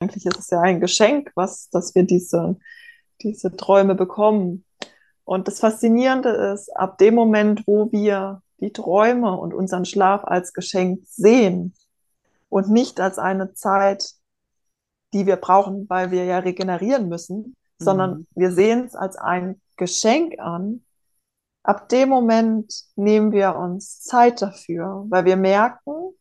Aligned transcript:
eigentlich 0.00 0.26
ist 0.26 0.38
es 0.38 0.50
ja 0.50 0.60
ein 0.60 0.80
Geschenk, 0.80 1.30
was, 1.34 1.68
dass 1.70 1.94
wir 1.94 2.04
diese, 2.04 2.56
diese 3.22 3.54
Träume 3.56 3.94
bekommen. 3.94 4.64
Und 5.24 5.46
das 5.46 5.60
Faszinierende 5.60 6.30
ist, 6.30 6.74
ab 6.76 6.98
dem 6.98 7.14
Moment, 7.14 7.66
wo 7.66 7.92
wir 7.92 8.42
die 8.60 8.72
Träume 8.72 9.38
und 9.38 9.54
unseren 9.54 9.84
Schlaf 9.84 10.24
als 10.24 10.52
Geschenk 10.52 11.02
sehen 11.06 11.74
und 12.48 12.70
nicht 12.70 13.00
als 13.00 13.18
eine 13.18 13.52
Zeit, 13.52 14.14
die 15.12 15.26
wir 15.26 15.36
brauchen, 15.36 15.88
weil 15.88 16.10
wir 16.10 16.24
ja 16.24 16.38
regenerieren 16.38 17.08
müssen, 17.08 17.36
mhm. 17.38 17.54
sondern 17.78 18.26
wir 18.34 18.52
sehen 18.52 18.84
es 18.86 18.94
als 18.94 19.16
ein 19.16 19.60
Geschenk 19.76 20.38
an. 20.38 20.82
Ab 21.62 21.90
dem 21.90 22.08
Moment 22.08 22.72
nehmen 22.96 23.32
wir 23.32 23.54
uns 23.54 24.00
Zeit 24.00 24.40
dafür, 24.40 25.04
weil 25.10 25.26
wir 25.26 25.36
merken, 25.36 26.14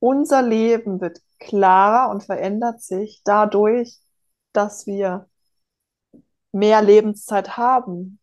unser 0.00 0.42
Leben 0.42 1.00
wird 1.00 1.20
klarer 1.38 2.10
und 2.10 2.24
verändert 2.24 2.82
sich 2.82 3.22
dadurch, 3.24 3.98
dass 4.52 4.86
wir 4.86 5.28
mehr 6.52 6.82
Lebenszeit 6.82 7.56
haben, 7.56 8.18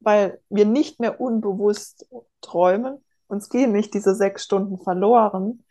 weil 0.00 0.40
wir 0.48 0.66
nicht 0.66 1.00
mehr 1.00 1.20
unbewusst 1.20 2.06
träumen. 2.40 3.04
Uns 3.26 3.48
gehen 3.48 3.72
nicht 3.72 3.94
diese 3.94 4.14
sechs 4.14 4.44
Stunden 4.44 4.78
verloren, 4.78 5.64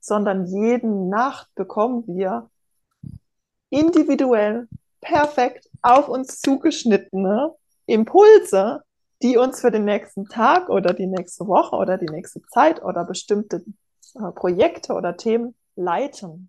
sondern 0.00 0.46
jede 0.46 0.88
Nacht 0.88 1.48
bekommen 1.54 2.04
wir 2.06 2.50
individuell, 3.70 4.68
perfekt 5.00 5.68
auf 5.82 6.08
uns 6.08 6.40
zugeschnittene 6.40 7.54
Impulse, 7.86 8.82
die 9.22 9.36
uns 9.36 9.60
für 9.60 9.70
den 9.70 9.84
nächsten 9.84 10.26
Tag 10.26 10.68
oder 10.68 10.92
die 10.92 11.06
nächste 11.06 11.46
Woche 11.46 11.76
oder 11.76 11.98
die 11.98 12.10
nächste 12.10 12.42
Zeit 12.42 12.82
oder 12.82 13.04
bestimmte 13.04 13.64
Projekte 14.34 14.94
oder 14.94 15.16
Themen 15.16 15.54
leiten. 15.76 16.48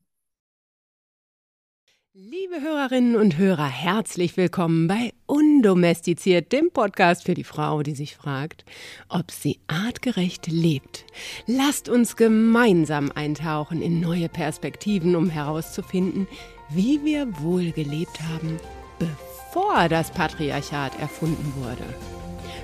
Liebe 2.14 2.60
Hörerinnen 2.60 3.16
und 3.16 3.38
Hörer, 3.38 3.70
herzlich 3.70 4.36
willkommen 4.36 4.90
bei 4.90 5.14
Undomestiziert, 5.28 6.52
dem 6.52 6.70
Podcast 6.70 7.24
für 7.24 7.36
die 7.36 7.46
Frau, 7.46 7.84
die 7.84 7.96
sich 7.96 8.18
fragt, 8.18 8.66
ob 9.08 9.32
sie 9.32 9.62
artgerecht 9.68 10.48
lebt. 10.48 11.06
Lasst 11.46 11.88
uns 11.88 12.18
gemeinsam 12.18 13.14
eintauchen 13.16 13.82
in 13.82 14.02
neue 14.02 14.28
Perspektiven, 14.28 15.16
um 15.16 15.30
herauszufinden, 15.30 16.28
wie 16.70 17.02
wir 17.06 17.40
wohl 17.40 17.72
gelebt 17.72 18.20
haben, 18.22 18.58
bevor 19.00 19.88
das 19.88 20.12
Patriarchat 20.12 21.00
erfunden 21.00 21.54
wurde. 21.64 21.86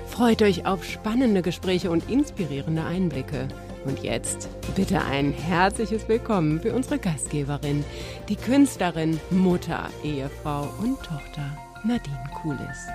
Freut 0.08 0.42
euch 0.42 0.66
auf 0.66 0.84
spannende 0.84 1.40
Gespräche 1.40 1.90
und 1.90 2.10
inspirierende 2.10 2.84
Einblicke. 2.84 3.48
Und 3.88 4.02
jetzt 4.02 4.50
bitte 4.76 5.00
ein 5.00 5.32
herzliches 5.32 6.06
Willkommen 6.08 6.60
für 6.60 6.74
unsere 6.74 6.98
Gastgeberin, 6.98 7.82
die 8.28 8.36
Künstlerin, 8.36 9.18
Mutter, 9.30 9.88
Ehefrau 10.04 10.68
und 10.82 10.98
Tochter 11.02 11.56
Nadine 11.84 12.30
Kulis. 12.34 12.86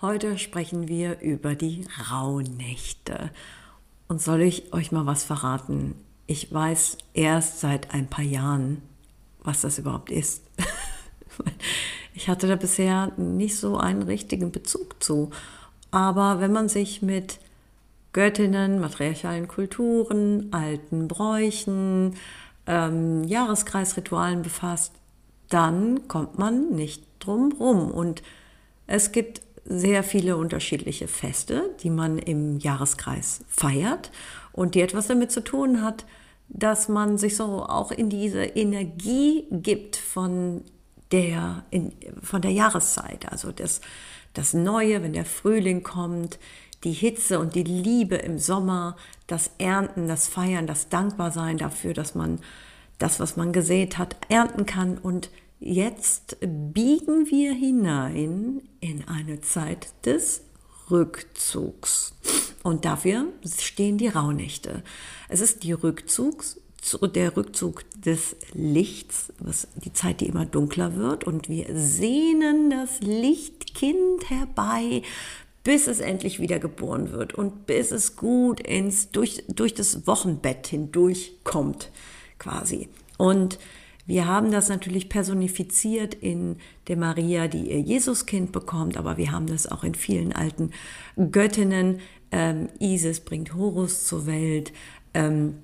Heute 0.00 0.36
sprechen 0.36 0.88
wir 0.88 1.20
über 1.20 1.54
die 1.54 1.86
Rauhnächte. 2.10 3.30
Und 4.08 4.20
soll 4.20 4.42
ich 4.42 4.72
euch 4.72 4.90
mal 4.90 5.06
was 5.06 5.22
verraten? 5.22 5.94
Ich 6.26 6.52
weiß 6.52 6.98
erst 7.14 7.60
seit 7.60 7.94
ein 7.94 8.08
paar 8.08 8.24
Jahren, 8.24 8.82
was 9.44 9.60
das 9.60 9.78
überhaupt 9.78 10.10
ist. 10.10 10.42
Ich 12.14 12.28
hatte 12.28 12.46
da 12.46 12.56
bisher 12.56 13.12
nicht 13.16 13.56
so 13.56 13.76
einen 13.76 14.02
richtigen 14.02 14.52
Bezug 14.52 15.02
zu. 15.02 15.30
Aber 15.90 16.40
wenn 16.40 16.52
man 16.52 16.68
sich 16.68 17.02
mit 17.02 17.38
Göttinnen, 18.12 18.80
matriarchalen 18.80 19.48
Kulturen, 19.48 20.48
alten 20.52 21.08
Bräuchen, 21.08 22.16
ähm, 22.66 23.24
Jahreskreisritualen 23.24 24.42
befasst, 24.42 24.92
dann 25.48 26.08
kommt 26.08 26.38
man 26.38 26.70
nicht 26.70 27.04
drum 27.18 27.52
rum. 27.52 27.90
Und 27.90 28.22
es 28.86 29.12
gibt 29.12 29.42
sehr 29.64 30.02
viele 30.02 30.36
unterschiedliche 30.36 31.08
Feste, 31.08 31.70
die 31.82 31.90
man 31.90 32.18
im 32.18 32.58
Jahreskreis 32.58 33.40
feiert 33.48 34.10
und 34.52 34.74
die 34.74 34.80
etwas 34.80 35.06
damit 35.06 35.30
zu 35.30 35.42
tun 35.42 35.82
hat, 35.82 36.04
dass 36.48 36.88
man 36.88 37.16
sich 37.16 37.36
so 37.36 37.64
auch 37.64 37.92
in 37.92 38.10
diese 38.10 38.42
Energie 38.42 39.46
gibt 39.50 39.96
von 39.96 40.62
der, 41.12 41.64
in, 41.70 41.92
von 42.22 42.42
der 42.42 42.50
Jahreszeit. 42.50 43.30
Also 43.30 43.52
das, 43.52 43.80
das 44.34 44.54
Neue, 44.54 45.02
wenn 45.02 45.12
der 45.12 45.24
Frühling 45.24 45.82
kommt, 45.82 46.38
die 46.84 46.92
Hitze 46.92 47.38
und 47.38 47.54
die 47.54 47.62
Liebe 47.62 48.16
im 48.16 48.38
Sommer, 48.38 48.96
das 49.26 49.52
Ernten, 49.58 50.08
das 50.08 50.26
Feiern, 50.26 50.66
das 50.66 50.88
Dankbarsein 50.88 51.58
dafür, 51.58 51.94
dass 51.94 52.14
man 52.14 52.40
das, 52.98 53.20
was 53.20 53.36
man 53.36 53.52
gesät 53.52 53.98
hat, 53.98 54.16
ernten 54.28 54.66
kann. 54.66 54.98
Und 54.98 55.30
jetzt 55.60 56.38
biegen 56.40 57.26
wir 57.30 57.52
hinein 57.52 58.62
in 58.80 59.06
eine 59.06 59.40
Zeit 59.40 59.92
des 60.04 60.42
Rückzugs. 60.90 62.14
Und 62.62 62.84
dafür 62.84 63.26
stehen 63.58 63.98
die 63.98 64.08
Rauhnächte. 64.08 64.82
Es 65.28 65.40
ist 65.40 65.62
die 65.62 65.74
Rückzugs- 65.74 66.58
der 67.14 67.36
Rückzug 67.36 67.84
des 68.00 68.36
Lichts, 68.52 69.32
was 69.38 69.68
die 69.76 69.92
Zeit, 69.92 70.20
die 70.20 70.26
immer 70.26 70.46
dunkler 70.46 70.96
wird, 70.96 71.24
und 71.24 71.48
wir 71.48 71.66
sehnen 71.74 72.70
das 72.70 73.00
Lichtkind 73.00 74.28
herbei, 74.28 75.02
bis 75.64 75.86
es 75.86 76.00
endlich 76.00 76.40
wieder 76.40 76.58
geboren 76.58 77.12
wird 77.12 77.34
und 77.34 77.66
bis 77.66 77.92
es 77.92 78.16
gut 78.16 78.60
ins 78.60 79.10
durch 79.10 79.44
durch 79.48 79.74
das 79.74 80.06
Wochenbett 80.06 80.66
hindurch 80.66 81.34
kommt, 81.44 81.92
quasi. 82.38 82.88
Und 83.16 83.58
wir 84.04 84.26
haben 84.26 84.50
das 84.50 84.68
natürlich 84.68 85.08
personifiziert 85.08 86.14
in 86.14 86.56
der 86.88 86.96
Maria, 86.96 87.46
die 87.46 87.70
ihr 87.70 87.80
Jesuskind 87.80 88.50
bekommt, 88.50 88.96
aber 88.96 89.16
wir 89.16 89.30
haben 89.30 89.46
das 89.46 89.70
auch 89.70 89.84
in 89.84 89.94
vielen 89.94 90.32
alten 90.32 90.72
Göttinnen. 91.30 92.00
Ähm, 92.32 92.68
Isis 92.80 93.20
bringt 93.20 93.54
Horus 93.54 94.06
zur 94.06 94.26
Welt. 94.26 94.72
Ähm, 95.14 95.58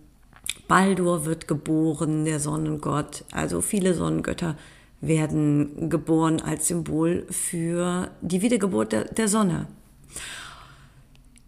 Baldur 0.69 1.25
wird 1.25 1.49
geboren, 1.49 2.25
der 2.25 2.39
Sonnengott. 2.39 3.25
Also 3.33 3.61
viele 3.61 3.95
Sonnengötter 3.95 4.57
werden 5.01 5.89
geboren 5.91 6.41
als 6.41 6.69
Symbol 6.69 7.27
für 7.31 8.11
die 8.21 8.43
Wiedergeburt 8.43 8.93
der, 8.93 9.05
der 9.05 9.29
Sonne. 9.29 9.67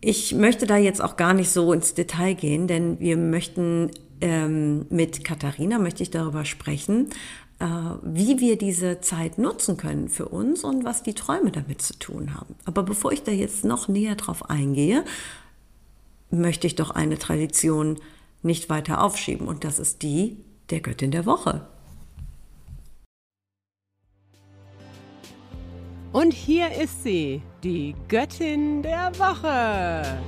Ich 0.00 0.34
möchte 0.34 0.66
da 0.66 0.76
jetzt 0.76 1.02
auch 1.02 1.16
gar 1.16 1.34
nicht 1.34 1.50
so 1.50 1.72
ins 1.72 1.94
Detail 1.94 2.34
gehen, 2.34 2.66
denn 2.66 2.98
wir 3.00 3.16
möchten 3.16 3.90
ähm, 4.20 4.86
mit 4.90 5.24
Katharina 5.24 5.78
möchte 5.78 6.02
ich 6.02 6.10
darüber 6.10 6.44
sprechen, 6.44 7.10
äh, 7.58 7.66
wie 8.02 8.38
wir 8.38 8.56
diese 8.56 9.00
Zeit 9.00 9.38
nutzen 9.38 9.76
können 9.76 10.08
für 10.08 10.26
uns 10.26 10.64
und 10.64 10.84
was 10.84 11.02
die 11.02 11.14
Träume 11.14 11.50
damit 11.50 11.82
zu 11.82 11.98
tun 11.98 12.34
haben. 12.34 12.54
Aber 12.64 12.82
bevor 12.82 13.12
ich 13.12 13.22
da 13.22 13.32
jetzt 13.32 13.64
noch 13.64 13.88
näher 13.88 14.14
drauf 14.14 14.48
eingehe, 14.48 15.04
möchte 16.30 16.66
ich 16.66 16.76
doch 16.76 16.90
eine 16.90 17.18
Tradition 17.18 17.98
nicht 18.42 18.70
weiter 18.70 19.02
aufschieben. 19.02 19.48
Und 19.48 19.64
das 19.64 19.78
ist 19.78 20.02
die 20.02 20.44
der 20.70 20.80
Göttin 20.80 21.10
der 21.10 21.26
Woche. 21.26 21.66
Und 26.12 26.32
hier 26.32 26.72
ist 26.72 27.04
sie, 27.04 27.40
die 27.62 27.94
Göttin 28.08 28.82
der 28.82 29.16
Woche. 29.18 30.22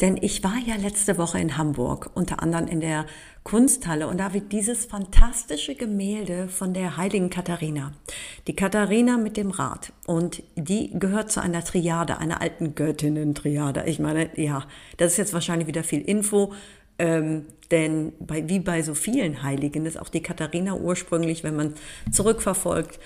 Denn 0.00 0.16
ich 0.20 0.44
war 0.44 0.56
ja 0.64 0.76
letzte 0.76 1.18
Woche 1.18 1.40
in 1.40 1.56
Hamburg, 1.56 2.10
unter 2.14 2.40
anderem 2.42 2.68
in 2.68 2.80
der 2.80 3.06
Kunsthalle, 3.42 4.06
und 4.06 4.18
da 4.18 4.32
wird 4.32 4.52
dieses 4.52 4.84
fantastische 4.84 5.74
Gemälde 5.74 6.48
von 6.48 6.72
der 6.72 6.96
heiligen 6.96 7.30
Katharina. 7.30 7.92
Die 8.46 8.54
Katharina 8.54 9.16
mit 9.16 9.36
dem 9.36 9.50
Rad. 9.50 9.92
Und 10.06 10.42
die 10.54 10.90
gehört 10.98 11.32
zu 11.32 11.40
einer 11.40 11.64
Triade, 11.64 12.18
einer 12.18 12.40
alten 12.40 12.74
Göttinnen-Triade. 12.74 13.84
Ich 13.86 13.98
meine, 13.98 14.30
ja, 14.40 14.64
das 14.98 15.12
ist 15.12 15.18
jetzt 15.18 15.34
wahrscheinlich 15.34 15.66
wieder 15.66 15.82
viel 15.82 16.02
Info. 16.02 16.52
Ähm, 17.00 17.46
denn 17.70 18.12
bei, 18.18 18.48
wie 18.48 18.58
bei 18.58 18.82
so 18.82 18.94
vielen 18.94 19.42
Heiligen 19.42 19.86
ist 19.86 20.00
auch 20.00 20.08
die 20.08 20.22
Katharina 20.22 20.74
ursprünglich, 20.74 21.44
wenn 21.44 21.56
man 21.56 21.74
zurückverfolgt, 22.10 22.98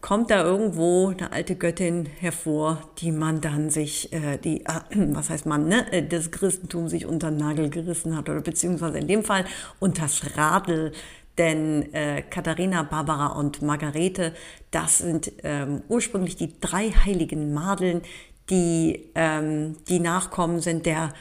kommt 0.00 0.30
da 0.30 0.42
irgendwo 0.44 1.08
eine 1.08 1.32
alte 1.32 1.56
Göttin 1.56 2.06
hervor, 2.06 2.80
die 2.98 3.12
man 3.12 3.40
dann 3.40 3.70
sich, 3.70 4.12
äh, 4.12 4.38
die, 4.38 4.64
äh, 4.64 4.80
was 4.94 5.30
heißt 5.30 5.46
man, 5.46 5.68
ne, 5.68 5.92
äh, 5.92 6.06
das 6.06 6.30
Christentum 6.30 6.88
sich 6.88 7.06
unter 7.06 7.30
den 7.30 7.38
Nagel 7.38 7.70
gerissen 7.70 8.16
hat 8.16 8.28
oder 8.28 8.40
beziehungsweise 8.40 8.98
in 8.98 9.08
dem 9.08 9.24
Fall 9.24 9.44
unters 9.80 10.36
Radl. 10.36 10.92
Denn 11.38 11.92
äh, 11.92 12.22
Katharina, 12.22 12.82
Barbara 12.82 13.38
und 13.38 13.60
Margarete, 13.60 14.32
das 14.70 14.98
sind 14.98 15.32
ähm, 15.42 15.82
ursprünglich 15.88 16.36
die 16.36 16.58
drei 16.60 16.90
heiligen 16.90 17.52
Madeln, 17.52 18.00
die 18.48 19.10
ähm, 19.14 19.76
die 19.88 20.00
Nachkommen 20.00 20.60
sind 20.60 20.86
der 20.86 21.12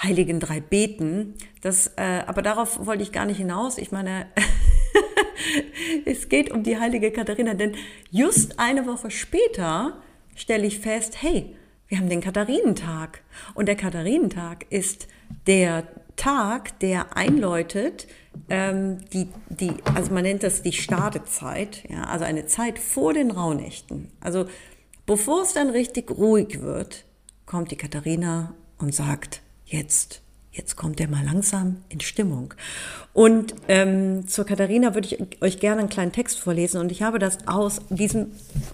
heiligen 0.00 0.38
drei 0.38 0.60
beten. 0.60 1.34
Das, 1.60 1.88
äh, 1.96 2.22
aber 2.26 2.42
darauf 2.42 2.86
wollte 2.86 3.02
ich 3.02 3.10
gar 3.10 3.26
nicht 3.26 3.38
hinaus. 3.38 3.78
Ich 3.78 3.90
meine, 3.90 4.26
es 6.04 6.28
geht 6.28 6.50
um 6.50 6.62
die 6.62 6.78
heilige 6.78 7.10
Katharina, 7.10 7.54
denn 7.54 7.74
just 8.10 8.58
eine 8.58 8.86
Woche 8.86 9.10
später 9.10 10.00
stelle 10.34 10.66
ich 10.66 10.78
fest, 10.78 11.22
hey, 11.22 11.54
wir 11.88 11.98
haben 11.98 12.08
den 12.08 12.20
Katharinentag. 12.20 13.22
Und 13.54 13.66
der 13.66 13.76
Katharinentag 13.76 14.66
ist 14.70 15.08
der 15.46 15.84
Tag, 16.16 16.78
der 16.80 17.16
einläutet, 17.16 18.06
ähm, 18.50 18.98
die, 19.12 19.28
die, 19.48 19.72
also 19.94 20.12
man 20.12 20.24
nennt 20.24 20.42
das 20.42 20.62
die 20.62 20.72
Startezeit, 20.72 21.84
ja, 21.88 22.04
also 22.04 22.24
eine 22.24 22.46
Zeit 22.46 22.78
vor 22.78 23.14
den 23.14 23.30
Rauhnächten. 23.30 24.08
Also 24.20 24.46
bevor 25.06 25.42
es 25.42 25.54
dann 25.54 25.70
richtig 25.70 26.10
ruhig 26.10 26.60
wird, 26.60 27.04
kommt 27.46 27.70
die 27.70 27.76
Katharina 27.76 28.54
und 28.78 28.94
sagt, 28.94 29.42
jetzt 29.64 30.22
jetzt 30.58 30.76
kommt 30.76 31.00
er 31.00 31.08
mal 31.08 31.24
langsam 31.24 31.76
in 31.88 32.00
Stimmung. 32.00 32.52
Und 33.14 33.54
ähm, 33.68 34.28
zur 34.28 34.44
Katharina 34.44 34.94
würde 34.94 35.06
ich 35.06 35.42
euch 35.42 35.60
gerne 35.60 35.80
einen 35.80 35.88
kleinen 35.88 36.12
Text 36.12 36.40
vorlesen. 36.40 36.80
Und 36.80 36.92
ich 36.92 37.02
habe 37.02 37.18
das 37.18 37.46
aus 37.46 37.80
diesem 37.88 38.32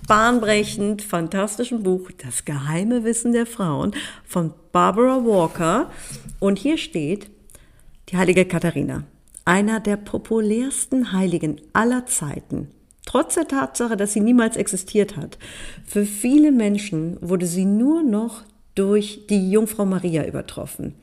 bahnbrechend 0.08 1.02
fantastischen 1.02 1.82
Buch 1.84 2.10
Das 2.18 2.44
geheime 2.44 3.04
Wissen 3.04 3.32
der 3.32 3.46
Frauen 3.46 3.94
von 4.24 4.52
Barbara 4.72 5.24
Walker. 5.24 5.90
Und 6.40 6.58
hier 6.58 6.78
steht, 6.78 7.30
die 8.08 8.16
heilige 8.16 8.44
Katharina, 8.46 9.04
einer 9.44 9.78
der 9.78 9.96
populärsten 9.96 11.12
Heiligen 11.12 11.60
aller 11.72 12.06
Zeiten. 12.06 12.68
Trotz 13.06 13.34
der 13.34 13.46
Tatsache, 13.46 13.96
dass 13.96 14.14
sie 14.14 14.20
niemals 14.20 14.56
existiert 14.56 15.16
hat. 15.16 15.38
Für 15.84 16.06
viele 16.06 16.50
Menschen 16.50 17.18
wurde 17.20 17.46
sie 17.46 17.66
nur 17.66 18.02
noch 18.02 18.42
durch 18.74 19.26
die 19.28 19.50
Jungfrau 19.50 19.84
Maria 19.84 20.26
übertroffen. 20.26 20.94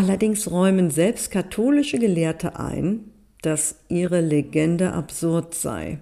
Allerdings 0.00 0.50
räumen 0.50 0.88
selbst 0.88 1.30
katholische 1.30 1.98
Gelehrte 1.98 2.58
ein, 2.58 3.10
dass 3.42 3.80
ihre 3.90 4.22
Legende 4.22 4.94
absurd 4.94 5.54
sei. 5.54 5.98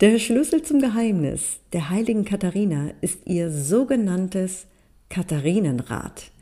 Der 0.00 0.18
Schlüssel 0.18 0.62
zum 0.62 0.80
Geheimnis 0.80 1.60
der 1.72 1.88
heiligen 1.88 2.24
Katharina 2.24 2.90
ist 3.00 3.20
ihr 3.26 3.52
sogenanntes 3.52 4.66
Katharinenrad, 5.08 6.32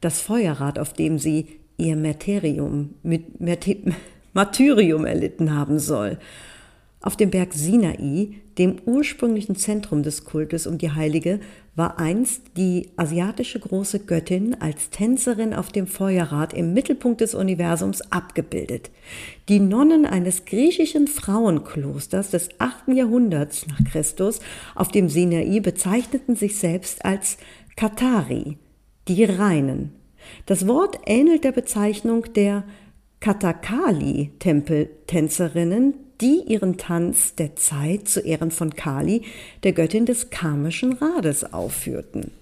das 0.00 0.20
Feuerrad, 0.20 0.78
auf 0.78 0.92
dem 0.92 1.18
sie 1.18 1.46
ihr 1.76 1.96
Martyrium, 1.96 2.94
Martyrium 4.32 5.04
erlitten 5.04 5.52
haben 5.52 5.80
soll. 5.80 6.16
Auf 7.00 7.16
dem 7.16 7.30
Berg 7.30 7.54
Sinai, 7.54 8.34
dem 8.60 8.76
ursprünglichen 8.84 9.56
Zentrum 9.56 10.02
des 10.02 10.26
Kultes 10.26 10.66
um 10.66 10.76
die 10.76 10.92
Heilige, 10.92 11.40
war 11.76 11.98
einst 11.98 12.42
die 12.58 12.90
asiatische 12.96 13.58
große 13.58 14.00
Göttin 14.00 14.54
als 14.60 14.90
Tänzerin 14.90 15.54
auf 15.54 15.72
dem 15.72 15.86
Feuerrad 15.86 16.52
im 16.52 16.74
Mittelpunkt 16.74 17.22
des 17.22 17.34
Universums 17.34 18.02
abgebildet. 18.12 18.90
Die 19.48 19.60
Nonnen 19.60 20.04
eines 20.04 20.44
griechischen 20.44 21.06
Frauenklosters 21.06 22.28
des 22.28 22.50
8. 22.58 22.88
Jahrhunderts 22.88 23.66
nach 23.66 23.82
Christus 23.90 24.40
auf 24.74 24.88
dem 24.88 25.08
Sinai 25.08 25.58
bezeichneten 25.60 26.36
sich 26.36 26.58
selbst 26.58 27.02
als 27.02 27.38
Katari, 27.76 28.58
die 29.08 29.24
Reinen. 29.24 29.92
Das 30.44 30.68
Wort 30.68 30.98
ähnelt 31.06 31.44
der 31.44 31.52
Bezeichnung 31.52 32.30
der 32.34 32.64
Katakali-Tempeltänzerinnen, 33.20 36.09
die 36.20 36.42
ihren 36.46 36.76
Tanz 36.76 37.34
der 37.34 37.56
Zeit 37.56 38.08
zu 38.08 38.20
Ehren 38.20 38.50
von 38.50 38.74
Kali, 38.74 39.22
der 39.62 39.72
Göttin 39.72 40.06
des 40.06 40.30
karmischen 40.30 40.94
Rades, 40.94 41.52
aufführten. 41.52 42.32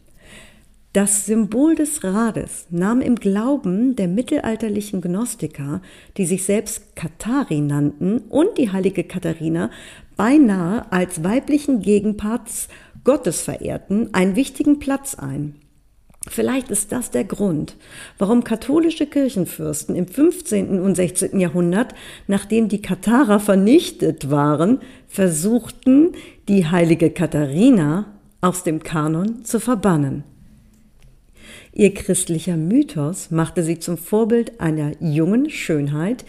Das 0.94 1.26
Symbol 1.26 1.74
des 1.74 2.02
Rades 2.02 2.66
nahm 2.70 3.02
im 3.02 3.16
Glauben 3.16 3.94
der 3.94 4.08
mittelalterlichen 4.08 5.00
Gnostiker, 5.00 5.82
die 6.16 6.24
sich 6.24 6.44
selbst 6.44 6.96
Katari 6.96 7.60
nannten, 7.60 8.18
und 8.30 8.56
die 8.56 8.72
heilige 8.72 9.04
Katharina 9.04 9.70
beinahe 10.16 10.90
als 10.90 11.22
weiblichen 11.22 11.82
Gegenparts 11.82 12.68
Gottes 13.04 13.42
verehrten, 13.42 14.12
einen 14.14 14.34
wichtigen 14.34 14.78
Platz 14.78 15.14
ein. 15.14 15.54
Vielleicht 16.30 16.70
ist 16.70 16.92
das 16.92 17.10
der 17.10 17.24
Grund, 17.24 17.76
warum 18.18 18.44
katholische 18.44 19.06
Kirchenfürsten 19.06 19.94
im 19.96 20.06
15. 20.06 20.80
und 20.80 20.94
16. 20.94 21.38
Jahrhundert, 21.40 21.94
nachdem 22.26 22.68
die 22.68 22.82
Katharer 22.82 23.40
vernichtet 23.40 24.30
waren, 24.30 24.80
versuchten, 25.08 26.12
die 26.48 26.66
heilige 26.66 27.10
Katharina 27.10 28.06
aus 28.40 28.62
dem 28.62 28.82
Kanon 28.82 29.44
zu 29.44 29.58
verbannen. 29.58 30.24
Ihr 31.72 31.94
christlicher 31.94 32.56
Mythos 32.56 33.30
machte 33.30 33.62
sie 33.62 33.78
zum 33.78 33.98
Vorbild 33.98 34.60
einer 34.60 34.92
jungen 35.00 35.48
Schönheit, 35.50 36.24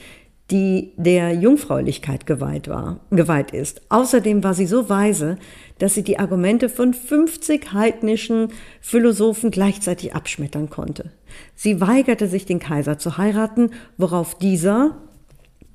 die 0.51 0.93
der 0.97 1.33
Jungfräulichkeit 1.33 2.25
geweiht 2.25 2.67
war, 2.67 2.99
geweiht 3.11 3.51
ist. 3.51 3.81
Außerdem 3.89 4.43
war 4.43 4.53
sie 4.53 4.65
so 4.65 4.89
weise, 4.89 5.37
dass 5.77 5.93
sie 5.93 6.03
die 6.03 6.19
Argumente 6.19 6.69
von 6.69 6.93
50 6.93 7.73
heidnischen 7.73 8.49
Philosophen 8.81 9.51
gleichzeitig 9.51 10.15
abschmettern 10.15 10.69
konnte. 10.69 11.11
Sie 11.55 11.79
weigerte 11.81 12.27
sich, 12.27 12.45
den 12.45 12.59
Kaiser 12.59 12.97
zu 12.97 13.17
heiraten, 13.17 13.71
worauf 13.97 14.37
dieser, 14.37 14.97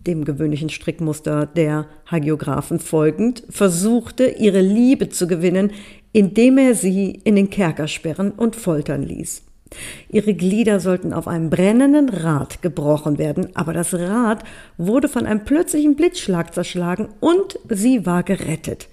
dem 0.07 0.25
gewöhnlichen 0.25 0.69
Strickmuster 0.69 1.47
der 1.47 1.87
Hagiographen 2.07 2.81
folgend, 2.81 3.45
versuchte, 3.49 4.27
ihre 4.27 4.61
Liebe 4.61 5.09
zu 5.09 5.27
gewinnen, 5.27 5.71
indem 6.13 6.59
er 6.59 6.75
sie 6.75 7.21
in 7.25 7.37
den 7.37 7.51
Kerker 7.51 7.89
sperren 7.89 8.33
und 8.33 8.57
foltern 8.57 9.03
ließ. 9.03 9.44
Ihre 10.09 10.35
Glieder 10.35 10.79
sollten 10.79 11.13
auf 11.13 11.27
einem 11.27 11.51
brennenden 11.51 12.09
Rad 12.09 12.63
gebrochen 12.63 13.19
werden, 13.19 13.49
aber 13.55 13.73
das 13.73 13.95
Rad 13.95 14.45
wurde 14.77 15.09
von 15.09 15.27
einem 15.27 15.45
plötzlichen 15.45 15.97
Blitzschlag 15.97 16.55
zerschlagen 16.55 17.09
und 17.21 17.59
sie 17.69 18.07
war 18.07 18.23
gerettet. 18.23 18.89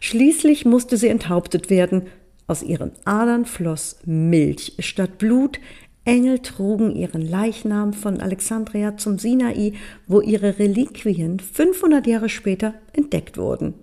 Schließlich 0.00 0.64
musste 0.64 0.96
sie 0.96 1.08
enthauptet 1.08 1.70
werden. 1.70 2.02
Aus 2.46 2.62
ihren 2.62 2.92
Adern 3.04 3.44
floss 3.44 3.96
Milch 4.04 4.74
statt 4.78 5.18
Blut. 5.18 5.58
Engel 6.04 6.38
trugen 6.38 6.94
ihren 6.94 7.22
Leichnam 7.22 7.92
von 7.92 8.20
Alexandria 8.20 8.96
zum 8.96 9.18
Sinai, 9.18 9.72
wo 10.06 10.20
ihre 10.20 10.58
Reliquien 10.58 11.40
500 11.40 12.06
Jahre 12.06 12.28
später 12.28 12.74
entdeckt 12.92 13.38
wurden. 13.38 13.74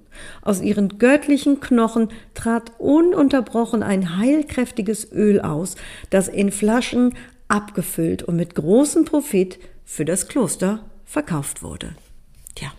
Aus 0.41 0.61
ihren 0.61 0.97
göttlichen 0.97 1.59
Knochen 1.59 2.09
trat 2.33 2.71
ununterbrochen 2.77 3.83
ein 3.83 4.17
heilkräftiges 4.17 5.11
Öl 5.11 5.41
aus, 5.41 5.75
das 6.09 6.27
in 6.27 6.51
Flaschen 6.51 7.15
abgefüllt 7.47 8.23
und 8.23 8.35
mit 8.35 8.55
großem 8.55 9.05
Profit 9.05 9.59
für 9.85 10.05
das 10.05 10.27
Kloster 10.27 10.79
verkauft 11.05 11.61
wurde. 11.61 11.95
Tja. 12.55 12.71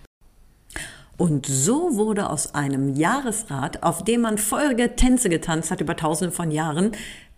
Und 1.17 1.47
so 1.47 1.97
wurde 1.97 2.29
aus 2.29 2.55
einem 2.55 2.95
Jahresrat, 2.95 3.83
auf 3.83 4.03
dem 4.05 4.23
man 4.23 4.39
feurige 4.39 4.97
Tänze 4.97 5.29
getanzt 5.29 5.71
hat 5.71 5.81
über 5.81 5.97
tausende 5.97 6.35
von 6.35 6.51
Jahren, 6.51 6.93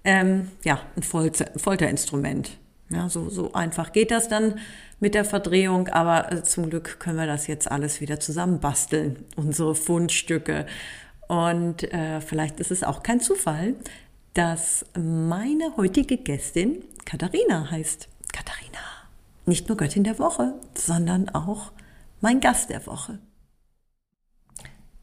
ähm, 0.04 0.48
ja, 0.64 0.80
ein 0.96 1.02
Folter, 1.02 1.50
Folterinstrument. 1.56 2.52
Ja, 2.88 3.08
so, 3.08 3.28
so 3.28 3.52
einfach 3.52 3.92
geht 3.92 4.12
das 4.12 4.28
dann 4.28 4.60
mit 5.00 5.14
der 5.14 5.24
Verdrehung, 5.24 5.88
aber 5.88 6.32
äh, 6.32 6.42
zum 6.42 6.70
Glück 6.70 6.98
können 6.98 7.18
wir 7.18 7.26
das 7.26 7.46
jetzt 7.46 7.70
alles 7.70 8.00
wieder 8.00 8.20
zusammenbasteln, 8.20 9.24
unsere 9.36 9.74
Fundstücke. 9.74 10.66
Und 11.28 11.82
äh, 11.92 12.20
vielleicht 12.20 12.60
ist 12.60 12.70
es 12.70 12.82
auch 12.82 13.02
kein 13.02 13.20
Zufall, 13.20 13.74
dass 14.34 14.84
meine 14.94 15.76
heutige 15.76 16.16
Gästin 16.18 16.82
Katharina 17.04 17.70
heißt. 17.70 18.08
Katharina. 18.32 18.78
Nicht 19.46 19.68
nur 19.68 19.76
Göttin 19.76 20.04
der 20.04 20.18
Woche, 20.18 20.54
sondern 20.74 21.28
auch 21.28 21.72
mein 22.20 22.40
Gast 22.40 22.70
der 22.70 22.86
Woche. 22.86 23.18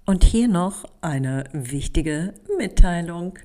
Und 0.06 0.24
hier 0.26 0.50
noch 0.50 0.84
eine 1.02 1.46
wichtige 1.54 2.34
Mitteilung. 2.58 3.40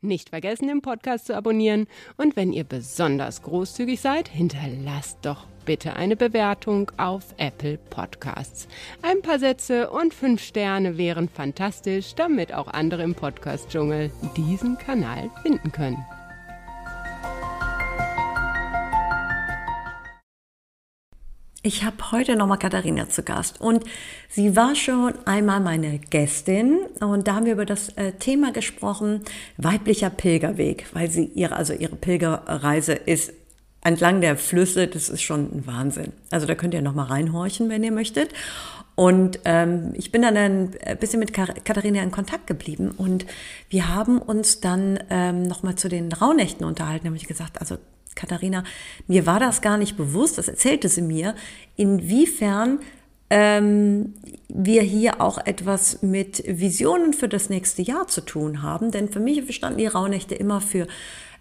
Nicht 0.00 0.28
vergessen, 0.28 0.68
den 0.68 0.80
Podcast 0.80 1.26
zu 1.26 1.36
abonnieren 1.36 1.88
und 2.16 2.36
wenn 2.36 2.52
ihr 2.52 2.62
besonders 2.62 3.42
großzügig 3.42 4.00
seid, 4.00 4.28
hinterlasst 4.28 5.18
doch 5.22 5.46
bitte 5.64 5.96
eine 5.96 6.14
Bewertung 6.14 6.92
auf 6.98 7.34
Apple 7.36 7.78
Podcasts. 7.90 8.68
Ein 9.02 9.22
paar 9.22 9.40
Sätze 9.40 9.90
und 9.90 10.14
fünf 10.14 10.40
Sterne 10.40 10.96
wären 10.98 11.28
fantastisch, 11.28 12.14
damit 12.14 12.54
auch 12.54 12.68
andere 12.68 13.02
im 13.02 13.16
Podcast-Dschungel 13.16 14.12
diesen 14.36 14.78
Kanal 14.78 15.30
finden 15.42 15.72
können. 15.72 15.98
Ich 21.68 21.84
habe 21.84 22.12
heute 22.12 22.34
nochmal 22.34 22.56
Katharina 22.56 23.10
zu 23.10 23.22
Gast 23.22 23.60
und 23.60 23.84
sie 24.30 24.56
war 24.56 24.74
schon 24.74 25.12
einmal 25.26 25.60
meine 25.60 25.98
Gästin 25.98 26.78
und 26.98 27.28
da 27.28 27.34
haben 27.34 27.44
wir 27.44 27.52
über 27.52 27.66
das 27.66 27.90
äh, 27.90 28.12
Thema 28.12 28.52
gesprochen, 28.52 29.20
weiblicher 29.58 30.08
Pilgerweg, 30.08 30.86
weil 30.94 31.10
sie 31.10 31.26
ihre, 31.26 31.56
also 31.56 31.74
ihre 31.74 31.94
Pilgerreise 31.94 32.94
ist 32.94 33.34
entlang 33.82 34.22
der 34.22 34.38
Flüsse, 34.38 34.86
das 34.86 35.10
ist 35.10 35.20
schon 35.20 35.40
ein 35.40 35.66
Wahnsinn. 35.66 36.12
Also 36.30 36.46
da 36.46 36.54
könnt 36.54 36.72
ihr 36.72 36.80
nochmal 36.80 37.08
reinhorchen, 37.08 37.68
wenn 37.68 37.84
ihr 37.84 37.92
möchtet. 37.92 38.30
Und 38.94 39.40
ähm, 39.44 39.92
ich 39.92 40.10
bin 40.10 40.22
dann 40.22 40.38
ein 40.38 40.70
bisschen 40.98 41.20
mit 41.20 41.34
Katharina 41.34 42.02
in 42.02 42.10
Kontakt 42.10 42.46
geblieben 42.46 42.92
und 42.96 43.26
wir 43.68 43.94
haben 43.94 44.22
uns 44.22 44.60
dann 44.60 45.00
ähm, 45.10 45.42
nochmal 45.42 45.74
zu 45.74 45.90
den 45.90 46.10
Rauhnächten 46.14 46.64
unterhalten. 46.64 47.04
Da 47.04 47.08
habe 47.08 47.18
ich 47.18 47.28
gesagt, 47.28 47.60
also 47.60 47.76
Katharina, 48.18 48.64
mir 49.06 49.26
war 49.26 49.40
das 49.40 49.62
gar 49.62 49.78
nicht 49.78 49.96
bewusst, 49.96 50.38
das 50.38 50.48
erzählte 50.48 50.88
sie 50.88 51.02
mir, 51.02 51.34
inwiefern 51.76 52.80
ähm, 53.30 54.14
wir 54.48 54.82
hier 54.82 55.20
auch 55.20 55.38
etwas 55.38 56.02
mit 56.02 56.42
Visionen 56.46 57.12
für 57.12 57.28
das 57.28 57.48
nächste 57.48 57.82
Jahr 57.82 58.08
zu 58.08 58.22
tun 58.22 58.62
haben. 58.62 58.90
Denn 58.90 59.08
für 59.08 59.20
mich 59.20 59.54
standen 59.54 59.78
die 59.78 59.86
Rauhnächte 59.86 60.34
immer 60.34 60.60
für 60.60 60.86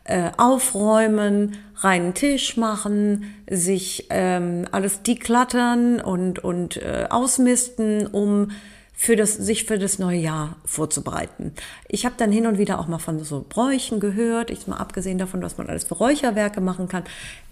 äh, 0.04 0.32
aufräumen, 0.38 1.58
reinen 1.78 2.14
Tisch 2.14 2.58
machen, 2.58 3.34
sich 3.50 4.08
ähm, 4.10 4.66
alles 4.72 5.04
deklattern 5.04 6.00
und, 6.00 6.40
und 6.40 6.78
äh, 6.78 7.08
ausmisten, 7.10 8.08
um 8.08 8.52
für 9.00 9.16
das, 9.16 9.36
sich 9.36 9.66
für 9.66 9.78
das 9.78 10.00
neue 10.00 10.18
Jahr 10.18 10.58
vorzubereiten. 10.66 11.54
Ich 11.88 12.04
habe 12.04 12.16
dann 12.18 12.32
hin 12.32 12.48
und 12.48 12.58
wieder 12.58 12.80
auch 12.80 12.88
mal 12.88 12.98
von 12.98 13.24
so 13.24 13.46
Bräuchen 13.48 14.00
gehört, 14.00 14.50
ich 14.50 14.66
mal 14.66 14.78
abgesehen 14.78 15.20
davon, 15.20 15.40
dass 15.40 15.60
man 15.60 15.70
alles 15.70 15.84
für 15.84 15.94
Räucherwerke 15.94 16.62
machen 16.62 16.88
kann. 16.90 17.04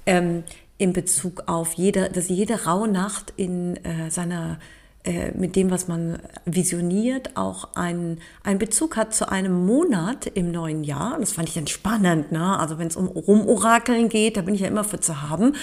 Ähm, 0.07 0.43
in 0.79 0.91
Bezug 0.91 1.43
auf 1.45 1.73
jede, 1.73 2.09
dass 2.09 2.29
jede 2.29 2.65
Rauhnacht 2.65 3.31
in 3.37 3.77
äh, 3.85 4.09
seiner 4.09 4.57
äh, 5.05 5.31
mit 5.37 5.55
dem, 5.55 5.69
was 5.69 5.87
man 5.87 6.17
visioniert, 6.45 7.37
auch 7.37 7.75
einen, 7.75 8.21
einen 8.43 8.57
Bezug 8.57 8.97
hat 8.97 9.13
zu 9.13 9.29
einem 9.29 9.67
Monat 9.67 10.25
im 10.25 10.51
neuen 10.51 10.83
Jahr. 10.83 11.17
Das 11.19 11.33
fand 11.33 11.47
ich 11.47 11.53
dann 11.53 11.67
spannend. 11.67 12.31
Ne? 12.31 12.57
Also 12.57 12.79
wenn 12.79 12.87
es 12.87 12.95
um 12.95 13.05
Rumorakeln 13.05 14.09
geht, 14.09 14.35
da 14.35 14.41
bin 14.41 14.55
ich 14.55 14.61
ja 14.61 14.67
immer 14.67 14.83
für 14.83 14.99
zu 14.99 15.21
haben. 15.21 15.55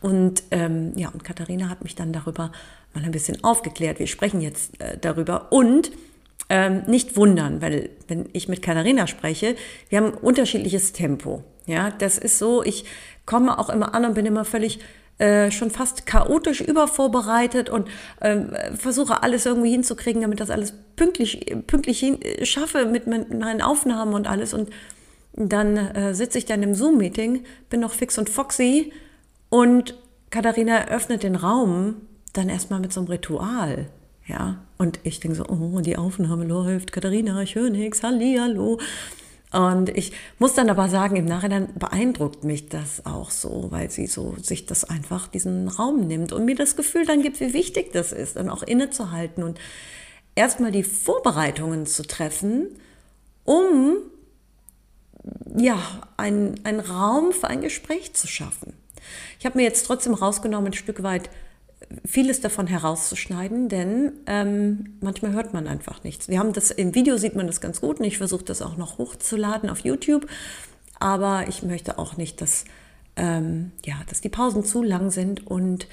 Und 0.00 0.42
ähm, 0.50 0.94
ja, 0.96 1.10
und 1.10 1.22
Katharina 1.22 1.68
hat 1.68 1.84
mich 1.84 1.94
dann 1.94 2.12
darüber 2.12 2.50
mal 2.98 3.06
ein 3.06 3.12
bisschen 3.12 3.42
aufgeklärt. 3.44 3.98
Wir 3.98 4.06
sprechen 4.06 4.40
jetzt 4.40 4.80
äh, 4.80 4.98
darüber. 5.00 5.52
Und 5.52 5.90
ähm, 6.50 6.82
nicht 6.86 7.16
wundern, 7.16 7.60
weil 7.60 7.90
wenn 8.06 8.28
ich 8.32 8.48
mit 8.48 8.62
Katharina 8.62 9.06
spreche, 9.06 9.54
wir 9.88 9.98
haben 9.98 10.12
unterschiedliches 10.12 10.92
Tempo. 10.92 11.44
Ja, 11.66 11.90
das 11.90 12.16
ist 12.16 12.38
so, 12.38 12.62
ich 12.62 12.86
komme 13.26 13.58
auch 13.58 13.68
immer 13.68 13.94
an 13.94 14.06
und 14.06 14.14
bin 14.14 14.24
immer 14.24 14.46
völlig 14.46 14.78
äh, 15.18 15.50
schon 15.50 15.70
fast 15.70 16.06
chaotisch 16.06 16.60
übervorbereitet 16.60 17.68
und 17.68 17.88
ähm, 18.22 18.52
versuche 18.78 19.22
alles 19.22 19.44
irgendwie 19.44 19.72
hinzukriegen, 19.72 20.22
damit 20.22 20.40
das 20.40 20.48
alles 20.48 20.72
pünktlich, 20.96 21.54
pünktlich 21.66 21.98
hin, 21.98 22.22
äh, 22.22 22.46
schaffe 22.46 22.86
mit 22.86 23.06
meinen 23.06 23.60
Aufnahmen 23.60 24.14
und 24.14 24.26
alles. 24.26 24.54
Und 24.54 24.70
dann 25.34 25.76
äh, 25.76 26.14
sitze 26.14 26.38
ich 26.38 26.46
dann 26.46 26.62
im 26.62 26.74
Zoom-Meeting, 26.74 27.44
bin 27.68 27.80
noch 27.80 27.92
fix 27.92 28.16
und 28.16 28.30
foxy 28.30 28.92
und 29.50 29.98
Katharina 30.30 30.88
öffnet 30.88 31.22
den 31.22 31.36
Raum 31.36 31.96
dann 32.38 32.48
erstmal 32.48 32.80
mit 32.80 32.92
so 32.92 33.00
einem 33.00 33.08
Ritual. 33.08 33.86
Ja, 34.26 34.62
und 34.76 35.00
ich 35.04 35.20
denke 35.20 35.36
so, 35.36 35.46
oh, 35.46 35.80
die 35.80 35.96
Aufnahme 35.96 36.44
läuft, 36.44 36.92
Katharina, 36.92 37.42
ich 37.42 37.54
höre 37.54 37.70
nichts, 37.70 38.02
hallo. 38.02 38.78
Und 39.50 39.88
ich 39.96 40.12
muss 40.38 40.52
dann 40.52 40.68
aber 40.68 40.90
sagen, 40.90 41.16
im 41.16 41.24
Nachhinein 41.24 41.70
beeindruckt 41.74 42.44
mich 42.44 42.68
das 42.68 43.06
auch 43.06 43.30
so, 43.30 43.68
weil 43.70 43.90
sie 43.90 44.06
so 44.06 44.36
sich 44.42 44.66
das 44.66 44.84
einfach 44.84 45.28
diesen 45.28 45.68
Raum 45.68 46.06
nimmt 46.06 46.32
und 46.32 46.44
mir 46.44 46.54
das 46.54 46.76
Gefühl 46.76 47.06
dann 47.06 47.22
gibt, 47.22 47.40
wie 47.40 47.54
wichtig 47.54 47.92
das 47.92 48.12
ist, 48.12 48.36
dann 48.36 48.50
auch 48.50 48.62
innezuhalten 48.62 49.42
und 49.42 49.58
erstmal 50.34 50.70
die 50.70 50.84
Vorbereitungen 50.84 51.86
zu 51.86 52.02
treffen, 52.02 52.68
um 53.44 53.96
ja, 55.56 55.78
einen, 56.18 56.60
einen 56.64 56.80
Raum 56.80 57.32
für 57.32 57.48
ein 57.48 57.62
Gespräch 57.62 58.12
zu 58.14 58.26
schaffen. 58.26 58.74
Ich 59.38 59.46
habe 59.46 59.56
mir 59.56 59.64
jetzt 59.64 59.86
trotzdem 59.86 60.12
rausgenommen, 60.12 60.72
ein 60.72 60.74
Stück 60.74 61.02
weit 61.02 61.30
vieles 62.04 62.40
davon 62.40 62.66
herauszuschneiden, 62.66 63.68
denn 63.68 64.12
ähm, 64.26 64.96
manchmal 65.00 65.32
hört 65.32 65.52
man 65.52 65.66
einfach 65.66 66.04
nichts. 66.04 66.28
Wir 66.28 66.38
haben 66.38 66.52
das 66.52 66.70
im 66.70 66.94
Video 66.94 67.16
sieht 67.16 67.34
man 67.34 67.46
das 67.46 67.60
ganz 67.60 67.80
gut 67.80 67.98
und 68.00 68.04
ich 68.04 68.18
versuche 68.18 68.44
das 68.44 68.62
auch 68.62 68.76
noch 68.76 68.98
hochzuladen 68.98 69.70
auf 69.70 69.80
YouTube, 69.80 70.26
aber 71.00 71.46
ich 71.48 71.62
möchte 71.62 71.98
auch 71.98 72.16
nicht, 72.16 72.40
dass 72.40 72.64
ähm, 73.16 73.72
ja, 73.84 73.96
dass 74.08 74.20
die 74.20 74.28
Pausen 74.28 74.64
zu 74.64 74.82
lang 74.82 75.10
sind 75.10 75.46
und 75.46 75.88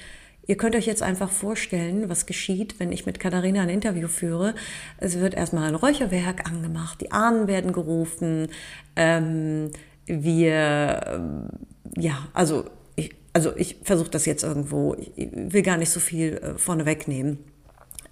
Ihr 0.48 0.56
könnt 0.56 0.76
euch 0.76 0.86
jetzt 0.86 1.02
einfach 1.02 1.30
vorstellen, 1.30 2.08
was 2.08 2.26
geschieht, 2.26 2.78
wenn 2.78 2.92
ich 2.92 3.04
mit 3.04 3.18
Katharina 3.18 3.62
ein 3.62 3.68
Interview 3.68 4.06
führe. 4.06 4.54
Es 4.98 5.18
wird 5.18 5.34
erstmal 5.34 5.66
ein 5.66 5.74
Räucherwerk 5.74 6.48
angemacht, 6.48 7.00
die 7.00 7.10
Ahnen 7.10 7.48
werden 7.48 7.72
gerufen, 7.72 8.46
ähm, 8.94 9.70
wir, 10.06 11.00
ähm, 11.08 11.48
ja, 11.96 12.28
also 12.32 12.64
also 13.36 13.54
ich 13.54 13.76
versuche 13.82 14.08
das 14.08 14.24
jetzt 14.24 14.44
irgendwo, 14.44 14.96
ich 15.14 15.28
will 15.30 15.60
gar 15.60 15.76
nicht 15.76 15.90
so 15.90 16.00
viel 16.00 16.38
äh, 16.38 16.56
vorne 16.56 16.86
wegnehmen. 16.86 17.36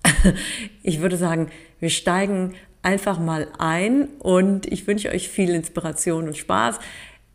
ich 0.82 1.00
würde 1.00 1.16
sagen, 1.16 1.48
wir 1.80 1.88
steigen 1.88 2.52
einfach 2.82 3.18
mal 3.18 3.48
ein 3.56 4.08
und 4.18 4.70
ich 4.70 4.86
wünsche 4.86 5.08
euch 5.08 5.30
viel 5.30 5.48
Inspiration 5.54 6.26
und 6.26 6.36
Spaß. 6.36 6.78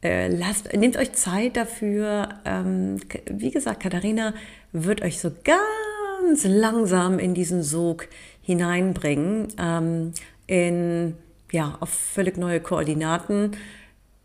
Äh, 0.04 0.28
lasst, 0.28 0.72
nehmt 0.72 0.98
euch 0.98 1.14
Zeit 1.14 1.58
dafür. 1.58 2.30
Ähm, 2.46 2.98
wie 3.26 3.50
gesagt, 3.50 3.80
Katharina 3.82 4.36
wird 4.72 5.02
euch 5.02 5.20
so 5.20 5.32
ganz 5.44 6.44
langsam 6.44 7.18
in 7.18 7.34
diesen 7.34 7.64
Sog 7.64 8.08
hineinbringen, 8.44 9.48
ähm, 9.58 10.14
in, 10.46 11.16
ja, 11.52 11.76
auf 11.80 11.90
völlig 11.90 12.38
neue 12.38 12.60
Koordinaten. 12.60 13.58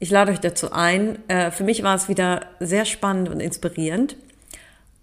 Ich 0.04 0.10
lade 0.10 0.32
euch 0.32 0.40
dazu 0.40 0.70
ein. 0.70 1.26
Äh, 1.30 1.50
für 1.50 1.64
mich 1.64 1.82
war 1.82 1.94
es 1.94 2.10
wieder 2.10 2.42
sehr 2.60 2.84
spannend 2.84 3.30
und 3.30 3.40
inspirierend. 3.40 4.16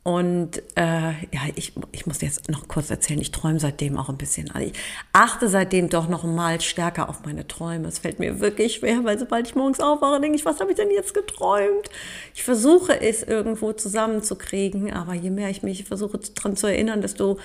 Und 0.03 0.59
äh, 0.75 1.09
ja, 1.33 1.41
ich, 1.55 1.73
ich 1.91 2.05
muss 2.05 2.21
jetzt 2.21 2.51
noch 2.51 2.67
kurz 2.67 2.91
erzählen, 2.91 3.19
ich 3.19 3.31
träume 3.31 3.59
seitdem 3.59 3.97
auch 3.97 4.09
ein 4.09 4.19
bisschen. 4.19 4.51
Also 4.51 4.67
ich 4.67 4.73
achte 5.11 5.47
seitdem 5.47 5.89
doch 5.89 6.07
noch 6.07 6.23
mal 6.23 6.61
stärker 6.61 7.09
auf 7.09 7.25
meine 7.25 7.47
Träume. 7.47 7.87
Es 7.87 7.97
fällt 7.97 8.19
mir 8.19 8.39
wirklich 8.41 8.75
schwer, 8.75 9.03
weil 9.03 9.17
sobald 9.17 9.47
ich 9.47 9.55
morgens 9.55 9.79
aufwache, 9.79 10.21
denke 10.21 10.35
ich, 10.35 10.45
was 10.45 10.59
habe 10.59 10.69
ich 10.69 10.77
denn 10.77 10.91
jetzt 10.91 11.15
geträumt? 11.15 11.89
Ich 12.35 12.43
versuche 12.43 13.01
es 13.01 13.23
irgendwo 13.23 13.73
zusammenzukriegen, 13.73 14.93
aber 14.93 15.15
je 15.15 15.31
mehr 15.31 15.49
ich 15.49 15.63
mich 15.63 15.83
versuche 15.83 16.19
daran 16.35 16.55
zu 16.55 16.67
erinnern, 16.67 17.01
desto, 17.01 17.39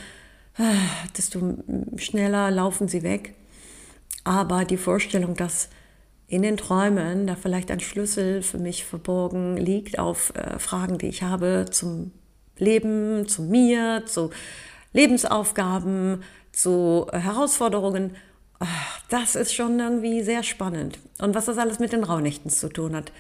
äh, 0.59 0.63
desto 1.17 1.57
schneller 1.97 2.51
laufen 2.51 2.87
sie 2.87 3.03
weg. 3.03 3.33
Aber 4.25 4.67
die 4.67 4.77
Vorstellung, 4.77 5.37
dass 5.37 5.71
in 6.29 6.43
den 6.43 6.57
Träumen 6.57 7.27
da 7.27 7.37
vielleicht 7.37 7.71
ein 7.71 7.81
Schlüssel 7.81 8.43
für 8.43 8.59
mich 8.59 8.85
verborgen 8.85 9.57
liegt 9.57 9.99
auf 9.99 10.33
äh, 10.35 10.59
Fragen, 10.59 10.99
die 10.99 11.09
ich 11.09 11.23
habe 11.23 11.67
zum 11.71 12.11
Leben, 12.59 13.29
zu 13.29 13.43
mir, 13.43 14.03
zu 14.07 14.31
Lebensaufgaben, 14.93 16.23
zu 16.53 17.07
äh, 17.13 17.19
Herausforderungen. 17.19 18.17
Ach, 18.59 19.01
das 19.09 19.37
ist 19.37 19.55
schon 19.55 19.79
irgendwie 19.79 20.23
sehr 20.23 20.43
spannend. 20.43 20.99
Und 21.19 21.35
was 21.35 21.45
das 21.45 21.59
alles 21.59 21.79
mit 21.79 21.93
den 21.93 22.03
Rauhnächten 22.03 22.51
zu 22.51 22.69
tun 22.69 22.97
hat. 22.97 23.13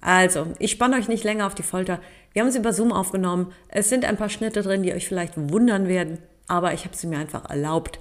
Also, 0.00 0.48
ich 0.58 0.72
spanne 0.72 0.96
euch 0.96 1.08
nicht 1.08 1.24
länger 1.24 1.46
auf 1.46 1.54
die 1.54 1.62
Folter. 1.62 1.98
Wir 2.34 2.42
haben 2.42 2.50
sie 2.50 2.58
über 2.58 2.74
Zoom 2.74 2.92
aufgenommen. 2.92 3.52
Es 3.68 3.88
sind 3.88 4.04
ein 4.04 4.18
paar 4.18 4.28
Schnitte 4.28 4.62
drin, 4.62 4.82
die 4.82 4.92
euch 4.92 5.08
vielleicht 5.08 5.34
wundern 5.36 5.88
werden, 5.88 6.18
aber 6.46 6.74
ich 6.74 6.84
habe 6.84 6.94
sie 6.94 7.06
mir 7.06 7.18
einfach 7.18 7.48
erlaubt. 7.48 8.00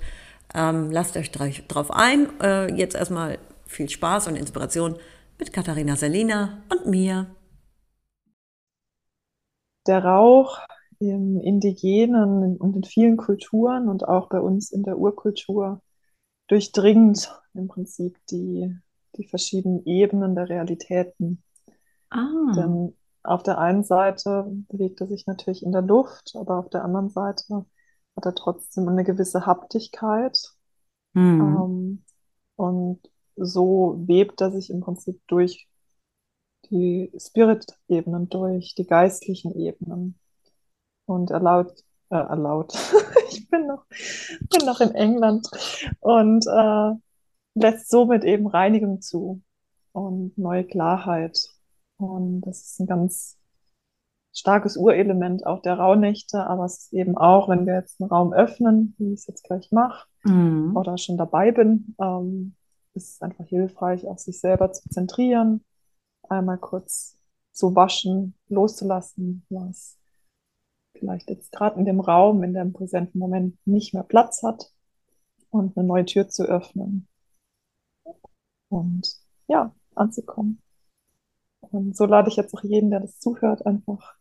Ähm, 0.54 0.92
lasst 0.92 1.16
euch 1.16 1.32
drauf 1.32 1.92
ein. 1.92 2.28
Äh, 2.42 2.74
jetzt 2.74 2.96
erstmal 2.96 3.38
viel 3.74 3.90
Spaß 3.90 4.28
und 4.28 4.36
Inspiration 4.36 4.98
mit 5.40 5.52
Katharina 5.52 5.96
Selina 5.96 6.64
und 6.70 6.90
mir. 6.90 7.28
Der 9.88 10.04
Rauch 10.04 10.60
im 11.00 11.40
Indigenen 11.42 12.58
und 12.58 12.76
in 12.76 12.84
vielen 12.84 13.18
Kulturen 13.18 13.90
und 13.90 14.08
auch 14.08 14.30
bei 14.30 14.40
uns 14.40 14.72
in 14.72 14.84
der 14.84 14.98
Urkultur 14.98 15.82
durchdringt 16.48 17.32
im 17.54 17.68
Prinzip 17.68 18.18
die, 18.30 18.74
die 19.18 19.28
verschiedenen 19.28 19.86
Ebenen 19.86 20.36
der 20.36 20.50
Realitäten. 20.50 21.44
Ah. 22.10 22.54
Denn 22.56 22.96
auf 23.24 23.44
der 23.44 23.58
einen 23.58 23.84
Seite 23.84 24.46
bewegt 24.70 25.02
er 25.02 25.08
sich 25.08 25.26
natürlich 25.26 25.64
in 25.64 25.72
der 25.72 25.82
Luft, 25.82 26.36
aber 26.36 26.60
auf 26.60 26.70
der 26.70 26.84
anderen 26.84 27.10
Seite 27.10 27.66
hat 28.16 28.26
er 28.26 28.36
trotzdem 28.36 28.88
eine 28.88 29.04
gewisse 29.04 29.46
Haptigkeit. 29.46 30.38
Mhm. 31.14 31.42
Ähm, 31.42 32.04
und 32.56 33.00
so 33.36 33.96
webt 34.06 34.42
er 34.42 34.52
sich 34.52 34.70
im 34.70 34.82
Prinzip 34.82 35.22
durch 35.28 35.68
die 36.70 37.12
Spirit-Ebenen, 37.18 38.30
durch 38.30 38.76
die 38.76 38.86
geistlichen 38.86 39.56
Ebenen. 39.56 40.20
Und 41.06 41.32
erlaubt, 41.32 41.84
äh, 42.10 42.16
erlaubt, 42.16 42.74
ich 43.30 43.50
bin 43.50 43.68
noch, 43.68 43.86
bin 43.90 44.66
noch 44.66 44.80
in 44.80 44.96
England 44.96 45.50
und 46.00 46.46
äh, 46.48 46.92
lässt 47.56 47.90
somit 47.90 48.24
eben 48.24 48.48
Reinigung 48.48 49.02
zu 49.02 49.42
und 49.92 50.38
neue 50.38 50.64
Klarheit. 50.64 51.38
Und 51.98 52.42
das 52.42 52.62
ist 52.62 52.80
ein 52.80 52.88
ganz 52.88 53.38
starkes 54.34 54.78
Urelement 54.78 55.46
auch 55.46 55.62
der 55.62 55.78
Rauhnächte, 55.78 56.46
aber 56.48 56.66
es 56.66 56.86
ist 56.86 56.94
eben 56.94 57.18
auch, 57.18 57.50
wenn 57.50 57.66
wir 57.66 57.76
jetzt 57.76 58.02
einen 58.02 58.10
Raum 58.10 58.34
öffnen, 58.34 58.96
wie 58.98 59.14
ich 59.14 59.20
es 59.20 59.28
jetzt 59.28 59.44
gleich 59.44 59.72
mache, 59.72 60.08
mhm. 60.24 60.76
oder 60.76 60.98
schon 60.98 61.18
dabei 61.18 61.52
bin, 61.52 61.96
ähm, 62.02 62.56
ist 62.96 63.16
es 63.16 63.22
einfach 63.22 63.46
hilfreich, 63.46 64.08
auch 64.08 64.18
sich 64.18 64.40
selber 64.40 64.72
zu 64.72 64.88
zentrieren, 64.90 65.64
einmal 66.30 66.58
kurz 66.58 67.18
zu 67.52 67.76
waschen, 67.76 68.36
loszulassen, 68.50 69.46
was 69.50 69.98
vielleicht 70.98 71.30
jetzt 71.30 71.52
gerade 71.52 71.80
in 71.80 71.86
dem 71.86 72.00
Raum, 72.00 72.44
in 72.44 72.54
dem 72.54 72.74
präsenten 72.74 73.20
Moment 73.20 73.58
nicht 73.66 73.94
mehr 73.94 74.04
Platz 74.04 74.44
hat 74.44 74.72
und 75.50 75.78
eine 75.78 75.86
neue 75.86 76.06
Tür 76.06 76.30
zu 76.30 76.44
öffnen 76.44 77.08
und 78.70 79.16
ja, 79.48 79.76
anzukommen. 79.96 80.62
Und 81.62 81.96
so 81.96 82.06
lade 82.06 82.30
ich 82.30 82.36
jetzt 82.36 82.54
auch 82.54 82.64
jeden, 82.64 82.92
der 82.92 83.00
das 83.00 83.20
zuhört, 83.20 83.66
einfach 83.66 84.16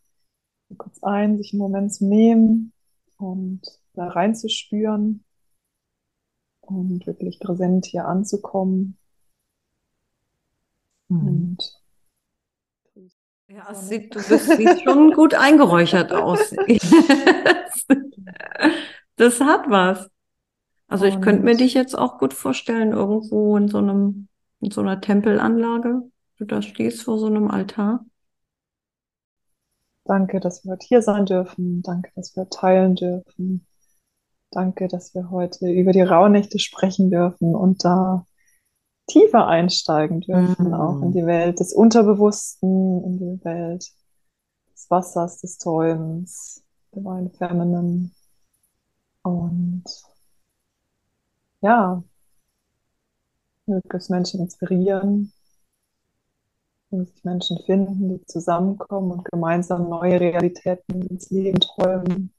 kurz 0.79 1.03
ein, 1.03 1.39
sich 1.39 1.53
einen 1.53 1.61
Moment 1.61 1.93
zu 1.93 2.07
nehmen 2.07 2.73
und 3.19 3.61
da 3.95 4.09
reinzuspüren 4.09 5.25
und 6.63 7.07
wirklich 7.07 7.39
präsent 7.41 7.87
hier 7.87 8.07
anzukommen. 8.07 8.97
Mhm. 11.09 11.27
Und 11.27 11.83
ja, 13.49 13.69
es 13.71 13.89
sieht, 13.89 14.15
du 14.15 14.21
bist, 14.27 14.47
siehst 14.57 14.83
schon 14.83 15.13
gut 15.13 15.35
eingeräuchert 15.35 16.13
aus. 16.13 16.41
das 19.17 19.41
hat 19.41 19.69
was. 19.69 20.09
Also 20.89 21.07
ich 21.07 21.21
könnte 21.21 21.43
mir 21.43 21.57
dich 21.57 21.73
jetzt 21.75 21.97
auch 21.97 22.19
gut 22.19 22.35
vorstellen, 22.35 22.93
irgendwo 22.93 23.57
in 23.57 23.69
so 23.69 23.79
einem, 23.79 24.29
in 24.61 24.71
so 24.71 24.83
einer 24.83 25.01
Tempelanlage. 25.01 26.03
Du 26.37 26.45
da 26.45 26.61
stehst 26.61 27.03
vor 27.03 27.19
so 27.19 27.27
einem 27.27 27.51
Altar. 27.51 28.05
Danke, 30.05 30.41
dass 30.41 30.65
wir 30.65 30.73
heute 30.73 30.87
hier 30.87 31.01
sein 31.01 31.25
dürfen. 31.25 31.83
Danke, 31.83 32.11
dass 32.15 32.37
wir 32.37 32.49
teilen 32.51 32.95
dürfen. 32.95 33.67
Danke, 34.53 34.87
dass 34.87 35.15
wir 35.15 35.31
heute 35.31 35.71
über 35.71 35.93
die 35.93 36.03
Rauhnächte 36.03 36.59
sprechen 36.59 37.11
dürfen 37.11 37.55
und 37.55 37.85
da 37.87 38.27
tiefer 39.07 39.47
einsteigen 39.47 40.21
dürfen, 40.21 40.69
mhm. 40.69 40.75
auch 40.75 41.01
in 41.01 41.13
die 41.13 41.25
Welt 41.25 41.59
des 41.59 41.73
Unterbewussten, 41.73 43.03
in 43.03 43.19
die 43.19 43.45
Welt 43.47 43.91
des 44.75 44.91
Wassers, 44.91 45.41
des 45.41 45.57
Träumens, 45.57 46.63
Divine 46.95 47.31
Feminine. 47.31 48.11
Und 49.23 49.85
ja, 51.63 52.05
möglichst 53.65 54.11
Menschen 54.11 54.41
inspirieren, 54.41 55.33
wenn 56.91 57.07
sich 57.07 57.25
Menschen 57.25 57.59
finden, 57.65 58.11
die 58.11 58.27
zusammenkommen 58.27 59.13
und 59.13 59.25
gemeinsam 59.25 59.89
neue 59.89 60.21
Realitäten 60.21 61.07
ins 61.07 61.31
Leben 61.31 61.61
träumen, 61.61 62.35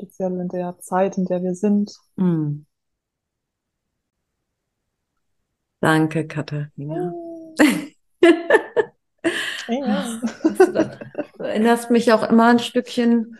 speziell 0.00 0.40
in 0.40 0.48
der 0.48 0.78
Zeit, 0.80 1.18
in 1.18 1.26
der 1.26 1.42
wir 1.42 1.54
sind. 1.54 1.94
Mm. 2.16 2.60
Danke, 5.80 6.26
Katharina. 6.26 7.12
Ja. 9.68 10.20
Du 11.38 11.44
erinnerst 11.44 11.92
mich 11.92 12.12
auch 12.12 12.28
immer 12.28 12.46
ein 12.46 12.58
Stückchen 12.58 13.38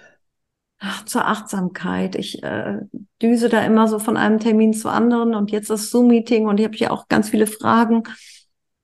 ach, 0.78 1.04
zur 1.04 1.26
Achtsamkeit. 1.26 2.14
Ich 2.14 2.40
äh, 2.44 2.78
düse 3.20 3.48
da 3.48 3.62
immer 3.62 3.88
so 3.88 3.98
von 3.98 4.16
einem 4.16 4.38
Termin 4.38 4.72
zu 4.72 4.90
anderen 4.90 5.34
und 5.34 5.50
jetzt 5.50 5.70
das 5.70 5.90
Zoom-Meeting 5.90 6.46
und 6.46 6.60
ich 6.60 6.66
habe 6.66 6.76
hier 6.76 6.92
auch 6.92 7.08
ganz 7.08 7.30
viele 7.30 7.48
Fragen. 7.48 8.04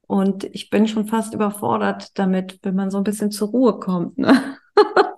Und 0.09 0.43
ich 0.43 0.71
bin 0.71 0.89
schon 0.89 1.07
fast 1.07 1.35
überfordert 1.35 2.19
damit, 2.19 2.59
wenn 2.63 2.75
man 2.75 2.91
so 2.91 2.99
ein 2.99 3.05
bisschen 3.05 3.31
zur 3.31 3.51
Ruhe 3.51 3.79
kommt. 3.79 4.19
Ne? 4.19 4.59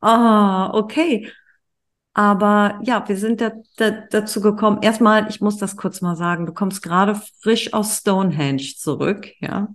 ah, 0.00 0.70
okay. 0.74 1.30
Aber 2.14 2.80
ja, 2.82 3.08
wir 3.08 3.16
sind 3.16 3.40
da, 3.40 3.52
da, 3.76 3.90
dazu 3.90 4.40
gekommen. 4.40 4.82
Erstmal, 4.82 5.28
ich 5.28 5.40
muss 5.40 5.56
das 5.58 5.76
kurz 5.76 6.00
mal 6.00 6.16
sagen, 6.16 6.46
du 6.46 6.52
kommst 6.52 6.82
gerade 6.82 7.20
frisch 7.42 7.72
aus 7.72 7.98
Stonehenge 7.98 8.74
zurück, 8.76 9.28
ja. 9.40 9.68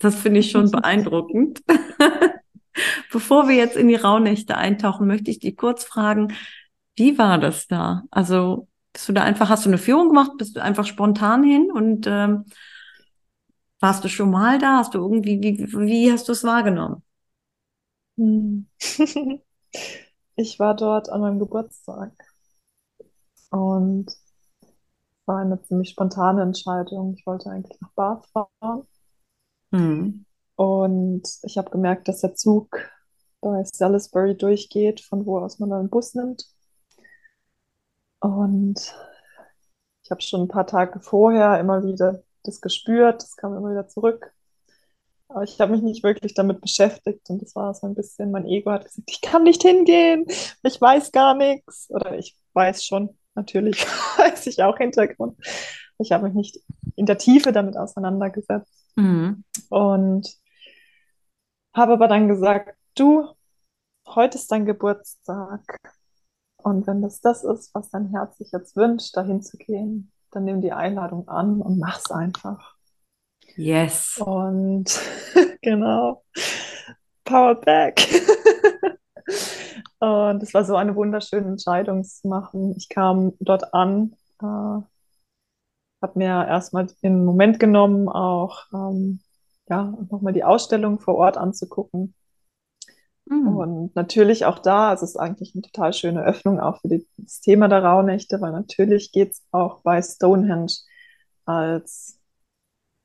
Das 0.00 0.16
finde 0.16 0.40
ich 0.40 0.50
schon 0.50 0.70
beeindruckend. 0.70 1.62
Bevor 3.12 3.48
wir 3.48 3.54
jetzt 3.54 3.76
in 3.76 3.88
die 3.88 3.94
Rauhnächte 3.94 4.56
eintauchen, 4.56 5.06
möchte 5.06 5.30
ich 5.30 5.38
dich 5.38 5.56
kurz 5.56 5.84
fragen, 5.84 6.34
wie 6.96 7.18
war 7.18 7.38
das 7.38 7.68
da? 7.68 8.02
Also 8.10 8.68
bist 8.92 9.08
du 9.08 9.12
da 9.12 9.22
einfach, 9.22 9.48
hast 9.48 9.64
du 9.64 9.70
eine 9.70 9.78
Führung 9.78 10.08
gemacht, 10.08 10.32
bist 10.38 10.56
du 10.56 10.62
einfach 10.62 10.86
spontan 10.86 11.42
hin 11.44 11.70
und 11.72 12.06
ähm, 12.06 12.46
warst 13.80 14.04
du 14.04 14.08
schon 14.08 14.30
mal 14.30 14.58
da? 14.58 14.78
Hast 14.78 14.94
du 14.94 14.98
irgendwie, 14.98 15.40
wie, 15.40 15.72
wie 15.72 16.10
hast 16.12 16.28
du 16.28 16.32
es 16.32 16.44
wahrgenommen? 16.44 17.02
Ich 20.36 20.58
war 20.58 20.74
dort 20.74 21.08
an 21.08 21.20
meinem 21.20 21.38
Geburtstag 21.38 22.12
und 23.50 24.14
war 25.24 25.38
eine 25.38 25.60
ziemlich 25.62 25.90
spontane 25.90 26.42
Entscheidung. 26.42 27.14
Ich 27.14 27.26
wollte 27.26 27.50
eigentlich 27.50 27.80
nach 27.80 27.92
Bath 27.92 28.26
fahren. 28.28 28.86
Hm. 29.72 30.24
Und 30.56 31.22
ich 31.42 31.58
habe 31.58 31.70
gemerkt, 31.70 32.08
dass 32.08 32.20
der 32.20 32.34
Zug 32.34 32.78
bei 33.40 33.64
Salisbury 33.64 34.36
durchgeht, 34.36 35.00
von 35.00 35.26
wo 35.26 35.38
aus 35.38 35.58
man 35.58 35.70
dann 35.70 35.80
einen 35.80 35.90
Bus 35.90 36.14
nimmt. 36.14 36.46
Und 38.20 38.94
ich 40.02 40.10
habe 40.10 40.20
schon 40.22 40.42
ein 40.42 40.48
paar 40.48 40.66
Tage 40.66 41.00
vorher 41.00 41.58
immer 41.60 41.82
wieder 41.84 42.22
das 42.44 42.60
gespürt, 42.60 43.22
das 43.22 43.36
kam 43.36 43.56
immer 43.56 43.70
wieder 43.70 43.88
zurück. 43.88 44.32
Aber 45.28 45.42
ich 45.42 45.60
habe 45.60 45.72
mich 45.72 45.82
nicht 45.82 46.04
wirklich 46.04 46.34
damit 46.34 46.60
beschäftigt 46.60 47.28
und 47.30 47.42
das 47.42 47.54
war 47.56 47.74
so 47.74 47.86
ein 47.86 47.94
bisschen, 47.94 48.30
mein 48.30 48.46
Ego 48.46 48.70
hat 48.70 48.84
gesagt, 48.84 49.10
ich 49.10 49.20
kann 49.20 49.42
nicht 49.42 49.62
hingehen, 49.62 50.24
ich 50.62 50.80
weiß 50.80 51.10
gar 51.12 51.34
nichts. 51.34 51.90
Oder 51.90 52.16
ich 52.16 52.36
weiß 52.52 52.84
schon, 52.84 53.18
natürlich 53.34 53.84
weiß 54.18 54.46
ich 54.46 54.62
auch 54.62 54.78
Hintergrund. 54.78 55.36
Ich 55.98 56.12
habe 56.12 56.24
mich 56.24 56.34
nicht 56.34 56.60
in 56.94 57.06
der 57.06 57.18
Tiefe 57.18 57.52
damit 57.52 57.76
auseinandergesetzt. 57.76 58.72
Mhm. 58.96 59.44
Und 59.68 60.36
habe 61.74 61.92
aber 61.92 62.08
dann 62.08 62.28
gesagt, 62.28 62.76
du, 62.94 63.28
heute 64.06 64.38
ist 64.38 64.50
dein 64.50 64.64
Geburtstag. 64.64 65.60
Und 66.56 66.86
wenn 66.86 67.02
das 67.02 67.20
das 67.20 67.44
ist, 67.44 67.74
was 67.74 67.90
dein 67.90 68.10
Herz 68.10 68.38
sich 68.38 68.50
jetzt 68.52 68.76
wünscht, 68.76 69.16
dahin 69.16 69.42
zu 69.42 69.56
gehen, 69.56 70.12
dann 70.30 70.44
nimm 70.44 70.60
die 70.60 70.72
Einladung 70.72 71.28
an 71.28 71.60
und 71.60 71.78
mach's 71.78 72.10
einfach. 72.10 72.75
Yes. 73.56 74.18
Und 74.18 75.00
genau, 75.62 76.22
Power 77.24 77.54
Back. 77.54 78.06
und 79.98 80.42
es 80.42 80.52
war 80.54 80.64
so 80.64 80.76
eine 80.76 80.94
wunderschöne 80.94 81.48
Entscheidung 81.48 82.04
zu 82.04 82.28
machen. 82.28 82.74
Ich 82.76 82.88
kam 82.88 83.32
dort 83.40 83.72
an, 83.72 84.14
äh, 84.40 84.44
habe 84.44 84.86
mir 86.14 86.46
erstmal 86.46 86.86
den 87.02 87.24
Moment 87.24 87.58
genommen, 87.58 88.08
auch 88.08 88.64
ähm, 88.72 89.20
ja, 89.68 89.94
nochmal 90.10 90.32
die 90.32 90.44
Ausstellung 90.44 91.00
vor 91.00 91.16
Ort 91.16 91.38
anzugucken. 91.38 92.14
Mhm. 93.24 93.56
Und 93.56 93.96
natürlich 93.96 94.44
auch 94.44 94.58
da, 94.58 94.92
es 94.92 95.02
ist 95.02 95.16
eigentlich 95.16 95.54
eine 95.54 95.62
total 95.62 95.92
schöne 95.92 96.22
Öffnung 96.22 96.60
auch 96.60 96.80
für 96.80 96.88
die, 96.88 97.08
das 97.16 97.40
Thema 97.40 97.68
der 97.68 97.82
Rauhnächte, 97.82 98.40
weil 98.40 98.52
natürlich 98.52 99.12
geht 99.12 99.32
es 99.32 99.42
auch 99.50 99.80
bei 99.80 100.00
Stonehenge 100.00 100.72
als 101.44 102.20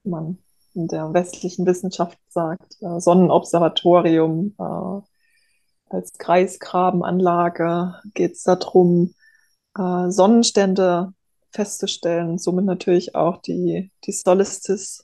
man 0.03 0.37
in 0.73 0.87
der 0.87 1.13
westlichen 1.13 1.65
Wissenschaft 1.65 2.17
sagt, 2.29 2.77
äh, 2.81 2.99
Sonnenobservatorium 2.99 4.55
äh, 4.57 5.01
als 5.89 6.13
Kreisgrabenanlage 6.13 7.95
geht 8.13 8.33
es 8.33 8.43
darum, 8.43 9.13
äh, 9.77 10.09
Sonnenstände 10.09 11.13
festzustellen, 11.51 12.37
somit 12.37 12.65
natürlich 12.65 13.15
auch 13.15 13.41
die, 13.41 13.91
die 14.05 14.11
Solstice, 14.13 15.03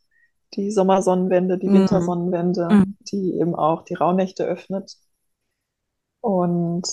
die 0.54 0.72
Sommersonnenwende, 0.72 1.58
die 1.58 1.68
mhm. 1.68 1.74
Wintersonnenwende, 1.74 2.70
mhm. 2.70 2.98
die 3.02 3.34
eben 3.38 3.56
auch 3.56 3.84
die 3.84 3.96
Rauhnächte 3.96 4.46
öffnet. 4.46 4.98
Und 6.22 6.88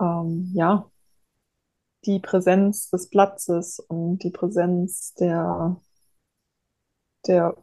ähm, 0.00 0.50
ja, 0.54 0.90
die 2.06 2.18
Präsenz 2.18 2.90
des 2.90 3.08
Platzes 3.08 3.78
und 3.78 4.18
die 4.24 4.30
Präsenz 4.30 5.14
der 5.14 5.80
der 7.26 7.56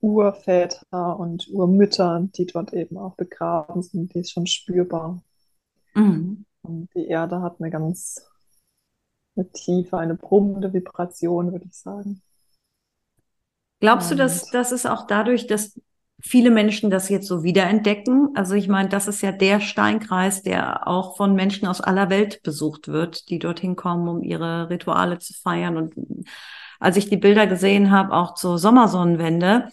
Urväter 0.00 1.18
und 1.18 1.48
Urmütter, 1.50 2.28
die 2.36 2.46
dort 2.46 2.72
eben 2.72 2.98
auch 2.98 3.16
begraben 3.16 3.82
sind, 3.82 4.14
die 4.14 4.20
ist 4.20 4.32
schon 4.32 4.46
spürbar. 4.46 5.22
Mhm. 5.94 6.44
Und 6.62 6.88
die 6.94 7.06
Erde 7.06 7.40
hat 7.40 7.60
eine 7.60 7.70
ganz 7.70 8.26
eine 9.36 9.50
tiefe, 9.50 9.98
eine 9.98 10.14
brummende 10.14 10.72
Vibration, 10.72 11.52
würde 11.52 11.66
ich 11.66 11.74
sagen. 11.74 12.22
Glaubst 13.80 14.10
du, 14.10 14.14
dass 14.14 14.50
das 14.50 14.72
ist 14.72 14.86
auch 14.86 15.06
dadurch, 15.06 15.46
dass 15.46 15.78
viele 16.20 16.50
Menschen 16.50 16.90
das 16.90 17.08
jetzt 17.08 17.26
so 17.26 17.42
wiederentdecken? 17.42 18.30
Also 18.34 18.54
ich 18.54 18.68
meine, 18.68 18.88
das 18.88 19.08
ist 19.08 19.20
ja 19.22 19.32
der 19.32 19.60
Steinkreis, 19.60 20.42
der 20.42 20.86
auch 20.86 21.16
von 21.16 21.34
Menschen 21.34 21.66
aus 21.66 21.80
aller 21.80 22.08
Welt 22.08 22.42
besucht 22.42 22.88
wird, 22.88 23.28
die 23.28 23.38
dorthin 23.38 23.76
kommen, 23.76 24.08
um 24.08 24.22
ihre 24.22 24.70
Rituale 24.70 25.18
zu 25.18 25.34
feiern 25.34 25.76
und 25.76 25.94
als 26.84 26.96
ich 26.96 27.08
die 27.08 27.16
Bilder 27.16 27.46
gesehen 27.46 27.90
habe, 27.90 28.12
auch 28.14 28.34
zur 28.34 28.58
Sommersonnenwende, 28.58 29.68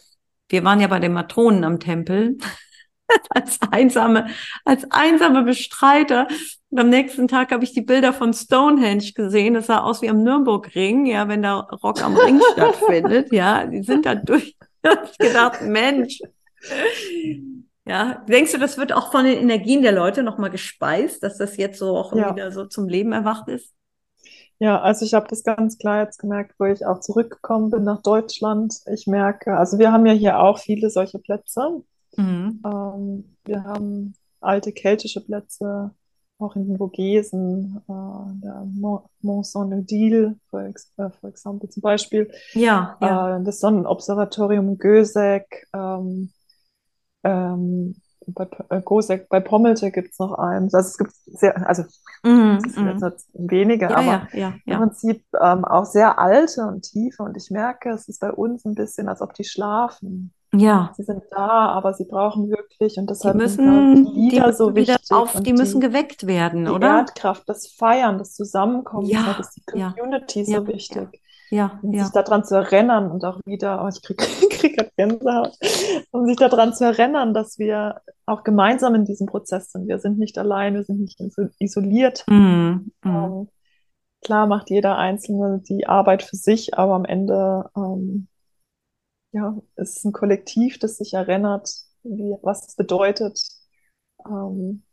wir 0.50 0.63
waren 0.63 0.80
ja 0.80 0.88
bei 0.88 1.00
den 1.00 1.13
Matronen 1.13 1.63
am 1.63 1.80
Tempel, 1.80 2.38
als 3.30 3.60
einsame, 3.71 4.28
als 4.65 4.89
einsame 4.91 5.43
Bestreiter. 5.43 6.28
Und 6.69 6.80
am 6.80 6.89
nächsten 6.89 7.28
Tag 7.28 7.52
habe 7.52 7.63
ich 7.65 7.74
die 7.74 7.82
Bilder 7.82 8.13
von 8.13 8.34
Stonehenge 8.34 9.12
gesehen. 9.13 9.54
Das 9.56 9.67
sah 9.67 9.80
aus 9.80 10.02
wie 10.02 10.10
am 10.10 10.24
Nürburgring, 10.24 11.06
ja, 11.06 11.28
wenn 11.28 11.41
da 11.43 11.60
Rock 11.84 12.02
am 12.02 12.15
Ring 12.15 12.39
stattfindet. 12.54 13.32
Ja, 13.34 13.65
die 13.65 13.84
sind 13.84 14.06
da 14.06 14.15
durch. 14.15 14.56
Ich 15.12 15.17
gedacht, 15.19 15.62
Mensch, 15.62 16.19
Ja, 17.86 18.24
denkst 18.28 18.52
du, 18.54 18.58
das 18.58 18.78
wird 18.78 18.93
auch 18.93 19.12
von 19.12 19.26
den 19.26 19.38
Energien 19.38 19.82
der 19.82 19.91
Leute 19.91 20.24
nochmal 20.24 20.50
gespeist, 20.50 21.21
dass 21.24 21.38
das 21.38 21.58
jetzt 21.58 21.78
so 21.78 21.97
auch 21.97 22.15
Ja. 22.15 22.34
wieder 22.36 22.52
so 22.52 22.65
zum 22.65 22.88
Leben 22.88 23.12
erwacht 23.12 23.47
ist? 23.47 23.74
Ja, 24.62 24.80
also 24.80 25.06
ich 25.06 25.15
habe 25.15 25.28
das 25.28 25.43
ganz 25.43 25.80
klar 25.80 26.04
jetzt 26.04 26.19
gemerkt, 26.19 26.54
wo 26.60 26.65
ich 26.65 26.86
auch 26.86 27.00
zurückgekommen 27.00 27.71
bin 27.71 27.84
nach 27.84 28.04
Deutschland. 28.04 28.76
Ich 28.93 29.08
merke, 29.08 29.58
also 29.58 29.80
wir 29.80 29.91
haben 29.91 30.06
ja 30.06 30.13
hier 30.13 30.39
auch 30.39 30.60
viele 30.60 30.91
solche 30.91 31.17
Plätze. 31.17 31.82
Mhm. 32.15 32.62
Ähm, 32.63 33.36
wir 33.43 33.63
haben 33.63 34.13
alte 34.39 34.71
keltische 34.71 35.19
Plätze, 35.26 35.89
auch 36.38 36.56
in 36.56 36.67
den 36.67 36.78
Vogesen, 36.78 37.82
äh, 37.89 38.43
der 38.43 38.63
Mont, 38.71 39.47
Saint-Odile, 39.47 40.36
for, 40.52 40.62
ex 40.62 40.93
äh, 40.97 41.10
for 41.10 41.32
example, 41.32 41.67
zum 41.67 41.82
Beispiel. 41.82 42.32
Ja, 42.54 42.97
ja. 43.02 43.38
Äh, 43.38 43.43
das 43.43 43.62
Sonnenobservatorium 43.62 44.69
in 44.69 44.78
Gösek, 44.78 45.67
ähm, 45.74 46.32
ähm, 47.24 47.95
bei, 48.28 48.47
äh, 48.69 48.82
Gosek, 48.82 49.28
bei 49.28 49.39
Pommelte 49.39 49.89
gibt 49.89 50.12
es 50.12 50.19
noch 50.19 50.34
eins. 50.34 50.76
Also 50.76 50.88
es 50.88 50.97
gibt 51.00 51.13
sehr, 51.26 51.67
also 51.67 51.84
Mhm, 52.23 52.57
es 52.57 52.65
ist 52.65 52.77
mhm. 52.77 52.88
jetzt 52.88 53.01
nicht 53.01 53.51
wenige, 53.51 53.86
Ja, 53.86 53.95
aber 53.95 54.05
ja, 54.05 54.29
ja, 54.34 54.53
im. 54.65 54.77
Prinzip 54.77 55.23
ähm, 55.41 55.65
auch 55.65 55.86
sehr 55.86 56.19
alte 56.19 56.62
und 56.62 56.84
tiefe. 56.84 57.23
Und 57.23 57.36
ich 57.36 57.49
merke, 57.49 57.89
es 57.89 58.07
ist 58.07 58.21
bei 58.21 58.31
uns 58.31 58.63
ein 58.65 58.75
bisschen, 58.75 59.10
als 59.10 59.21
ob 59.21 59.34
die 59.34 59.43
schlafen. 59.43 60.34
Ja, 60.53 60.91
Sie 60.97 61.03
sind 61.03 61.23
da, 61.31 61.69
aber 61.69 61.93
sie 61.93 62.03
brauchen 62.03 62.49
wirklich, 62.49 62.97
und 62.97 63.05
die 63.10 63.13
deshalb 63.13 63.38
da 63.38 63.43
müssen, 63.43 64.05
die 64.05 64.13
die 64.13 64.19
Lieder 64.31 64.51
so 64.51 64.65
müssen 64.65 64.75
wieder 64.75 64.93
wichtig 64.95 65.12
auf, 65.15 65.41
die 65.41 65.53
müssen 65.53 65.79
die, 65.79 65.88
geweckt 65.88 66.27
werden, 66.27 66.65
die 66.65 66.71
oder? 66.71 66.97
Erdkraft, 66.97 67.47
das 67.47 67.67
Feiern, 67.67 68.17
das 68.17 68.34
Zusammenkommen. 68.34 69.07
Ja, 69.07 69.38
ist 69.39 69.55
die 69.55 69.63
Community 69.65 70.43
so 70.43 70.67
wichtig. 70.67 71.21
Ja, 71.52 71.80
Und 71.84 71.94
ja. 71.94 72.04
sich 72.04 72.14
daran 72.14 72.44
zu 72.44 72.56
erinnern 72.56 73.12
und 73.12 73.24
auch 73.26 73.40
wieder, 73.46 73.84
oh, 73.84 73.90
ich 73.90 74.02
kriege 74.02 74.24
krieg 74.50 74.78
grad 74.78 74.96
Gänsehaut, 74.96 75.58
um 76.12 76.26
sich 76.26 76.38
daran 76.38 76.74
zu 76.74 76.86
erinnern, 76.86 77.34
dass 77.34 77.60
wir 77.60 78.02
auch 78.26 78.44
gemeinsam 78.44 78.96
in 78.96 79.06
diesem 79.06 79.28
Prozess 79.28 79.72
sind. 79.72 79.88
Wir 79.88 80.00
sind 80.00 80.18
nicht 80.18 80.38
allein, 80.38 80.76
wir 80.76 80.84
sind 80.84 81.02
nicht 81.02 81.20
iso- 81.20 81.52
isoliert. 81.60 82.24
Mhm. 82.28 82.92
Ähm, 83.04 83.50
klar 84.24 84.48
macht 84.48 84.70
jeder 84.70 84.98
Einzelne 84.98 85.62
die 85.68 85.88
Arbeit 85.88 86.24
für 86.24 86.38
sich, 86.38 86.78
aber 86.78 86.94
am 86.96 87.06
Ende 87.06 87.70
ähm, 87.76 88.28
ja, 89.34 89.58
es 89.76 89.98
ist 89.98 90.06
ein 90.06 90.12
Kollektiv, 90.12 90.80
das 90.80 90.98
sich 90.98 91.14
erinnert, 91.14 91.70
wie, 92.04 92.36
was 92.42 92.68
es 92.68 92.76
bedeutet, 92.76 93.40
ähm, 94.26 94.84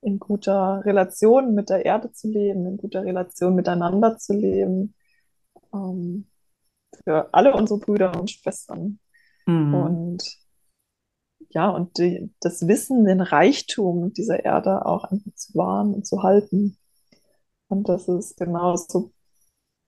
in 0.00 0.18
guter 0.18 0.82
Relation 0.84 1.54
mit 1.54 1.70
der 1.70 1.84
Erde 1.84 2.12
zu 2.12 2.28
leben, 2.28 2.66
in 2.66 2.76
guter 2.76 3.04
Relation 3.04 3.54
miteinander 3.54 4.16
zu 4.18 4.32
leben, 4.32 4.94
ähm, 5.72 6.26
für 7.04 7.32
alle 7.32 7.54
unsere 7.54 7.80
Brüder 7.80 8.18
und 8.18 8.30
Schwestern. 8.30 8.98
Mhm. 9.46 9.74
Und 9.74 10.38
ja, 11.50 11.68
und 11.68 11.98
die, 11.98 12.32
das 12.40 12.66
Wissen, 12.66 13.04
den 13.04 13.20
Reichtum 13.20 14.12
dieser 14.12 14.44
Erde 14.44 14.84
auch 14.84 15.04
einfach 15.04 15.34
zu 15.34 15.54
wahren 15.54 15.94
und 15.94 16.06
zu 16.06 16.22
halten. 16.22 16.76
Und 17.68 17.88
das 17.88 18.08
ist 18.08 18.36
genauso 18.36 19.12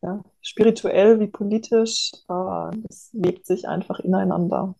ja, 0.03 0.23
spirituell 0.41 1.21
wie 1.21 1.27
politisch. 1.27 2.13
Äh, 2.29 2.77
das 2.89 3.11
lebt 3.13 3.47
sich 3.47 3.69
einfach 3.69 4.01
ineinander. 4.01 4.75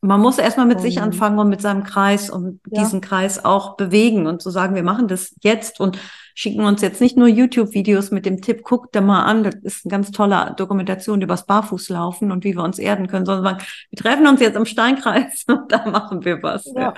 Man 0.00 0.20
muss 0.20 0.38
erstmal 0.38 0.66
mit 0.66 0.80
sich 0.80 1.00
anfangen 1.00 1.38
und 1.38 1.48
mit 1.48 1.60
seinem 1.60 1.82
Kreis 1.82 2.30
und 2.30 2.60
ja, 2.68 2.82
diesen 2.82 3.00
Kreis 3.00 3.44
auch 3.44 3.76
bewegen 3.76 4.26
und 4.26 4.42
zu 4.42 4.50
sagen, 4.50 4.74
wir 4.74 4.82
machen 4.82 5.08
das 5.08 5.34
jetzt 5.40 5.80
und 5.80 5.98
schicken 6.38 6.60
uns 6.66 6.82
jetzt 6.82 7.00
nicht 7.00 7.16
nur 7.16 7.28
YouTube-Videos 7.28 8.10
mit 8.10 8.26
dem 8.26 8.42
Tipp, 8.42 8.62
guckt 8.62 8.94
da 8.94 9.00
mal 9.00 9.24
an, 9.24 9.42
das 9.42 9.54
ist 9.62 9.86
eine 9.86 9.90
ganz 9.90 10.10
tolle 10.10 10.54
Dokumentation 10.58 11.22
über 11.22 11.32
das 11.32 11.46
Barfußlaufen 11.46 12.30
und 12.30 12.44
wie 12.44 12.54
wir 12.54 12.62
uns 12.62 12.78
erden 12.78 13.06
können, 13.08 13.24
sondern 13.24 13.44
sagen, 13.44 13.64
wir 13.90 13.96
treffen 13.98 14.26
uns 14.26 14.40
jetzt 14.40 14.54
im 14.56 14.66
Steinkreis 14.66 15.44
und 15.48 15.72
da 15.72 15.88
machen 15.90 16.26
wir 16.26 16.42
was. 16.42 16.66
Ja. 16.66 16.74
ja, 16.80 16.94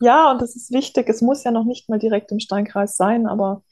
ja, 0.00 0.30
und 0.32 0.42
das 0.42 0.56
ist 0.56 0.72
wichtig. 0.72 1.08
Es 1.08 1.22
muss 1.22 1.44
ja 1.44 1.52
noch 1.52 1.64
nicht 1.64 1.88
mal 1.88 2.00
direkt 2.00 2.32
im 2.32 2.40
Steinkreis 2.40 2.96
sein, 2.96 3.28
aber 3.28 3.62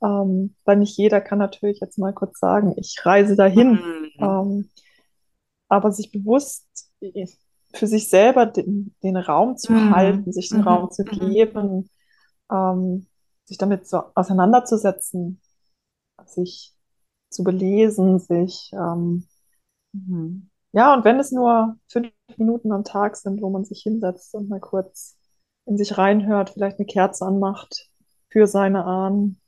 ähm, 0.00 0.54
weil 0.64 0.76
nicht 0.76 0.96
jeder 0.96 1.20
kann 1.20 1.38
natürlich 1.38 1.80
jetzt 1.80 1.98
mal 1.98 2.12
kurz 2.12 2.38
sagen, 2.38 2.74
ich 2.76 2.96
reise 3.04 3.34
dahin. 3.34 3.72
Mhm. 3.72 4.10
Ähm, 4.20 4.70
aber 5.68 5.90
sich 5.90 6.12
bewusst 6.12 6.68
für 7.74 7.86
sich 7.86 8.08
selber 8.08 8.46
den, 8.46 8.94
den 9.02 9.16
Raum 9.16 9.56
zu 9.56 9.72
Mhm. 9.72 9.94
halten, 9.94 10.32
sich 10.32 10.50
den 10.50 10.58
Mhm. 10.60 10.68
Raum 10.68 10.90
zu 10.90 11.02
Mhm. 11.02 11.08
geben, 11.30 11.90
ähm, 12.50 13.06
sich 13.46 13.58
damit 13.58 13.88
so 13.88 14.04
auseinanderzusetzen, 14.16 15.40
sich 16.26 16.74
zu 17.30 17.44
belesen, 17.44 18.18
sich, 18.20 18.70
ähm, 18.74 19.26
Mhm. 19.94 20.50
ja, 20.72 20.94
und 20.94 21.04
wenn 21.04 21.18
es 21.20 21.32
nur 21.32 21.76
fünf 21.88 22.12
Minuten 22.36 22.72
am 22.72 22.84
Tag 22.84 23.16
sind, 23.16 23.42
wo 23.42 23.50
man 23.50 23.64
sich 23.64 23.82
hinsetzt 23.82 24.34
und 24.34 24.48
mal 24.48 24.60
kurz 24.60 25.16
in 25.66 25.78
sich 25.78 25.98
reinhört, 25.98 26.50
vielleicht 26.50 26.78
eine 26.78 26.86
Kerze 26.86 27.26
anmacht 27.26 27.90
für 28.30 28.46
seine 28.46 28.84
Ahnen 28.84 29.40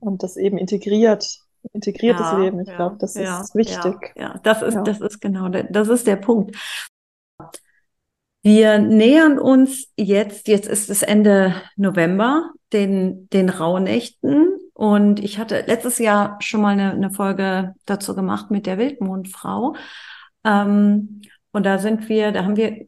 und 0.00 0.22
das 0.22 0.36
eben 0.36 0.58
integriert, 0.58 1.40
integriertes 1.72 2.32
Ja, 2.32 2.32
Leben. 2.32 2.60
Ich 2.60 2.72
ja, 2.72 2.74
glaube, 2.74 2.96
das 3.00 3.16
ja, 3.16 3.20
ist 3.20 3.54
wichtig. 3.54 4.16
ja. 4.16 4.38
Das 4.42 4.62
ist, 4.62 4.82
das 4.84 5.00
ist 5.00 5.20
genau, 5.20 5.48
der, 5.48 5.64
das 5.64 5.88
ist 5.88 6.06
der 6.06 6.16
Punkt. 6.16 6.56
Wir 8.44 8.78
nähern 8.78 9.38
uns 9.38 9.90
jetzt, 9.96 10.48
jetzt 10.48 10.68
ist 10.68 10.90
es 10.90 11.02
Ende 11.02 11.54
November, 11.76 12.50
den, 12.74 13.26
den 13.30 13.48
Rauhnächten. 13.48 14.58
Und 14.74 15.18
ich 15.18 15.38
hatte 15.38 15.64
letztes 15.66 15.98
Jahr 15.98 16.36
schon 16.40 16.60
mal 16.60 16.74
eine, 16.74 16.92
eine 16.92 17.10
Folge 17.10 17.74
dazu 17.86 18.14
gemacht 18.14 18.50
mit 18.50 18.66
der 18.66 18.76
Wildmondfrau. 18.76 19.76
Ähm, 20.44 21.22
und 21.52 21.64
da 21.64 21.78
sind 21.78 22.10
wir, 22.10 22.32
da 22.32 22.44
haben 22.44 22.56
wir 22.56 22.84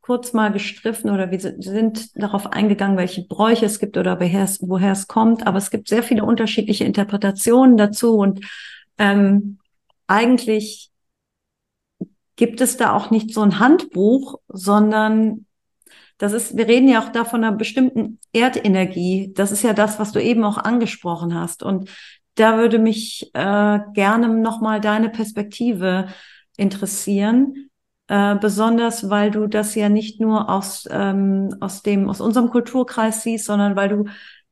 kurz 0.00 0.32
mal 0.32 0.50
gestriffen 0.50 1.10
oder 1.10 1.30
wir 1.30 1.38
sind, 1.38 2.20
darauf 2.20 2.52
eingegangen, 2.52 2.96
welche 2.96 3.24
Bräuche 3.24 3.66
es 3.66 3.78
gibt 3.78 3.98
oder 3.98 4.18
woher 4.18 4.42
es, 4.42 4.58
woher 4.68 4.90
es 4.90 5.06
kommt. 5.06 5.46
Aber 5.46 5.58
es 5.58 5.70
gibt 5.70 5.86
sehr 5.86 6.02
viele 6.02 6.24
unterschiedliche 6.24 6.82
Interpretationen 6.82 7.76
dazu. 7.76 8.16
Und 8.16 8.44
ähm, 8.98 9.58
eigentlich 10.08 10.90
gibt 12.38 12.60
es 12.60 12.76
da 12.76 12.92
auch 12.92 13.10
nicht 13.10 13.34
so 13.34 13.42
ein 13.42 13.58
Handbuch, 13.58 14.38
sondern 14.48 15.44
das 16.18 16.32
ist, 16.32 16.56
wir 16.56 16.68
reden 16.68 16.88
ja 16.88 17.02
auch 17.02 17.10
da 17.10 17.24
von 17.24 17.42
einer 17.42 17.54
bestimmten 17.54 18.20
Erdenergie. 18.32 19.32
Das 19.34 19.50
ist 19.50 19.64
ja 19.64 19.72
das, 19.72 19.98
was 19.98 20.12
du 20.12 20.22
eben 20.22 20.44
auch 20.44 20.56
angesprochen 20.56 21.34
hast. 21.34 21.64
Und 21.64 21.90
da 22.36 22.56
würde 22.56 22.78
mich 22.78 23.30
äh, 23.34 23.80
gerne 23.92 24.28
nochmal 24.28 24.80
deine 24.80 25.10
Perspektive 25.10 26.06
interessieren. 26.56 27.70
Äh, 28.06 28.36
besonders, 28.36 29.10
weil 29.10 29.32
du 29.32 29.48
das 29.48 29.74
ja 29.74 29.88
nicht 29.88 30.20
nur 30.20 30.48
aus, 30.48 30.86
ähm, 30.90 31.56
aus 31.58 31.82
dem, 31.82 32.08
aus 32.08 32.20
unserem 32.20 32.50
Kulturkreis 32.50 33.24
siehst, 33.24 33.46
sondern 33.46 33.74
weil 33.74 33.88
du 33.88 34.04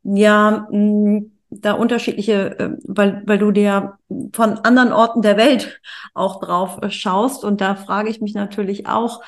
ja 0.02 0.66
mh, 0.72 1.22
da 1.50 1.72
unterschiedliche, 1.72 2.58
äh, 2.58 2.76
weil, 2.84 3.22
weil 3.26 3.38
du 3.38 3.50
dir 3.52 3.98
von 4.32 4.58
anderen 4.58 4.92
Orten 4.92 5.22
der 5.22 5.36
Welt 5.36 5.80
auch 6.14 6.40
drauf 6.40 6.78
äh, 6.82 6.90
schaust. 6.90 7.44
Und 7.44 7.60
da 7.60 7.74
frage 7.74 8.08
ich 8.08 8.20
mich 8.20 8.34
natürlich 8.34 8.86
auch, 8.86 9.22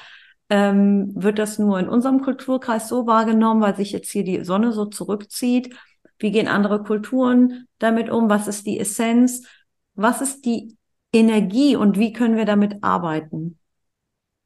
ähm, 0.51 1.13
wird 1.15 1.39
das 1.39 1.59
nur 1.59 1.79
in 1.79 1.89
unserem 1.89 2.23
Kulturkreis 2.23 2.89
so 2.89 3.07
wahrgenommen, 3.07 3.61
weil 3.61 3.77
sich 3.77 3.93
jetzt 3.93 4.11
hier 4.11 4.25
die 4.25 4.45
Sonne 4.45 4.73
so 4.73 4.87
zurückzieht? 4.87 5.75
Wie 6.19 6.33
gehen 6.33 6.49
andere 6.49 6.83
Kulturen 6.83 7.69
damit 7.79 8.11
um? 8.11 8.29
Was 8.29 8.49
ist 8.49 8.67
die 8.67 8.81
Essenz? 8.81 9.47
Was 9.95 10.21
ist 10.21 10.45
die 10.45 10.77
Energie 11.13 11.77
und 11.77 11.99
wie 11.99 12.13
können 12.13 12.37
wir 12.37 12.45
damit 12.45 12.83
arbeiten, 12.83 13.59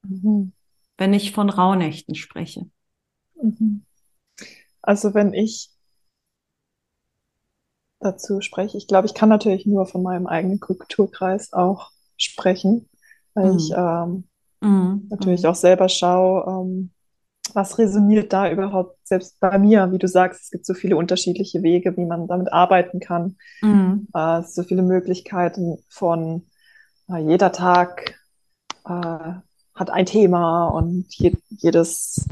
Mhm. 0.05 0.53
wenn 0.99 1.15
ich 1.15 1.33
von 1.33 1.51
Rauhnächten 1.51 2.15
spreche? 2.15 2.67
Mhm. 3.41 3.83
Also 4.83 5.15
wenn 5.15 5.33
ich 5.33 5.71
dazu 8.03 8.41
spreche, 8.41 8.77
ich 8.79 8.87
glaube, 8.87 9.07
ich 9.07 9.15
kann 9.15 9.29
natürlich 9.29 9.67
nur 9.67 9.87
von 9.87 10.03
meinem 10.03 10.27
eigenen 10.27 10.61
Kulturkreis 10.61 11.53
auch 11.53 11.91
sprechen, 12.17 12.89
weil 13.35 13.57
ich 13.57 13.71
Mhm. 13.71 13.77
ähm, 13.77 14.25
Mhm. 14.61 15.07
natürlich 15.11 15.47
auch 15.47 15.55
selber 15.55 15.89
schaue, 15.89 16.45
ähm, 16.49 16.91
was 17.55 17.79
resoniert 17.79 18.33
da 18.33 18.51
überhaupt 18.51 18.97
selbst 19.07 19.39
bei 19.41 19.59
mir. 19.59 19.91
Wie 19.93 19.99
du 19.99 20.09
sagst, 20.09 20.45
es 20.45 20.51
gibt 20.51 20.65
so 20.65 20.75
viele 20.75 20.97
unterschiedliche 20.97 21.63
Wege, 21.63 21.97
wie 21.97 22.05
man 22.05 22.29
damit 22.29 22.53
arbeiten 22.53 23.01
kann. 23.01 23.37
Mhm. 23.63 24.07
Äh, 24.15 24.43
so 24.43 24.63
viele 24.63 24.83
Möglichkeiten 24.83 25.79
von 25.89 26.47
äh, 27.11 27.19
jeder 27.19 27.53
Tag 27.53 28.15
äh, 28.85 29.33
hat 29.75 29.91
ein 29.91 30.07
Thema 30.07 30.69
und 30.69 31.07
je, 31.15 31.37
jedes 31.49 32.27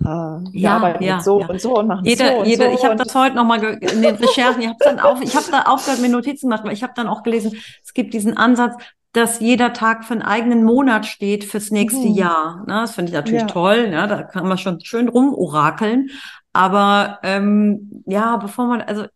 wir 0.00 0.50
Ja, 0.60 0.76
arbeiten 0.76 1.04
ja, 1.04 1.20
so 1.20 1.36
ja. 1.40 1.46
und 1.48 1.60
so 1.60 1.76
und 1.78 1.86
machen 1.88 2.04
Jede, 2.06 2.24
so 2.28 2.38
und 2.40 2.46
jede, 2.46 2.64
so 2.64 2.70
ich 2.70 2.84
habe 2.84 2.96
das 2.96 3.14
heute 3.14 3.36
nochmal 3.36 3.62
in 3.64 4.02
den 4.02 4.16
Recherchen, 4.16 4.62
ich 4.62 4.68
habe 4.68 4.78
dann 4.82 4.98
auf, 5.00 5.20
ich 5.20 5.34
habe 5.36 5.46
da 5.50 5.62
aufgehört, 5.62 6.00
mir 6.00 6.08
Notizen 6.08 6.48
gemacht, 6.48 6.64
weil 6.64 6.72
ich 6.72 6.82
habe 6.82 6.92
dann 6.96 7.08
auch 7.08 7.22
gelesen, 7.22 7.56
es 7.84 7.92
gibt 7.94 8.14
diesen 8.14 8.36
Ansatz, 8.36 8.74
dass 9.12 9.40
jeder 9.40 9.72
Tag 9.72 10.04
für 10.04 10.12
einen 10.12 10.22
eigenen 10.22 10.64
Monat 10.64 11.06
steht 11.06 11.44
fürs 11.44 11.70
nächste 11.70 12.08
Mhm. 12.08 12.14
Jahr. 12.14 12.58
Ne? 12.66 12.74
Das 12.82 12.94
finde 12.94 13.10
ich 13.10 13.14
natürlich 13.14 13.42
Ja. 13.42 13.46
toll, 13.46 13.90
ne? 13.90 14.06
da 14.06 14.22
kann 14.22 14.46
man 14.46 14.58
schon 14.58 14.80
schön 14.80 15.08
rumorakeln. 15.08 16.10
Aber 16.52 17.18
ähm, 17.22 18.02
ja, 18.06 18.36
bevor 18.36 18.66
man, 18.66 18.82
also 18.82 19.06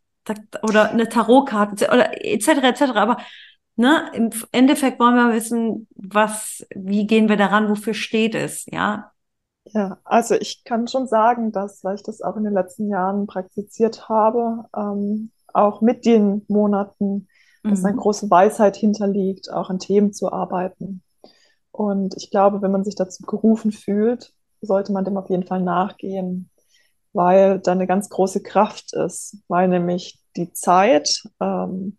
oder 0.63 0.91
eine 0.91 1.09
Tarotkarte 1.09 1.89
oder 1.89 2.25
etc. 2.25 2.69
etc. 2.69 3.01
Aber 3.01 3.19
ne, 3.77 4.11
im 4.15 4.31
Endeffekt 4.53 5.01
wollen 5.01 5.17
wir 5.17 5.35
wissen, 5.35 5.89
was, 5.95 6.67
wie 6.75 7.07
gehen 7.07 7.29
wir 7.29 7.37
daran, 7.37 7.69
wofür 7.69 7.95
steht 7.95 8.35
es, 8.35 8.67
ja? 8.67 9.12
Ja, 9.75 9.99
also 10.05 10.35
ich 10.35 10.65
kann 10.65 10.87
schon 10.87 11.07
sagen, 11.07 11.51
dass, 11.53 11.83
weil 11.83 11.95
ich 11.95 12.03
das 12.03 12.21
auch 12.21 12.37
in 12.37 12.45
den 12.45 12.53
letzten 12.53 12.89
Jahren 12.91 13.27
praktiziert 13.27 14.09
habe, 14.09 14.65
ähm, 14.77 15.31
auch 15.53 15.81
mit 15.81 16.05
den 16.05 16.45
Monaten, 16.49 17.29
dass 17.63 17.85
eine 17.85 17.95
Mhm. 17.95 18.01
große 18.01 18.31
Weisheit 18.31 18.77
hinterliegt, 18.77 19.51
auch 19.51 19.71
an 19.71 19.79
Themen 19.79 20.13
zu 20.13 20.31
arbeiten. 20.33 21.03
Und 21.71 22.15
ich 22.19 22.31
glaube, 22.31 22.61
wenn 22.63 22.71
man 22.73 22.85
sich 22.85 22.97
dazu 22.97 23.23
gerufen 23.25 23.73
fühlt, 23.73 24.33
sollte 24.61 24.93
man 24.93 25.05
dem 25.05 25.17
auf 25.17 25.31
jeden 25.31 25.47
Fall 25.47 25.63
nachgehen, 25.63 26.51
weil 27.13 27.59
da 27.61 27.73
eine 27.73 27.87
ganz 27.87 28.11
große 28.11 28.43
Kraft 28.43 28.93
ist, 28.95 29.39
weil 29.49 29.69
nämlich 29.69 30.21
die 30.37 30.53
Zeit, 30.53 31.23
ähm, 31.41 31.99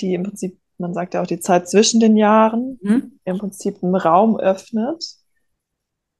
die 0.00 0.14
im 0.14 0.22
Prinzip, 0.24 0.58
man 0.78 0.94
sagt 0.94 1.14
ja 1.14 1.22
auch 1.22 1.26
die 1.26 1.40
Zeit 1.40 1.68
zwischen 1.68 2.00
den 2.00 2.16
Jahren, 2.16 2.78
Mhm. 2.82 3.18
im 3.24 3.38
Prinzip 3.38 3.82
einen 3.82 3.94
Raum 3.94 4.38
öffnet, 4.38 5.04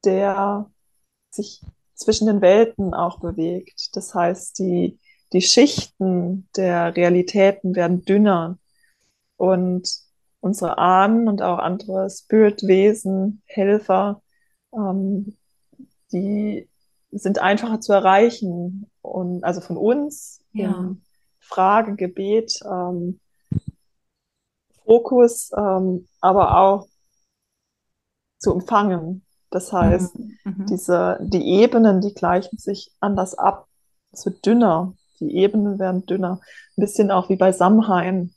der 0.04 0.70
sich 1.30 1.62
zwischen 1.94 2.26
den 2.26 2.40
Welten 2.40 2.94
auch 2.94 3.20
bewegt. 3.20 3.94
Das 3.96 4.14
heißt, 4.14 4.58
die, 4.58 4.98
die 5.32 5.42
Schichten 5.42 6.48
der 6.56 6.96
Realitäten 6.96 7.74
werden 7.74 8.04
dünner 8.04 8.58
und 9.36 9.88
unsere 10.40 10.78
Ahnen 10.78 11.28
und 11.28 11.42
auch 11.42 11.58
andere 11.58 12.10
Spiritwesen, 12.10 13.42
Helfer, 13.46 14.22
ähm, 14.74 15.36
die 16.12 16.68
sind 17.12 17.38
einfacher 17.38 17.80
zu 17.80 17.92
erreichen 17.92 18.90
und 19.02 19.44
also 19.44 19.60
von 19.60 19.76
uns 19.76 20.42
Ja. 20.52 20.96
Frage, 21.40 21.96
Gebet, 21.96 22.60
ähm, 22.64 23.20
Fokus, 24.84 25.50
ähm, 25.56 26.06
aber 26.20 26.58
auch 26.58 26.86
zu 28.38 28.52
empfangen. 28.52 29.24
Das 29.52 29.72
heißt, 29.72 30.18
Mhm. 30.18 30.38
Mhm. 30.44 30.66
diese, 30.66 31.18
die 31.22 31.46
Ebenen, 31.60 32.00
die 32.00 32.14
gleichen 32.14 32.58
sich 32.58 32.92
anders 33.00 33.34
ab. 33.36 33.68
Es 34.12 34.26
wird 34.26 34.44
dünner. 34.44 34.94
Die 35.20 35.36
Ebenen 35.36 35.78
werden 35.78 36.04
dünner. 36.06 36.40
Ein 36.76 36.80
bisschen 36.80 37.10
auch 37.10 37.28
wie 37.28 37.36
bei 37.36 37.52
Samhain. 37.52 38.34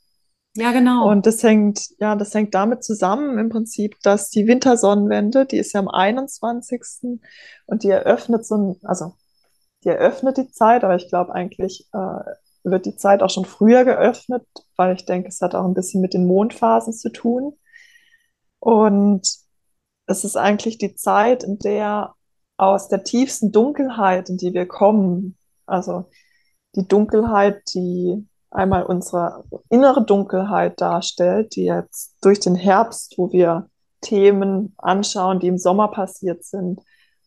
Ja, 0.54 0.72
genau. 0.72 1.10
Und 1.10 1.26
das 1.26 1.42
hängt, 1.42 1.80
ja, 1.98 2.16
das 2.16 2.32
hängt 2.34 2.54
damit 2.54 2.84
zusammen 2.84 3.38
im 3.38 3.50
Prinzip, 3.50 3.96
dass 4.02 4.30
die 4.30 4.46
Wintersonnenwende, 4.46 5.44
die 5.46 5.58
ist 5.58 5.72
ja 5.74 5.80
am 5.80 5.88
21. 5.88 7.20
und 7.66 7.82
die 7.82 7.90
eröffnet 7.90 8.46
so 8.46 8.56
ein, 8.56 8.76
also 8.84 9.14
die 9.84 9.88
eröffnet 9.88 10.38
die 10.38 10.50
Zeit, 10.50 10.84
aber 10.84 10.96
ich 10.96 11.08
glaube 11.08 11.34
eigentlich 11.34 11.88
äh, 11.92 12.20
wird 12.64 12.86
die 12.86 12.96
Zeit 12.96 13.22
auch 13.22 13.30
schon 13.30 13.44
früher 13.44 13.84
geöffnet, 13.84 14.44
weil 14.76 14.94
ich 14.96 15.04
denke, 15.04 15.28
es 15.28 15.40
hat 15.42 15.54
auch 15.54 15.64
ein 15.66 15.74
bisschen 15.74 16.00
mit 16.00 16.14
den 16.14 16.26
Mondphasen 16.26 16.92
zu 16.94 17.10
tun. 17.10 17.54
Und 18.60 19.28
es 20.06 20.24
ist 20.24 20.36
eigentlich 20.36 20.78
die 20.78 20.94
Zeit, 20.94 21.44
in 21.44 21.58
der 21.58 22.14
aus 22.56 22.88
der 22.88 23.04
tiefsten 23.04 23.52
Dunkelheit, 23.52 24.30
in 24.30 24.38
die 24.38 24.54
wir 24.54 24.66
kommen, 24.66 25.36
also 25.66 26.06
die 26.74 26.88
Dunkelheit, 26.88 27.62
die 27.74 28.26
einmal 28.50 28.84
unsere 28.84 29.44
innere 29.68 30.04
Dunkelheit 30.04 30.80
darstellt, 30.80 31.54
die 31.56 31.64
jetzt 31.64 32.16
durch 32.22 32.40
den 32.40 32.54
Herbst, 32.54 33.14
wo 33.18 33.30
wir 33.32 33.68
Themen 34.00 34.74
anschauen, 34.78 35.40
die 35.40 35.48
im 35.48 35.58
Sommer 35.58 35.88
passiert 35.88 36.44
sind, 36.44 36.80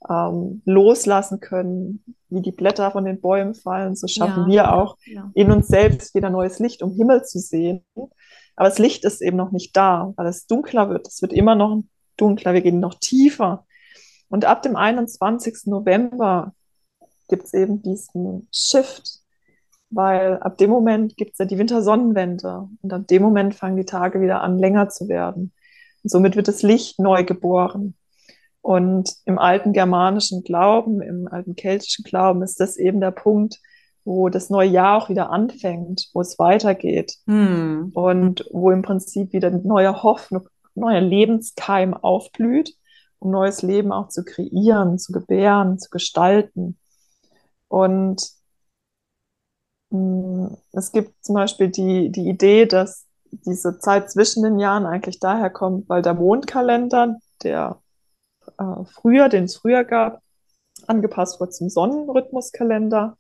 ähm, 0.09 0.61
loslassen 0.65 1.39
können, 1.39 2.03
wie 2.29 2.41
die 2.41 2.51
Blätter 2.51 2.91
von 2.91 3.05
den 3.05 3.19
Bäumen 3.19 3.53
fallen, 3.53 3.95
so 3.95 4.07
schaffen 4.07 4.49
Ja, 4.49 4.71
wir 4.71 4.73
auch 4.73 4.97
ja. 5.05 5.29
in 5.33 5.51
uns 5.51 5.67
selbst 5.67 6.15
wieder 6.15 6.29
neues 6.29 6.59
Licht, 6.59 6.81
um 6.81 6.93
Himmel 6.93 7.23
zu 7.23 7.39
sehen. 7.39 7.83
Aber 8.55 8.69
das 8.69 8.79
Licht 8.79 9.03
ist 9.03 9.21
eben 9.21 9.37
noch 9.37 9.51
nicht 9.51 9.75
da, 9.75 10.13
weil 10.15 10.27
es 10.27 10.47
dunkler 10.47 10.89
wird. 10.89 11.07
Es 11.07 11.21
wird 11.21 11.33
immer 11.33 11.55
noch 11.55 11.83
dunkler, 12.19 12.53
wir 12.53 12.62
gehen 12.62 12.79
noch 12.79 12.95
tiefer. 12.95 13.65
Und 14.29 14.45
ab 14.45 14.62
dem 14.62 14.75
21. 14.75 15.65
November 15.65 16.53
gibt 17.27 17.45
es 17.45 17.53
eben 17.53 17.82
diesen 17.82 18.47
Shift, 18.51 19.19
weil 19.89 20.38
ab 20.39 20.58
dem 20.58 20.69
Moment 20.69 21.17
gibt 21.17 21.34
es 21.34 21.39
ja 21.39 21.45
die 21.45 21.58
Wintersonnenwende 21.58 22.67
und 22.82 22.93
ab 22.93 23.08
dem 23.08 23.21
Moment 23.23 23.55
fangen 23.55 23.77
die 23.77 23.86
Tage 23.86 24.21
wieder 24.21 24.41
an, 24.41 24.60
länger 24.60 24.89
zu 24.89 25.08
werden. 25.08 25.51
Und 26.03 26.10
somit 26.10 26.36
wird 26.36 26.47
das 26.47 26.62
Licht 26.62 26.99
neu 26.99 27.23
geboren. 27.23 27.95
Und 28.62 29.15
im 29.25 29.39
alten 29.39 29.73
germanischen 29.73 30.43
Glauben, 30.43 31.01
im 31.01 31.27
alten 31.27 31.55
keltischen 31.55 32.03
Glauben 32.03 32.41
ist 32.43 32.60
das 32.60 32.77
eben 32.77 32.99
der 32.99 33.12
Punkt, 33.12 33.60
wo 34.03 34.29
das 34.29 34.49
neue 34.49 34.69
Jahr 34.69 34.97
auch 34.97 35.10
wieder 35.10 35.29
anfängt, 35.29 36.10
wo 36.13 36.21
es 36.21 36.39
weitergeht 36.39 37.17
Hm. 37.25 37.91
und 37.93 38.45
wo 38.51 38.71
im 38.71 38.82
Prinzip 38.82 39.34
wieder 39.34 39.49
neue 39.49 40.03
Hoffnung, 40.03 40.47
neuer 40.79 41.01
Lebenskeim 41.01 41.93
aufblüht, 41.93 42.75
um 43.19 43.31
neues 43.31 43.61
Leben 43.61 43.91
auch 43.91 44.09
zu 44.09 44.23
kreieren, 44.23 44.97
zu 44.97 45.11
gebären, 45.11 45.79
zu 45.79 45.89
gestalten. 45.89 46.77
Und 47.67 48.29
mh, 49.91 50.57
es 50.73 50.91
gibt 50.91 51.23
zum 51.23 51.35
Beispiel 51.35 51.69
die, 51.69 52.11
die 52.11 52.29
Idee, 52.29 52.65
dass 52.65 53.05
diese 53.31 53.79
Zeit 53.79 54.11
zwischen 54.11 54.43
den 54.43 54.59
Jahren 54.59 54.85
eigentlich 54.85 55.19
daher 55.19 55.49
kommt, 55.49 55.87
weil 55.89 56.01
der 56.01 56.13
Mondkalender, 56.13 57.17
der 57.43 57.81
äh, 58.57 58.85
früher, 58.85 59.29
den 59.29 59.45
es 59.45 59.57
früher 59.57 59.83
gab, 59.83 60.21
angepasst 60.87 61.39
wurde 61.39 61.51
zum 61.51 61.69
Sonnenrhythmuskalender 61.69 63.17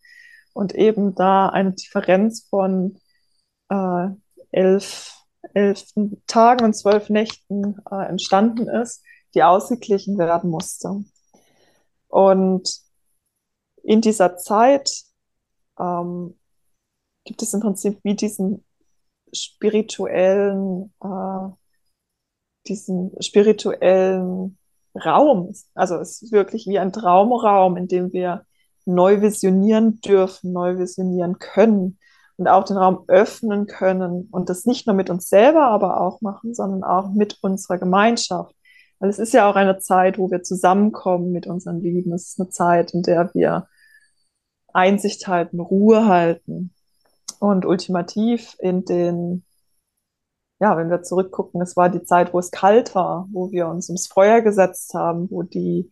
und 0.53 0.75
eben 0.75 1.15
da 1.15 1.49
eine 1.49 1.73
Differenz 1.73 2.47
von 2.49 2.97
äh, 3.69 4.07
elf, 4.51 5.18
elf 5.53 5.85
Tagen 6.27 6.65
und 6.65 6.73
zwölf 6.73 7.09
Nächten 7.09 7.77
äh, 7.89 8.07
entstanden 8.07 8.67
ist, 8.67 9.03
die 9.33 9.43
ausgeglichen 9.43 10.17
werden 10.17 10.49
musste. 10.49 11.03
Und 12.07 12.69
in 13.83 14.01
dieser 14.01 14.37
Zeit 14.37 14.91
ähm, 15.79 16.37
gibt 17.23 17.41
es 17.41 17.53
im 17.53 17.61
Prinzip 17.61 17.99
wie 18.03 18.15
diesen 18.15 18.65
spirituellen, 19.31 20.93
äh, 21.01 21.49
diesen 22.67 23.11
spirituellen 23.21 24.57
Raum. 24.95 25.53
Also 25.75 25.97
es 25.97 26.21
ist 26.21 26.31
wirklich 26.31 26.65
wie 26.67 26.79
ein 26.79 26.91
Traumraum, 26.91 27.77
in 27.77 27.87
dem 27.87 28.11
wir 28.11 28.45
neu 28.85 29.21
visionieren 29.21 30.01
dürfen, 30.01 30.51
neu 30.51 30.77
visionieren 30.77 31.37
können 31.37 31.98
und 32.39 32.47
auch 32.49 32.65
den 32.65 32.77
Raum 32.77 33.05
öffnen 33.07 33.67
können 33.67 34.29
und 34.31 34.49
das 34.49 34.65
nicht 34.65 34.87
nur 34.87 34.95
mit 34.95 35.11
uns 35.11 35.29
selber 35.29 35.65
aber 35.67 36.01
auch 36.01 36.21
machen, 36.21 36.55
sondern 36.55 36.83
auch 36.85 37.11
mit 37.11 37.39
unserer 37.43 37.79
Gemeinschaft. 37.79 38.55
Weil 38.99 39.09
es 39.11 39.19
ist 39.19 39.33
ja 39.33 39.49
auch 39.49 39.55
eine 39.57 39.79
Zeit, 39.79 40.17
wo 40.19 40.31
wir 40.31 40.43
zusammenkommen 40.43 41.31
mit 41.33 41.47
unseren 41.47 41.81
Lieben. 41.81 42.13
Es 42.13 42.29
ist 42.29 42.41
eine 42.41 42.49
Zeit, 42.49 42.93
in 42.93 43.03
der 43.03 43.33
wir 43.35 43.67
Einsicht 44.73 45.27
halten, 45.27 45.59
Ruhe 45.61 46.07
halten 46.07 46.73
und 47.39 47.65
ultimativ 47.65 48.55
in 48.59 48.85
den 48.85 49.45
ja, 50.61 50.77
wenn 50.77 50.89
wir 50.89 51.03
zurückgucken, 51.03 51.61
es 51.61 51.77
war 51.77 51.89
die 51.89 52.03
Zeit, 52.03 52.33
wo 52.33 52.39
es 52.39 52.51
kalt 52.51 52.95
war, 52.95 53.27
wo 53.31 53.51
wir 53.51 53.67
uns 53.67 53.89
ums 53.89 54.07
Feuer 54.07 54.41
gesetzt 54.41 54.93
haben, 54.93 55.29
wo 55.31 55.43
die, 55.43 55.91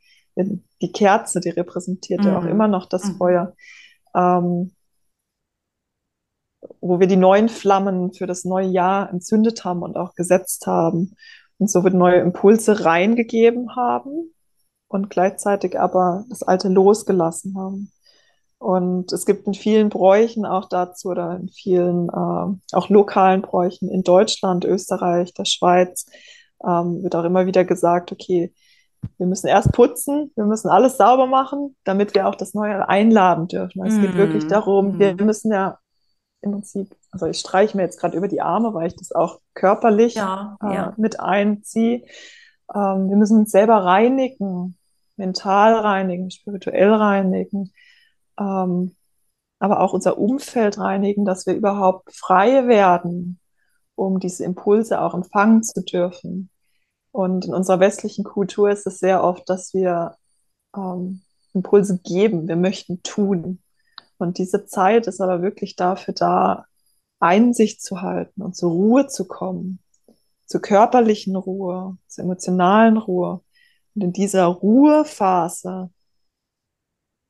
die 0.82 0.92
Kerze, 0.92 1.40
die 1.40 1.50
repräsentiert 1.50 2.26
ja 2.26 2.38
auch 2.38 2.44
Mhm. 2.44 2.50
immer 2.50 2.68
noch 2.68 2.88
das 2.88 3.04
Mhm. 3.04 3.18
Feuer, 3.18 3.56
ähm, 4.16 4.74
wo 6.82 7.00
wir 7.00 7.08
die 7.08 7.18
neuen 7.18 7.50
Flammen 7.50 8.14
für 8.14 8.28
das 8.28 8.46
neue 8.46 8.68
Jahr 8.68 9.10
entzündet 9.12 9.64
haben 9.66 9.82
und 9.84 9.98
auch 9.98 10.16
gesetzt 10.16 10.68
haben 10.68 11.16
und 11.60 11.70
so 11.70 11.84
wird 11.84 11.94
neue 11.94 12.20
Impulse 12.20 12.84
reingegeben 12.86 13.76
haben 13.76 14.34
und 14.88 15.10
gleichzeitig 15.10 15.80
aber 15.80 16.26
das 16.30 16.44
Alte 16.44 16.70
losgelassen 16.70 17.58
haben. 17.58 17.92
Und 18.60 19.12
es 19.14 19.26
gibt 19.26 19.46
in 19.46 19.54
vielen 19.54 19.90
Bräuchen 19.90 20.46
auch 20.46 20.68
dazu 20.68 21.10
oder 21.10 21.36
in 21.36 21.50
vielen 21.50 22.10
äh, 22.10 22.76
auch 22.76 22.90
lokalen 22.90 23.42
Bräuchen 23.44 23.90
in 23.90 24.02
Deutschland, 24.04 24.66
Österreich, 24.66 25.34
der 25.34 25.46
Schweiz 25.46 26.08
ähm, 26.66 27.04
wird 27.04 27.16
auch 27.16 27.24
immer 27.24 27.46
wieder 27.46 27.66
gesagt, 27.66 28.12
okay, 28.12 28.52
wir 29.18 29.28
müssen 29.28 29.48
erst 29.48 29.72
putzen, 29.74 30.32
wir 30.36 30.46
müssen 30.46 30.70
alles 30.70 30.98
sauber 30.98 31.28
machen, 31.28 31.76
damit 31.84 32.16
wir 32.16 32.28
auch 32.28 32.36
das 32.36 32.56
Neue 32.56 32.90
einladen 32.90 33.48
dürfen. 33.48 33.86
Es 33.86 34.00
geht 34.00 34.14
Mhm. 34.14 34.18
wirklich 34.18 34.48
darum, 34.48 34.98
wir 34.98 35.14
Mhm. 35.14 35.26
müssen 35.26 35.52
ja 35.52 35.78
im 36.48 36.54
Prinzip, 36.54 36.96
also 37.12 37.26
ich 37.28 37.40
streiche 37.40 37.78
mir 37.78 37.84
jetzt 37.84 38.00
gerade 38.00 38.18
über 38.18 38.28
die 38.28 38.42
Arme, 38.42 38.74
weil 38.74 38.88
ich 38.88 38.96
das 38.96 39.12
auch 39.12 39.40
körperlich 39.54 40.16
Ja, 40.16 40.58
äh, 40.64 40.74
ja. 40.74 40.94
mit 40.98 41.20
einziehe. 41.20 42.04
Ähm, 42.74 43.10
wir 43.10 43.16
müssen 43.16 43.40
uns 43.40 43.52
selber 43.52 43.78
reinigen, 43.84 44.78
mental 45.16 45.76
reinigen, 45.76 46.32
spirituell 46.32 46.94
reinigen, 46.94 47.72
ähm, 48.40 48.96
aber 49.60 49.82
auch 49.82 49.94
unser 49.94 50.18
Umfeld 50.18 50.78
reinigen, 50.78 51.26
dass 51.26 51.46
wir 51.48 51.56
überhaupt 51.56 52.14
frei 52.14 52.68
werden, 52.68 53.40
um 53.96 54.20
diese 54.20 54.44
Impulse 54.44 55.02
auch 55.02 55.14
empfangen 55.14 55.64
zu 55.64 55.84
dürfen. 55.84 56.50
Und 57.12 57.46
in 57.46 57.54
unserer 57.54 57.80
westlichen 57.80 58.24
Kultur 58.24 58.70
ist 58.70 58.86
es 58.86 59.00
sehr 59.00 59.24
oft, 59.24 59.50
dass 59.50 59.74
wir 59.74 60.16
ähm, 60.76 61.22
Impulse 61.54 62.00
geben, 62.04 62.48
wir 62.48 62.56
möchten 62.56 63.02
tun. 63.02 63.60
Und 64.18 64.38
diese 64.38 64.66
Zeit 64.66 65.08
ist 65.08 65.22
aber 65.22 65.42
wirklich 65.42 65.76
dafür 65.76 66.14
da, 66.14 66.66
Einsicht 67.20 67.82
zu 67.82 68.02
halten 68.02 68.42
und 68.44 68.56
zur 68.56 68.72
Ruhe 68.72 69.08
zu 69.08 69.28
kommen, 69.28 69.80
zur 70.46 70.62
körperlichen 70.62 71.36
Ruhe, 71.36 71.98
zur 72.08 72.26
emotionalen 72.26 72.98
Ruhe. 72.98 73.42
Und 73.96 74.04
in 74.04 74.14
dieser 74.14 74.46
Ruhephase 74.46 75.90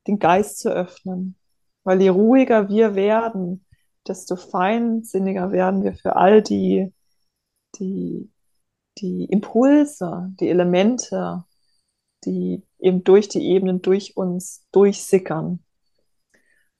den 0.07 0.19
Geist 0.19 0.59
zu 0.59 0.69
öffnen. 0.69 1.37
Weil 1.83 2.01
je 2.01 2.09
ruhiger 2.09 2.69
wir 2.69 2.95
werden, 2.95 3.65
desto 4.07 4.35
feinsinniger 4.35 5.51
werden 5.51 5.83
wir 5.83 5.93
für 5.93 6.15
all 6.15 6.41
die, 6.41 6.93
die, 7.75 8.31
die 8.97 9.25
Impulse, 9.25 10.33
die 10.39 10.49
Elemente, 10.49 11.43
die 12.25 12.63
eben 12.79 13.03
durch 13.03 13.29
die 13.29 13.43
Ebenen 13.43 13.81
durch 13.81 14.17
uns 14.17 14.65
durchsickern. 14.71 15.63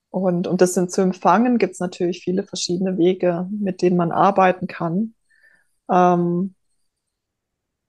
Und 0.10 0.48
um 0.48 0.58
das 0.58 0.74
zu 0.74 1.02
empfangen, 1.02 1.58
gibt 1.58 1.74
es 1.74 1.80
natürlich 1.80 2.22
viele 2.24 2.44
verschiedene 2.44 2.98
Wege, 2.98 3.48
mit 3.52 3.82
denen 3.82 3.98
man 3.98 4.12
arbeiten 4.12 4.68
kann. 4.68 5.14
Ähm, 5.90 6.56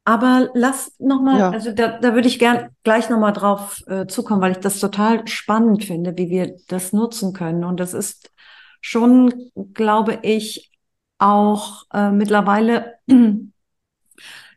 aber 0.05 0.49
lass 0.55 0.95
nochmal, 0.99 1.39
ja. 1.39 1.51
also 1.51 1.71
da, 1.71 1.99
da 1.99 2.15
würde 2.15 2.29
ich 2.29 2.39
gern 2.39 2.71
gleich 2.83 3.11
nochmal 3.11 3.35
drauf 3.35 3.83
äh, 3.89 4.07
zukommen, 4.07 4.41
weil 4.41 4.53
ich 4.53 4.59
das 4.59 4.81
total 4.81 5.27
spannend 5.29 5.85
finde, 5.85 6.17
wie 6.17 6.31
wir 6.31 6.57
das 6.69 6.95
nutzen 6.95 7.35
können. 7.35 7.63
Und 7.63 7.79
das 7.79 7.93
ist 7.93 8.33
schon, 8.81 9.51
glaube 9.75 10.21
ich, 10.23 10.73
auch 11.19 11.85
äh, 11.93 12.11
mittlerweile 12.11 12.95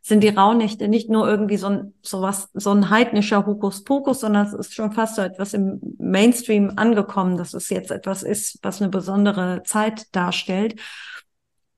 sind 0.01 0.23
die 0.23 0.29
Rauhnächte 0.29 0.87
nicht 0.87 1.09
nur 1.09 1.27
irgendwie 1.27 1.57
so 1.57 1.67
ein, 1.67 1.93
so 2.01 2.21
was, 2.21 2.49
so 2.53 2.71
ein 2.71 2.89
heidnischer 2.89 3.45
Hokuspokus, 3.45 4.21
sondern 4.21 4.47
es 4.47 4.53
ist 4.53 4.73
schon 4.73 4.91
fast 4.91 5.15
so 5.15 5.21
etwas 5.21 5.53
im 5.53 5.79
Mainstream 5.99 6.73
angekommen, 6.75 7.37
dass 7.37 7.53
es 7.53 7.69
jetzt 7.69 7.91
etwas 7.91 8.23
ist, 8.23 8.57
was 8.63 8.81
eine 8.81 8.89
besondere 8.89 9.61
Zeit 9.63 10.07
darstellt. 10.15 10.79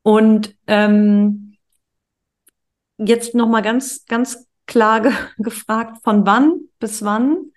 Und 0.04 0.56
ähm, 0.68 1.58
jetzt 2.98 3.36
noch 3.36 3.48
mal 3.48 3.62
ganz, 3.62 4.06
ganz 4.06 4.48
klar 4.68 5.02
ge 5.02 5.12
gefragt, 5.38 5.98
von 6.04 6.26
wann 6.26 6.70
bis 6.80 7.04
wann 7.04 7.52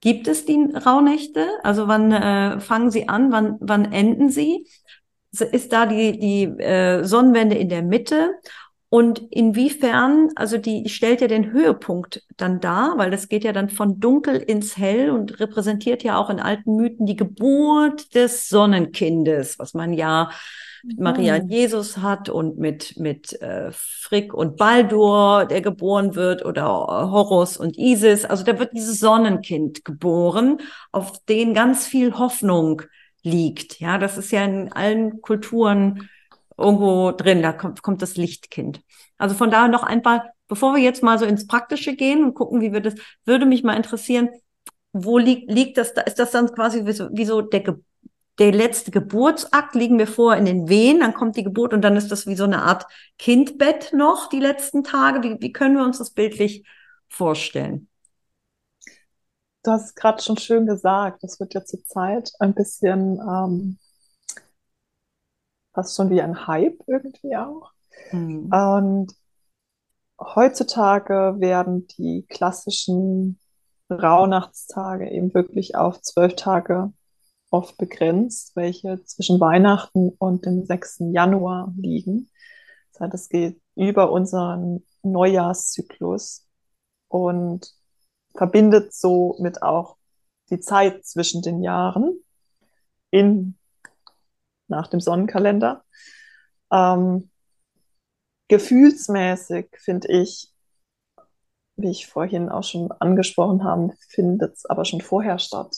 gibt 0.00 0.28
es 0.28 0.44
die 0.44 0.72
Rauhnächte? 0.72 1.48
Also 1.64 1.88
wann 1.88 2.12
äh, 2.12 2.60
fangen 2.60 2.92
sie 2.92 3.08
an, 3.08 3.32
wann, 3.32 3.56
wann 3.60 3.92
enden 3.92 4.30
sie? 4.30 4.68
Ist 5.32 5.72
da 5.72 5.86
die, 5.86 6.18
die 6.18 6.44
äh, 6.44 7.02
Sonnenwende 7.04 7.56
in 7.56 7.68
der 7.68 7.82
Mitte? 7.82 8.30
Und 8.88 9.18
inwiefern, 9.30 10.30
also 10.36 10.58
die 10.58 10.88
stellt 10.88 11.20
ja 11.20 11.26
den 11.26 11.50
Höhepunkt 11.50 12.22
dann 12.36 12.60
dar, 12.60 12.96
weil 12.96 13.10
das 13.10 13.28
geht 13.28 13.42
ja 13.42 13.52
dann 13.52 13.68
von 13.68 13.98
dunkel 13.98 14.36
ins 14.36 14.76
hell 14.76 15.10
und 15.10 15.40
repräsentiert 15.40 16.04
ja 16.04 16.18
auch 16.18 16.30
in 16.30 16.38
alten 16.38 16.76
Mythen 16.76 17.04
die 17.04 17.16
Geburt 17.16 18.14
des 18.14 18.48
Sonnenkindes, 18.48 19.58
was 19.58 19.74
man 19.74 19.92
ja 19.92 20.30
mit 20.84 21.00
Maria 21.00 21.36
und 21.36 21.50
Jesus 21.50 21.98
hat 21.98 22.28
und 22.28 22.58
mit, 22.58 22.96
mit 22.96 23.40
äh, 23.42 23.70
Frick 23.72 24.32
und 24.32 24.56
Baldur, 24.56 25.46
der 25.46 25.60
geboren 25.60 26.14
wird, 26.14 26.44
oder 26.44 26.64
Horus 26.66 27.56
und 27.56 27.76
Isis. 27.76 28.24
Also 28.24 28.44
da 28.44 28.58
wird 28.60 28.72
dieses 28.72 29.00
Sonnenkind 29.00 29.84
geboren, 29.84 30.58
auf 30.92 31.24
den 31.24 31.54
ganz 31.54 31.86
viel 31.86 32.16
Hoffnung 32.18 32.82
liegt. 33.24 33.80
Ja, 33.80 33.98
das 33.98 34.16
ist 34.16 34.30
ja 34.30 34.44
in 34.44 34.72
allen 34.72 35.20
Kulturen 35.22 36.08
irgendwo 36.56 37.12
drin, 37.12 37.42
da 37.42 37.52
kommt, 37.52 37.82
kommt 37.82 38.02
das 38.02 38.16
Lichtkind. 38.16 38.80
Also 39.18 39.34
von 39.34 39.50
daher 39.50 39.68
noch 39.68 39.82
ein 39.82 40.02
paar, 40.02 40.30
bevor 40.48 40.74
wir 40.74 40.82
jetzt 40.82 41.02
mal 41.02 41.18
so 41.18 41.24
ins 41.24 41.46
Praktische 41.46 41.96
gehen 41.96 42.24
und 42.24 42.34
gucken, 42.34 42.60
wie 42.60 42.72
wir 42.72 42.80
das, 42.80 42.94
würde 43.24 43.46
mich 43.46 43.62
mal 43.62 43.76
interessieren, 43.76 44.30
wo 44.92 45.18
liegt, 45.18 45.50
liegt 45.50 45.76
das 45.76 45.94
da? 45.94 46.02
Ist 46.02 46.18
das 46.18 46.30
dann 46.30 46.52
quasi 46.52 46.86
wie 46.86 46.92
so, 46.92 47.08
wie 47.12 47.26
so 47.26 47.42
der, 47.42 47.76
der 48.38 48.52
letzte 48.52 48.90
Geburtsakt 48.90 49.74
liegen 49.74 49.98
wir 49.98 50.06
vor 50.06 50.36
in 50.36 50.44
den 50.44 50.68
Wehen, 50.68 51.00
dann 51.00 51.14
kommt 51.14 51.36
die 51.36 51.44
Geburt 51.44 51.72
und 51.72 51.82
dann 51.82 51.96
ist 51.96 52.10
das 52.10 52.26
wie 52.26 52.36
so 52.36 52.44
eine 52.44 52.62
Art 52.62 52.86
Kindbett 53.18 53.92
noch 53.92 54.28
die 54.28 54.40
letzten 54.40 54.84
Tage. 54.84 55.22
Wie, 55.22 55.36
wie 55.40 55.52
können 55.52 55.76
wir 55.76 55.84
uns 55.84 55.98
das 55.98 56.10
bildlich 56.10 56.66
vorstellen? 57.08 57.88
Du 59.62 59.72
hast 59.72 59.96
gerade 59.96 60.22
schon 60.22 60.36
schön 60.36 60.66
gesagt, 60.66 61.24
das 61.24 61.40
wird 61.40 61.54
ja 61.54 61.64
zur 61.64 61.82
Zeit 61.84 62.30
ein 62.38 62.54
bisschen 62.54 63.18
ähm, 63.18 63.78
fast 65.76 65.94
schon 65.94 66.10
wie 66.10 66.22
ein 66.22 66.46
Hype 66.46 66.80
irgendwie 66.86 67.36
auch. 67.36 67.70
Mhm. 68.10 68.50
Und 68.50 69.14
heutzutage 70.18 71.36
werden 71.38 71.86
die 71.98 72.24
klassischen 72.28 73.38
Rauhnachtstage 73.90 75.10
eben 75.10 75.32
wirklich 75.34 75.76
auf 75.76 76.00
zwölf 76.00 76.34
Tage 76.34 76.92
oft 77.50 77.76
begrenzt, 77.76 78.56
welche 78.56 79.04
zwischen 79.04 79.38
Weihnachten 79.38 80.08
und 80.18 80.46
dem 80.46 80.64
6. 80.64 81.12
Januar 81.12 81.72
liegen. 81.76 82.30
Das 82.92 83.02
heißt, 83.02 83.14
es 83.14 83.28
geht 83.28 83.60
über 83.76 84.10
unseren 84.10 84.82
Neujahrszyklus 85.02 86.46
und 87.08 87.70
verbindet 88.34 88.94
somit 88.94 89.62
auch 89.62 89.98
die 90.48 90.58
Zeit 90.58 91.04
zwischen 91.04 91.42
den 91.42 91.62
Jahren 91.62 92.18
in, 93.10 93.55
nach 94.68 94.88
dem 94.88 95.00
Sonnenkalender. 95.00 95.84
Ähm, 96.72 97.30
gefühlsmäßig 98.48 99.68
finde 99.76 100.08
ich, 100.08 100.52
wie 101.76 101.90
ich 101.90 102.06
vorhin 102.06 102.48
auch 102.48 102.64
schon 102.64 102.90
angesprochen 102.92 103.64
habe, 103.64 103.92
findet 104.08 104.54
es 104.54 104.66
aber 104.66 104.84
schon 104.84 105.00
vorher 105.00 105.38
statt. 105.38 105.76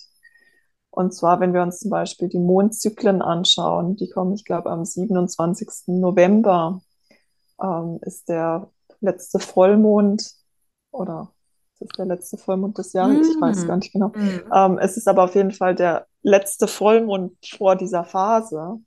Und 0.90 1.14
zwar, 1.14 1.40
wenn 1.40 1.54
wir 1.54 1.62
uns 1.62 1.78
zum 1.78 1.90
Beispiel 1.90 2.28
die 2.28 2.38
Mondzyklen 2.38 3.22
anschauen, 3.22 3.96
die 3.96 4.08
kommen, 4.08 4.34
ich 4.34 4.44
glaube, 4.44 4.70
am 4.70 4.84
27. 4.84 5.68
November 5.88 6.80
ähm, 7.62 7.98
ist 8.02 8.28
der 8.28 8.70
letzte 9.00 9.38
Vollmond 9.38 10.34
oder 10.90 11.32
ist 11.78 11.96
der 11.98 12.06
letzte 12.06 12.36
Vollmond 12.36 12.78
des 12.78 12.92
Jahres? 12.94 13.28
Mm. 13.28 13.30
Ich 13.30 13.40
weiß 13.40 13.66
gar 13.66 13.76
nicht 13.76 13.92
genau. 13.92 14.08
Mm. 14.08 14.52
Ähm, 14.52 14.78
es 14.78 14.96
ist 14.96 15.06
aber 15.06 15.22
auf 15.22 15.36
jeden 15.36 15.52
Fall 15.52 15.76
der 15.76 16.07
letzte 16.22 16.68
Vollmond 16.68 17.36
vor 17.56 17.76
dieser 17.76 18.04
Phase. 18.04 18.80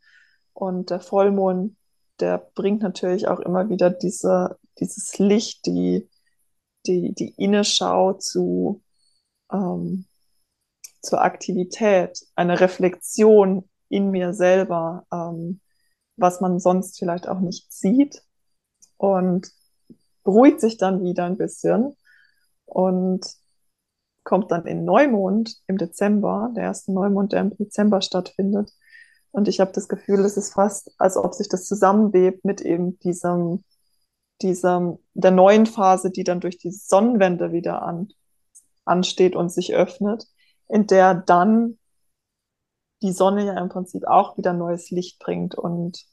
Und 0.54 0.90
der 0.90 1.00
Vollmond, 1.00 1.76
der 2.20 2.38
bringt 2.56 2.82
natürlich 2.82 3.28
auch 3.28 3.40
immer 3.40 3.70
wieder 3.70 3.90
diese, 3.90 4.58
dieses 4.80 5.18
Licht, 5.18 5.66
die, 5.66 6.10
die, 6.86 7.14
die 7.14 7.34
Innenschau 7.38 8.14
zu, 8.14 8.84
ähm, 9.52 10.06
zur 11.02 11.22
Aktivität, 11.22 12.20
eine 12.36 12.60
Reflexion 12.60 13.68
in 13.90 14.12
mir 14.12 14.34
selber, 14.34 15.06
ähm, 15.12 15.62
was 16.18 16.42
man 16.42 16.60
sonst 16.60 17.00
vielleicht 17.00 17.28
auch 17.28 17.40
nicht 17.40 17.72
sieht 17.72 18.24
und 18.98 19.52
beruhigt 20.24 20.62
sich 20.62 20.78
dann 20.78 21.04
wieder 21.04 21.26
ein 21.26 21.38
bisschen 21.38 21.96
und 22.66 23.26
kommt 24.24 24.52
dann 24.52 24.66
in 24.66 24.86
Neumond 24.86 25.58
im 25.68 25.78
Dezember, 25.78 26.52
der 26.56 26.66
erste 26.66 26.94
Neumond, 26.94 27.34
der 27.34 27.42
im 27.42 27.58
Dezember 27.58 28.02
stattfindet. 28.02 28.72
Und 29.32 29.48
ich 29.48 29.60
habe 29.60 29.72
das 29.74 29.88
Gefühl, 29.88 30.20
es 30.22 30.38
ist 30.38 30.54
fast, 30.54 30.92
als 30.98 31.18
ob 31.18 31.34
sich 31.34 31.50
das 31.50 31.66
zusammenwebt 31.66 32.46
mit 32.46 32.62
eben 32.62 33.00
diesem, 33.00 33.64
diesem, 34.42 35.00
der 35.14 35.32
neuen 35.32 35.66
Phase, 35.66 36.12
die 36.12 36.24
dann 36.24 36.42
durch 36.42 36.58
die 36.58 36.72
Sonnenwende 36.72 37.52
wieder 37.52 37.82
an, 37.82 38.10
ansteht 38.86 39.36
und 39.36 39.52
sich 39.52 39.74
öffnet 39.74 40.28
in 40.72 40.88
der 40.88 41.14
dann 41.14 41.78
die 43.02 43.12
Sonne 43.12 43.46
ja 43.46 43.60
im 43.60 43.70
Prinzip 43.70 44.06
auch 44.06 44.38
wieder 44.38 44.54
neues 44.54 44.90
Licht 44.90 45.20
bringt 45.20 45.56
und 45.56 46.06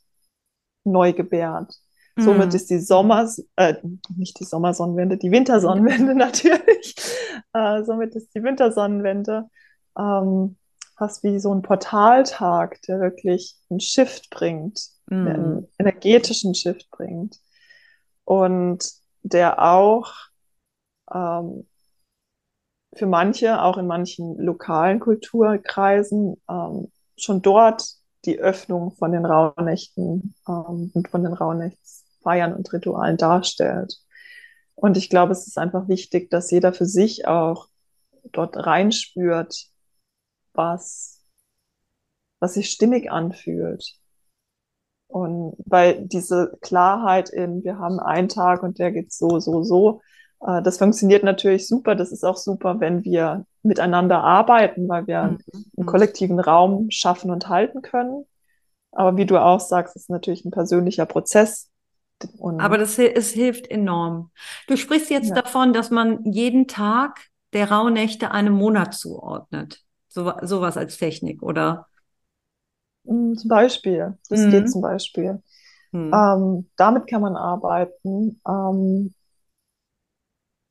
neu 0.84 1.12
gebärt. 1.12 1.74
Mhm. 2.18 2.22
Somit 2.22 2.54
ist 2.54 2.68
die 2.68 2.80
Sommer, 2.80 3.30
äh, 3.56 3.74
nicht 4.16 4.40
die 4.40 4.44
Sommersonnenwende, 4.44 5.16
die 5.16 5.30
Wintersonnenwende 5.30 6.14
natürlich. 6.16 6.94
Äh, 7.52 7.84
somit 7.84 8.16
ist 8.16 8.34
die 8.34 8.42
Wintersonnenwende 8.42 9.48
ähm, 9.96 10.56
fast 10.96 11.22
wie 11.22 11.38
so 11.38 11.54
ein 11.54 11.62
Portaltag, 11.62 12.82
der 12.82 13.00
wirklich 13.00 13.56
einen 13.70 13.78
Shift 13.78 14.30
bringt, 14.30 14.80
mhm. 15.06 15.24
der 15.24 15.34
einen 15.34 15.68
energetischen 15.78 16.56
Shift 16.56 16.90
bringt 16.90 17.38
und 18.24 18.84
der 19.22 19.62
auch 19.62 20.12
ähm, 21.14 21.68
für 22.94 23.06
manche, 23.06 23.62
auch 23.62 23.78
in 23.78 23.86
manchen 23.86 24.38
lokalen 24.38 24.98
Kulturkreisen, 24.98 26.42
ähm, 26.50 26.90
schon 27.16 27.42
dort 27.42 27.84
die 28.24 28.40
Öffnung 28.40 28.90
von 28.96 29.12
den 29.12 29.24
Rauhnächten 29.24 30.34
ähm, 30.48 30.90
und 30.92 31.08
von 31.08 31.22
den 31.22 31.32
Rauhnächtsfeiern 32.28 32.54
und 32.54 32.72
Ritualen 32.72 33.16
darstellt. 33.16 33.98
Und 34.74 34.96
ich 34.96 35.10
glaube, 35.10 35.32
es 35.32 35.46
ist 35.46 35.58
einfach 35.58 35.88
wichtig, 35.88 36.30
dass 36.30 36.50
jeder 36.50 36.72
für 36.72 36.86
sich 36.86 37.26
auch 37.26 37.68
dort 38.32 38.56
reinspürt, 38.56 39.66
was, 40.54 41.24
was 42.40 42.54
sich 42.54 42.70
stimmig 42.70 43.10
anfühlt. 43.10 43.94
Und 45.08 45.56
weil 45.64 46.06
diese 46.06 46.58
Klarheit 46.60 47.30
in, 47.30 47.64
wir 47.64 47.78
haben 47.78 47.98
einen 47.98 48.28
Tag 48.28 48.62
und 48.62 48.78
der 48.78 48.92
geht 48.92 49.12
so, 49.12 49.40
so, 49.40 49.62
so, 49.62 50.02
äh, 50.40 50.62
das 50.62 50.78
funktioniert 50.78 51.24
natürlich 51.24 51.66
super. 51.66 51.94
Das 51.94 52.12
ist 52.12 52.24
auch 52.24 52.36
super, 52.36 52.78
wenn 52.78 53.04
wir 53.04 53.46
miteinander 53.62 54.22
arbeiten, 54.22 54.86
weil 54.88 55.06
wir 55.06 55.22
mhm. 55.22 55.38
einen 55.76 55.86
kollektiven 55.86 56.38
Raum 56.38 56.90
schaffen 56.90 57.30
und 57.30 57.48
halten 57.48 57.80
können. 57.80 58.26
Aber 58.92 59.16
wie 59.16 59.26
du 59.26 59.38
auch 59.38 59.60
sagst, 59.60 59.96
ist 59.96 60.10
natürlich 60.10 60.44
ein 60.44 60.50
persönlicher 60.50 61.06
Prozess, 61.06 61.70
Und 62.38 62.60
Aber 62.60 62.78
das 62.78 62.98
es 62.98 63.30
hilft 63.32 63.70
enorm. 63.70 64.30
Du 64.66 64.76
sprichst 64.76 65.10
jetzt 65.10 65.30
ja. 65.30 65.34
davon, 65.36 65.72
dass 65.72 65.90
man 65.90 66.24
jeden 66.24 66.66
Tag 66.66 67.20
der 67.52 67.70
Rauhnächte 67.70 68.30
einem 68.30 68.54
Monat 68.54 68.94
zuordnet. 68.94 69.82
So, 70.08 70.32
sowas 70.42 70.76
als 70.76 70.96
Technik, 70.96 71.42
oder? 71.42 71.86
Mm, 73.04 73.34
zum 73.34 73.48
Beispiel. 73.48 74.18
Das 74.28 74.40
mhm. 74.40 74.50
geht 74.50 74.70
zum 74.70 74.82
Beispiel. 74.82 75.42
Mhm. 75.92 76.12
Ähm, 76.12 76.70
damit 76.76 77.06
kann 77.06 77.22
man 77.22 77.36
arbeiten. 77.36 78.40
Ähm, 78.46 79.14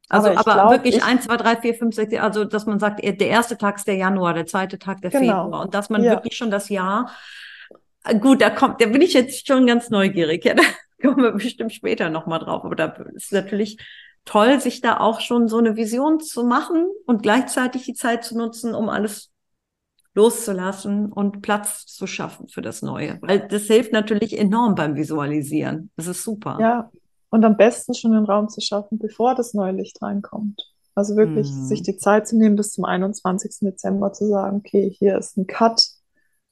also, 0.10 0.30
aber, 0.30 0.40
aber 0.40 0.54
glaub, 0.54 0.72
wirklich 0.72 0.98
ich, 0.98 1.04
1, 1.04 1.26
2, 1.26 1.38
3, 1.38 1.56
4, 1.58 1.76
5, 1.76 1.96
6, 1.96 2.14
also 2.18 2.46
dass 2.46 2.66
man 2.66 2.80
sagt, 2.80 3.04
der 3.04 3.28
erste 3.28 3.58
Tag 3.58 3.78
ist 3.78 3.88
der 3.88 3.96
Januar, 3.96 4.34
der 4.34 4.46
zweite 4.46 4.80
Tag 4.80 5.02
der 5.02 5.12
genau. 5.12 5.44
Februar 5.44 5.62
und 5.64 5.74
dass 5.74 5.90
man 5.90 6.02
ja. 6.02 6.12
wirklich 6.12 6.38
schon 6.38 6.50
das 6.50 6.70
Jahr, 6.70 7.12
gut, 8.22 8.42
da 8.42 8.50
kommt, 8.50 8.82
da 8.82 8.86
bin 8.86 9.02
ich 9.02 9.14
jetzt 9.14 9.46
schon 9.46 9.68
ganz 9.68 9.90
neugierig, 9.90 10.46
ja, 10.46 10.56
kommen 11.02 11.24
wir 11.24 11.32
bestimmt 11.32 11.74
später 11.74 12.10
nochmal 12.10 12.40
drauf, 12.40 12.64
aber 12.64 12.76
da 12.76 12.86
ist 13.14 13.32
natürlich 13.32 13.78
toll, 14.26 14.60
sich 14.60 14.82
da 14.82 15.00
auch 15.00 15.22
schon 15.22 15.48
so 15.48 15.58
eine 15.58 15.76
Vision 15.76 16.20
zu 16.20 16.44
machen 16.44 16.86
und 17.06 17.24
gleichzeitig 17.24 17.84
die 17.84 17.94
Zeit 17.94 18.24
zu 18.24 18.38
nutzen, 18.38 18.76
um 18.76 18.90
alles 18.90 19.32
loszulassen 20.14 21.12
und 21.12 21.42
Platz 21.42 21.86
zu 21.86 22.08
schaffen 22.08 22.48
für 22.48 22.62
das 22.62 22.82
Neue. 22.82 23.20
Weil 23.22 23.48
das 23.48 23.64
hilft 23.64 23.94
natürlich 23.94 24.38
enorm 24.38 24.76
beim 24.76 24.96
Visualisieren. 24.96 25.92
Das 25.96 26.08
ist 26.08 26.24
super. 26.24 26.58
Ja, 26.60 26.92
und 27.30 27.46
am 27.46 27.58
besten 27.58 27.94
schon 27.94 28.14
den 28.14 28.26
Raum 28.26 28.50
zu 28.50 28.62
schaffen, 28.62 28.98
bevor 28.98 29.36
das 29.36 29.54
neue 29.54 29.74
Licht 29.74 30.02
reinkommt. 30.02 30.62
Also 30.96 31.16
wirklich 31.16 31.52
mhm. 31.52 31.66
sich 31.66 31.84
die 31.84 31.98
Zeit 31.98 32.28
zu 32.28 32.38
nehmen, 32.38 32.56
bis 32.56 32.72
zum 32.72 32.86
21. 32.86 33.58
Dezember 33.62 34.14
zu 34.14 34.28
sagen, 34.28 34.58
okay, 34.58 34.90
hier 34.90 35.18
ist 35.18 35.38
ein 35.38 35.46
Cut 35.46 35.88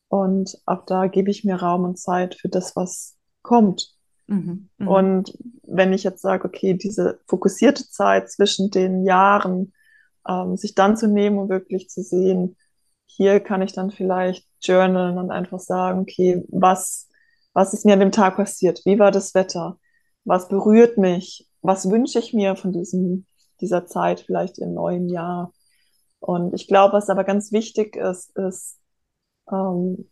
und 0.08 0.58
ab 0.66 0.86
da 0.86 1.08
gebe 1.08 1.32
ich 1.32 1.44
mir 1.44 1.56
Raum 1.56 1.84
und 1.84 1.98
Zeit 1.98 2.36
für 2.36 2.50
das, 2.50 2.76
was 2.76 3.18
kommt. 3.42 3.95
Mhm. 4.28 4.70
Mhm. 4.78 4.88
Und 4.88 5.38
wenn 5.64 5.94
ich 5.94 6.04
jetzt 6.04 6.22
sage, 6.22 6.48
okay, 6.48 6.74
diese 6.74 7.20
fokussierte 7.28 7.88
Zeit 7.90 8.30
zwischen 8.32 8.72
den 8.72 9.06
Jahren, 9.06 9.74
ähm, 10.28 10.58
sich 10.58 10.76
dann 10.76 10.98
zu 10.98 11.08
nehmen 11.08 11.38
und 11.38 11.50
wirklich 11.50 11.90
zu 11.90 12.02
sehen, 12.02 12.58
hier 13.06 13.40
kann 13.40 13.62
ich 13.62 13.74
dann 13.74 13.92
vielleicht 13.92 14.48
journalen 14.62 15.18
und 15.18 15.32
einfach 15.32 15.60
sagen, 15.60 16.02
okay, 16.02 16.44
was, 16.50 17.08
was 17.54 17.74
ist 17.74 17.86
mir 17.86 17.94
an 17.94 18.00
dem 18.00 18.12
Tag 18.12 18.36
passiert? 18.36 18.82
Wie 18.86 19.00
war 19.00 19.12
das 19.12 19.36
Wetter? 19.36 19.80
Was 20.24 20.48
berührt 20.50 20.98
mich? 20.98 21.48
Was 21.62 21.90
wünsche 21.90 22.20
ich 22.20 22.34
mir 22.34 22.56
von 22.56 22.72
diesem, 22.72 23.26
dieser 23.62 23.86
Zeit 23.86 24.22
vielleicht 24.22 24.58
im 24.58 24.74
neuen 24.74 25.08
Jahr? 25.10 25.54
Und 26.20 26.54
ich 26.54 26.68
glaube, 26.68 26.94
was 26.94 27.10
aber 27.10 27.24
ganz 27.24 27.52
wichtig 27.52 27.96
ist, 27.96 28.36
ist, 28.36 28.80
ähm, 29.52 30.10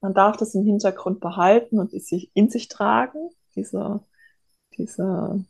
man 0.00 0.14
darf 0.14 0.36
das 0.36 0.54
im 0.54 0.64
Hintergrund 0.64 1.20
behalten 1.20 1.78
und 1.78 1.90
sich 1.90 2.30
in 2.34 2.50
sich 2.50 2.68
tragen, 2.68 3.30
diese, 3.54 4.00
diese 4.76 5.44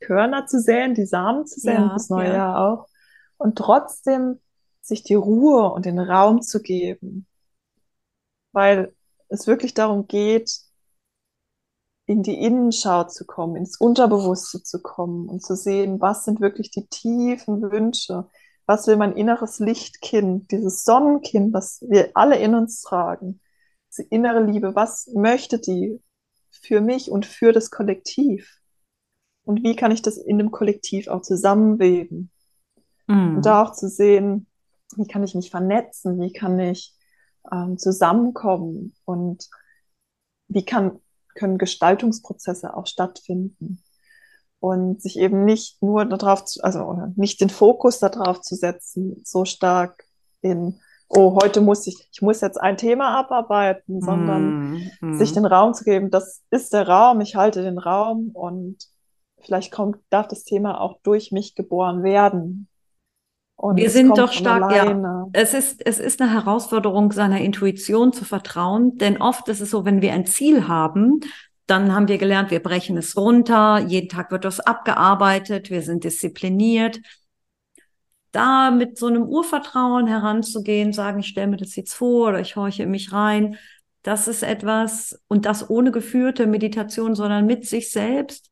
Körner 0.00 0.46
zu 0.46 0.60
säen, 0.60 0.94
die 0.94 1.06
Samen 1.06 1.46
zu 1.46 1.60
säen, 1.60 1.82
ja, 1.82 1.92
das 1.92 2.08
neue 2.08 2.28
ja. 2.28 2.34
Jahr 2.34 2.68
auch. 2.68 2.88
Und 3.36 3.56
trotzdem 3.58 4.40
sich 4.80 5.02
die 5.02 5.14
Ruhe 5.14 5.70
und 5.72 5.84
den 5.86 5.98
Raum 5.98 6.42
zu 6.42 6.62
geben, 6.62 7.26
weil 8.52 8.94
es 9.28 9.46
wirklich 9.46 9.74
darum 9.74 10.06
geht, 10.06 10.60
in 12.06 12.22
die 12.22 12.40
Innenschau 12.40 13.04
zu 13.04 13.26
kommen, 13.26 13.56
ins 13.56 13.78
Unterbewusste 13.78 14.62
zu 14.62 14.80
kommen 14.80 15.28
und 15.28 15.44
zu 15.44 15.54
sehen, 15.54 16.00
was 16.00 16.24
sind 16.24 16.40
wirklich 16.40 16.70
die 16.70 16.86
tiefen 16.86 17.70
Wünsche, 17.70 18.26
was 18.64 18.86
will 18.86 18.96
mein 18.96 19.14
inneres 19.14 19.58
Lichtkind, 19.58 20.50
dieses 20.50 20.84
Sonnenkind, 20.84 21.52
was 21.52 21.82
wir 21.86 22.10
alle 22.14 22.38
in 22.38 22.54
uns 22.54 22.80
tragen, 22.80 23.40
diese 23.98 24.08
innere 24.10 24.44
Liebe, 24.44 24.74
was 24.74 25.08
möchte 25.14 25.58
die 25.58 26.00
für 26.50 26.80
mich 26.80 27.10
und 27.10 27.26
für 27.26 27.52
das 27.52 27.70
Kollektiv? 27.70 28.58
Und 29.44 29.62
wie 29.64 29.76
kann 29.76 29.90
ich 29.90 30.02
das 30.02 30.18
in 30.18 30.38
dem 30.38 30.50
Kollektiv 30.50 31.08
auch 31.08 31.22
zusammenweben? 31.22 32.30
Mm. 33.06 33.36
Und 33.36 33.46
da 33.46 33.62
auch 33.62 33.72
zu 33.72 33.88
sehen, 33.88 34.46
wie 34.96 35.06
kann 35.06 35.24
ich 35.24 35.34
mich 35.34 35.50
vernetzen, 35.50 36.20
wie 36.20 36.32
kann 36.32 36.58
ich 36.58 36.94
ähm, 37.50 37.78
zusammenkommen 37.78 38.94
und 39.04 39.48
wie 40.48 40.64
kann, 40.64 41.00
können 41.34 41.58
Gestaltungsprozesse 41.58 42.76
auch 42.76 42.86
stattfinden. 42.86 43.82
Und 44.60 45.00
sich 45.00 45.18
eben 45.18 45.44
nicht 45.44 45.80
nur 45.82 46.04
darauf, 46.04 46.44
zu, 46.44 46.62
also 46.62 47.12
nicht 47.14 47.40
den 47.40 47.50
Fokus 47.50 48.00
darauf 48.00 48.40
zu 48.40 48.56
setzen, 48.56 49.22
so 49.24 49.44
stark 49.44 50.04
in, 50.40 50.80
oh, 51.08 51.38
heute 51.42 51.60
muss 51.60 51.86
ich, 51.86 52.08
ich 52.12 52.22
muss 52.22 52.40
jetzt 52.40 52.60
ein 52.60 52.76
Thema 52.76 53.18
abarbeiten, 53.18 54.00
sondern 54.00 54.70
mm, 54.70 54.90
mm. 55.00 55.14
sich 55.14 55.32
den 55.32 55.46
Raum 55.46 55.74
zu 55.74 55.84
geben, 55.84 56.10
das 56.10 56.42
ist 56.50 56.72
der 56.72 56.88
Raum, 56.88 57.20
ich 57.20 57.34
halte 57.36 57.62
den 57.62 57.78
Raum 57.78 58.30
und 58.32 58.76
vielleicht 59.40 59.72
kommt, 59.72 59.98
darf 60.10 60.28
das 60.28 60.44
Thema 60.44 60.80
auch 60.80 60.98
durch 61.02 61.32
mich 61.32 61.54
geboren 61.54 62.02
werden. 62.02 62.68
Und 63.56 63.76
wir 63.76 63.90
sind 63.90 64.16
doch 64.16 64.30
stark, 64.30 64.70
ja. 64.72 65.26
Es 65.32 65.52
ist, 65.52 65.84
es 65.84 65.98
ist 65.98 66.22
eine 66.22 66.32
Herausforderung, 66.32 67.10
seiner 67.10 67.40
Intuition 67.40 68.12
zu 68.12 68.24
vertrauen, 68.24 68.96
denn 68.98 69.20
oft 69.20 69.48
ist 69.48 69.60
es 69.60 69.70
so, 69.70 69.84
wenn 69.84 70.00
wir 70.00 70.12
ein 70.12 70.26
Ziel 70.26 70.68
haben, 70.68 71.20
dann 71.66 71.92
haben 71.94 72.08
wir 72.08 72.18
gelernt, 72.18 72.50
wir 72.50 72.62
brechen 72.62 72.96
es 72.96 73.16
runter, 73.16 73.78
jeden 73.80 74.08
Tag 74.08 74.30
wird 74.30 74.44
das 74.44 74.60
abgearbeitet, 74.60 75.70
wir 75.70 75.82
sind 75.82 76.04
diszipliniert. 76.04 77.00
Da 78.32 78.70
mit 78.70 78.98
so 78.98 79.06
einem 79.06 79.22
Urvertrauen 79.22 80.06
heranzugehen, 80.06 80.92
sagen, 80.92 81.20
ich 81.20 81.28
stelle 81.28 81.48
mir 81.48 81.56
das 81.56 81.76
jetzt 81.76 81.94
vor 81.94 82.28
oder 82.28 82.40
ich 82.40 82.56
horche 82.56 82.82
in 82.84 82.90
mich 82.90 83.12
rein, 83.12 83.56
das 84.02 84.28
ist 84.28 84.42
etwas, 84.42 85.20
und 85.28 85.44
das 85.46 85.68
ohne 85.68 85.90
geführte 85.90 86.46
Meditation, 86.46 87.14
sondern 87.14 87.46
mit 87.46 87.66
sich 87.66 87.90
selbst, 87.90 88.50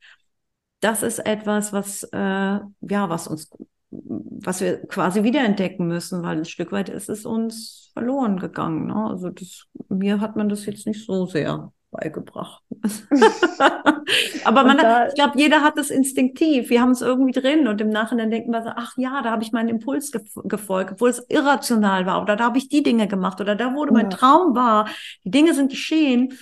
das 0.80 1.02
ist 1.02 1.20
etwas, 1.20 1.72
was, 1.72 2.02
äh, 2.04 2.18
ja, 2.18 3.08
was 3.08 3.28
uns 3.28 3.50
was 3.90 4.60
wir 4.60 4.86
quasi 4.86 5.22
wiederentdecken 5.22 5.86
müssen, 5.86 6.22
weil 6.22 6.38
ein 6.38 6.44
Stück 6.44 6.72
weit 6.72 6.88
ist 6.88 7.08
es 7.08 7.24
uns 7.24 7.90
verloren 7.92 8.38
gegangen. 8.38 8.86
Ne? 8.86 8.94
Also 8.94 9.30
das, 9.30 9.66
mir 9.88 10.20
hat 10.20 10.36
man 10.36 10.48
das 10.48 10.66
jetzt 10.66 10.86
nicht 10.86 11.04
so 11.06 11.26
sehr 11.26 11.72
beigebracht. 11.90 12.62
Aber 14.44 14.64
man, 14.64 14.78
da, 14.78 15.08
ich 15.08 15.14
glaube, 15.14 15.38
jeder 15.38 15.62
hat 15.62 15.78
das 15.78 15.90
instinktiv. 15.90 16.70
Wir 16.70 16.80
haben 16.80 16.90
es 16.90 17.00
irgendwie 17.00 17.32
drin 17.32 17.66
und 17.68 17.80
im 17.80 17.88
Nachhinein 17.90 18.30
denken 18.30 18.50
wir 18.50 18.62
so, 18.62 18.70
ach 18.74 18.96
ja, 18.96 19.22
da 19.22 19.30
habe 19.30 19.42
ich 19.42 19.52
meinen 19.52 19.68
Impuls 19.68 20.12
gefolgt, 20.12 20.92
obwohl 20.92 21.10
es 21.10 21.24
irrational 21.28 22.06
war 22.06 22.22
oder 22.22 22.36
da 22.36 22.44
habe 22.44 22.58
ich 22.58 22.68
die 22.68 22.82
Dinge 22.82 23.08
gemacht 23.08 23.40
oder 23.40 23.56
da 23.56 23.74
wurde 23.74 23.92
ja. 23.92 24.02
mein 24.02 24.10
Traum 24.10 24.54
wahr. 24.54 24.88
Die 25.24 25.30
Dinge 25.30 25.54
sind 25.54 25.70
geschehen, 25.70 26.34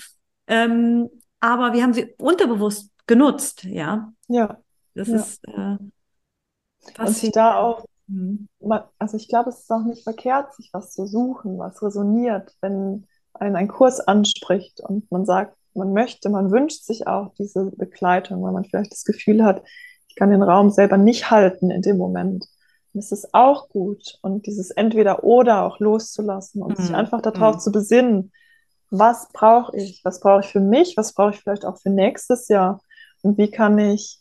ähm, 0.47 1.09
aber 1.41 1.73
wir 1.73 1.83
haben 1.83 1.95
sie 1.95 2.15
unterbewusst 2.19 2.91
genutzt, 3.07 3.65
ja. 3.65 4.13
Ja. 4.29 4.59
Das 4.95 5.09
ja. 5.09 5.17
ist 5.17 5.45
äh, 5.49 7.07
sich 7.07 7.33
da 7.33 7.57
auch, 7.57 7.85
mhm. 8.07 8.49
also 8.99 9.17
ich 9.17 9.29
glaube, 9.29 9.51
es 9.51 9.61
ist 9.61 9.71
auch 9.71 9.85
nicht 9.85 10.05
verkehrt, 10.05 10.55
sich 10.55 10.71
was 10.73 10.93
zu 10.93 11.07
suchen, 11.07 11.59
was 11.59 11.83
resoniert, 11.83 12.55
wenn 12.61 13.07
einen 13.35 13.57
ein 13.57 13.69
Kurs 13.69 14.01
anspricht 14.01 14.81
und 14.81 15.11
man 15.11 15.25
sagt, 15.25 15.57
man 15.75 15.93
möchte, 15.93 16.31
man 16.31 16.51
wünscht 16.51 16.85
sich 16.85 17.07
auch 17.07 17.33
diese 17.35 17.73
Begleitung, 17.77 18.43
weil 18.43 18.53
man 18.53 18.65
vielleicht 18.65 18.93
das 18.93 19.05
Gefühl 19.05 19.45
hat, 19.45 19.63
ich 20.09 20.15
kann 20.15 20.31
den 20.31 20.43
Raum 20.43 20.71
selber 20.71 20.97
nicht 20.97 21.31
halten 21.31 21.71
in 21.71 21.83
dem 21.83 21.97
Moment. 21.97 22.47
Und 22.93 23.01
es 23.01 23.11
ist 23.11 23.35
auch 23.35 23.69
gut. 23.69 24.19
Und 24.23 24.47
dieses 24.47 24.71
Entweder-Oder 24.71 25.65
auch 25.65 25.81
loszulassen 25.81 26.63
und 26.63 26.79
mhm. 26.79 26.83
sich 26.83 26.95
einfach 26.95 27.21
darauf 27.21 27.57
mhm. 27.57 27.61
zu 27.61 27.73
besinnen, 27.73 28.33
was 28.91 29.29
brauche 29.33 29.77
ich? 29.77 30.05
Was 30.05 30.21
brauche 30.21 30.41
ich 30.41 30.47
für 30.47 30.61
mich? 30.61 30.97
Was 30.97 31.15
brauche 31.15 31.31
ich 31.31 31.41
vielleicht 31.41 31.65
auch 31.65 31.79
für 31.79 31.91
nächstes 31.91 32.47
Jahr? 32.47 32.81
Und 33.23 33.37
wie 33.39 33.51
kann 33.51 33.77
ich 33.79 34.21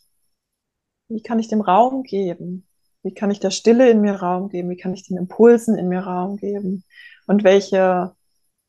wie 1.08 1.22
kann 1.22 1.38
ich 1.38 1.48
dem 1.48 1.60
Raum 1.60 2.02
geben? 2.02 2.66
Wie 3.02 3.12
kann 3.12 3.30
ich 3.30 3.40
der 3.40 3.50
Stille 3.50 3.90
in 3.90 4.00
mir 4.00 4.14
Raum 4.14 4.48
geben? 4.48 4.70
Wie 4.70 4.76
kann 4.76 4.94
ich 4.94 5.06
den 5.06 5.18
Impulsen 5.18 5.76
in 5.76 5.88
mir 5.88 6.00
Raum 6.00 6.36
geben? 6.36 6.84
Und 7.26 7.44
welche, 7.44 8.12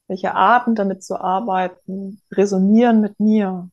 welche 0.07 0.35
Arten 0.35 0.75
damit 0.75 1.03
zu 1.03 1.19
arbeiten 1.19 2.21
resonieren 2.31 3.01
mit 3.01 3.19
mir? 3.19 3.69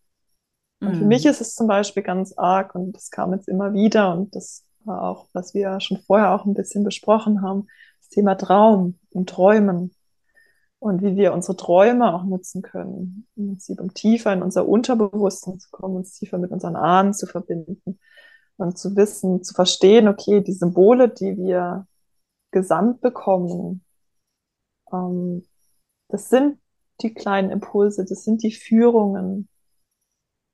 Und 0.81 0.97
für 0.97 1.05
mich 1.05 1.25
mhm. 1.25 1.31
ist 1.31 1.41
es 1.41 1.55
zum 1.55 1.69
Beispiel 1.69 2.03
ganz 2.03 2.37
arg, 2.37 2.75
und 2.75 2.93
das 2.97 3.11
kam 3.11 3.33
jetzt 3.33 3.49
immer 3.49 3.73
wieder, 3.73 4.13
und 4.15 4.35
das 4.35 4.65
war 4.85 5.03
auch, 5.03 5.29
was 5.33 5.55
wir 5.55 5.81
schon 5.81 5.99
vorher 5.99 6.33
auch 6.33 6.45
ein 6.45 6.55
bisschen 6.55 6.83
besprochen 6.83 7.43
haben, 7.43 7.69
das 8.01 8.09
Thema 8.09 8.35
Traum 8.35 8.99
und 9.11 9.29
Träumen 9.29 9.95
und 10.81 11.01
wie 11.03 11.15
wir 11.15 11.33
unsere 11.33 11.57
Träume 11.57 12.13
auch 12.13 12.25
nutzen 12.25 12.63
können, 12.63 13.29
im 13.37 13.51
Prinzip 13.51 13.81
um 13.81 13.95
tiefer 13.95 14.33
in 14.33 14.43
unser 14.43 14.67
Unterbewusstsein 14.67 15.61
zu 15.61 15.71
kommen, 15.71 15.95
uns 15.95 16.19
tiefer 16.19 16.39
mit 16.39 16.51
unseren 16.51 16.75
Ahnen 16.75 17.15
zu 17.15 17.27
verbinden 17.27 18.01
und 18.57 18.77
zu 18.77 18.97
wissen, 18.97 19.45
zu 19.45 19.55
verstehen, 19.55 20.09
okay, 20.09 20.41
die 20.41 20.53
Symbole, 20.53 21.09
die 21.09 21.37
wir 21.37 21.87
gesandt 22.51 23.01
bekommen, 23.01 23.85
ähm, 24.93 25.45
das 26.13 26.29
sind 26.29 26.61
die 27.01 27.15
kleinen 27.15 27.51
Impulse, 27.51 28.05
das 28.05 28.23
sind 28.23 28.43
die 28.43 28.53
Führungen. 28.53 29.49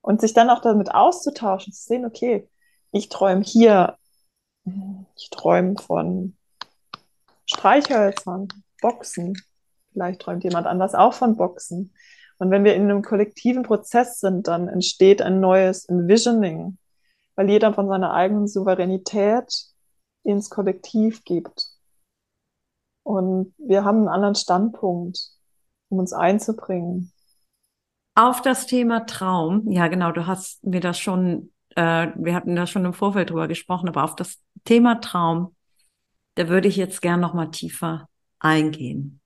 Und 0.01 0.21
sich 0.21 0.33
dann 0.33 0.49
auch 0.49 0.61
damit 0.61 0.91
auszutauschen, 0.91 1.73
zu 1.73 1.83
sehen, 1.83 2.05
okay, 2.05 2.49
ich 2.91 3.09
träume 3.09 3.43
hier, 3.43 3.97
ich 4.63 5.29
träume 5.29 5.75
von 5.75 6.37
Streichhölzern, 7.45 8.47
Boxen. 8.81 9.33
Vielleicht 9.91 10.21
träumt 10.21 10.45
jemand 10.45 10.65
anders 10.65 10.95
auch 10.95 11.13
von 11.13 11.35
Boxen. 11.35 11.93
Und 12.37 12.51
wenn 12.51 12.63
wir 12.63 12.75
in 12.75 12.83
einem 12.83 13.01
kollektiven 13.01 13.63
Prozess 13.63 14.21
sind, 14.21 14.47
dann 14.47 14.69
entsteht 14.69 15.21
ein 15.21 15.41
neues 15.41 15.83
Envisioning, 15.85 16.77
weil 17.35 17.49
jeder 17.49 17.73
von 17.73 17.89
seiner 17.89 18.13
eigenen 18.13 18.47
Souveränität 18.47 19.65
ins 20.23 20.49
Kollektiv 20.49 21.25
gibt. 21.25 21.67
Und 23.03 23.53
wir 23.57 23.83
haben 23.83 23.97
einen 23.99 24.07
anderen 24.07 24.35
Standpunkt, 24.35 25.38
um 25.89 25.99
uns 25.99 26.13
einzubringen. 26.13 27.11
Auf 28.15 28.41
das 28.41 28.65
Thema 28.65 29.05
Traum, 29.05 29.69
ja 29.69 29.87
genau, 29.87 30.11
du 30.11 30.27
hast 30.27 30.63
mir 30.65 30.81
das 30.81 30.99
schon, 30.99 31.51
äh, 31.75 32.07
wir 32.15 32.35
hatten 32.35 32.55
da 32.55 32.67
schon 32.67 32.85
im 32.85 32.93
Vorfeld 32.93 33.29
drüber 33.29 33.47
gesprochen, 33.47 33.87
aber 33.87 34.03
auf 34.03 34.15
das 34.15 34.39
Thema 34.65 34.95
Traum, 35.01 35.55
da 36.35 36.49
würde 36.49 36.67
ich 36.67 36.75
jetzt 36.75 37.01
gern 37.01 37.19
noch 37.19 37.33
mal 37.33 37.47
tiefer 37.47 38.07
eingehen. 38.39 39.19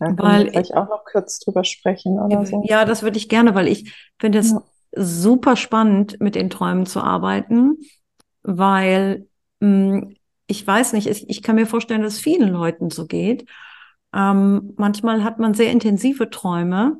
Ja, 0.00 0.12
weil 0.18 0.48
ich 0.56 0.74
auch 0.74 0.88
noch 0.88 1.04
kurz 1.04 1.38
drüber 1.40 1.64
sprechen 1.64 2.18
oder 2.18 2.44
so. 2.44 2.62
Ja, 2.66 2.84
das 2.84 3.02
würde 3.02 3.16
ich 3.16 3.28
gerne, 3.28 3.54
weil 3.54 3.68
ich 3.68 3.94
finde 4.18 4.38
es 4.38 4.50
ja. 4.50 4.62
super 4.92 5.56
spannend, 5.56 6.20
mit 6.20 6.34
den 6.34 6.50
Träumen 6.50 6.86
zu 6.86 7.00
arbeiten, 7.00 7.78
weil 8.42 9.28
mh, 9.60 9.68
hm, 9.68 10.16
ich 10.46 10.66
weiß 10.66 10.92
nicht, 10.92 11.06
ich, 11.06 11.28
ich 11.28 11.42
kann 11.42 11.56
mir 11.56 11.66
vorstellen, 11.66 12.02
dass 12.02 12.14
es 12.14 12.20
vielen 12.20 12.50
Leuten 12.50 12.90
so 12.90 13.06
geht. 13.06 13.48
Ähm, 14.14 14.74
manchmal 14.76 15.24
hat 15.24 15.38
man 15.38 15.54
sehr 15.54 15.72
intensive 15.72 16.30
Träume, 16.30 16.98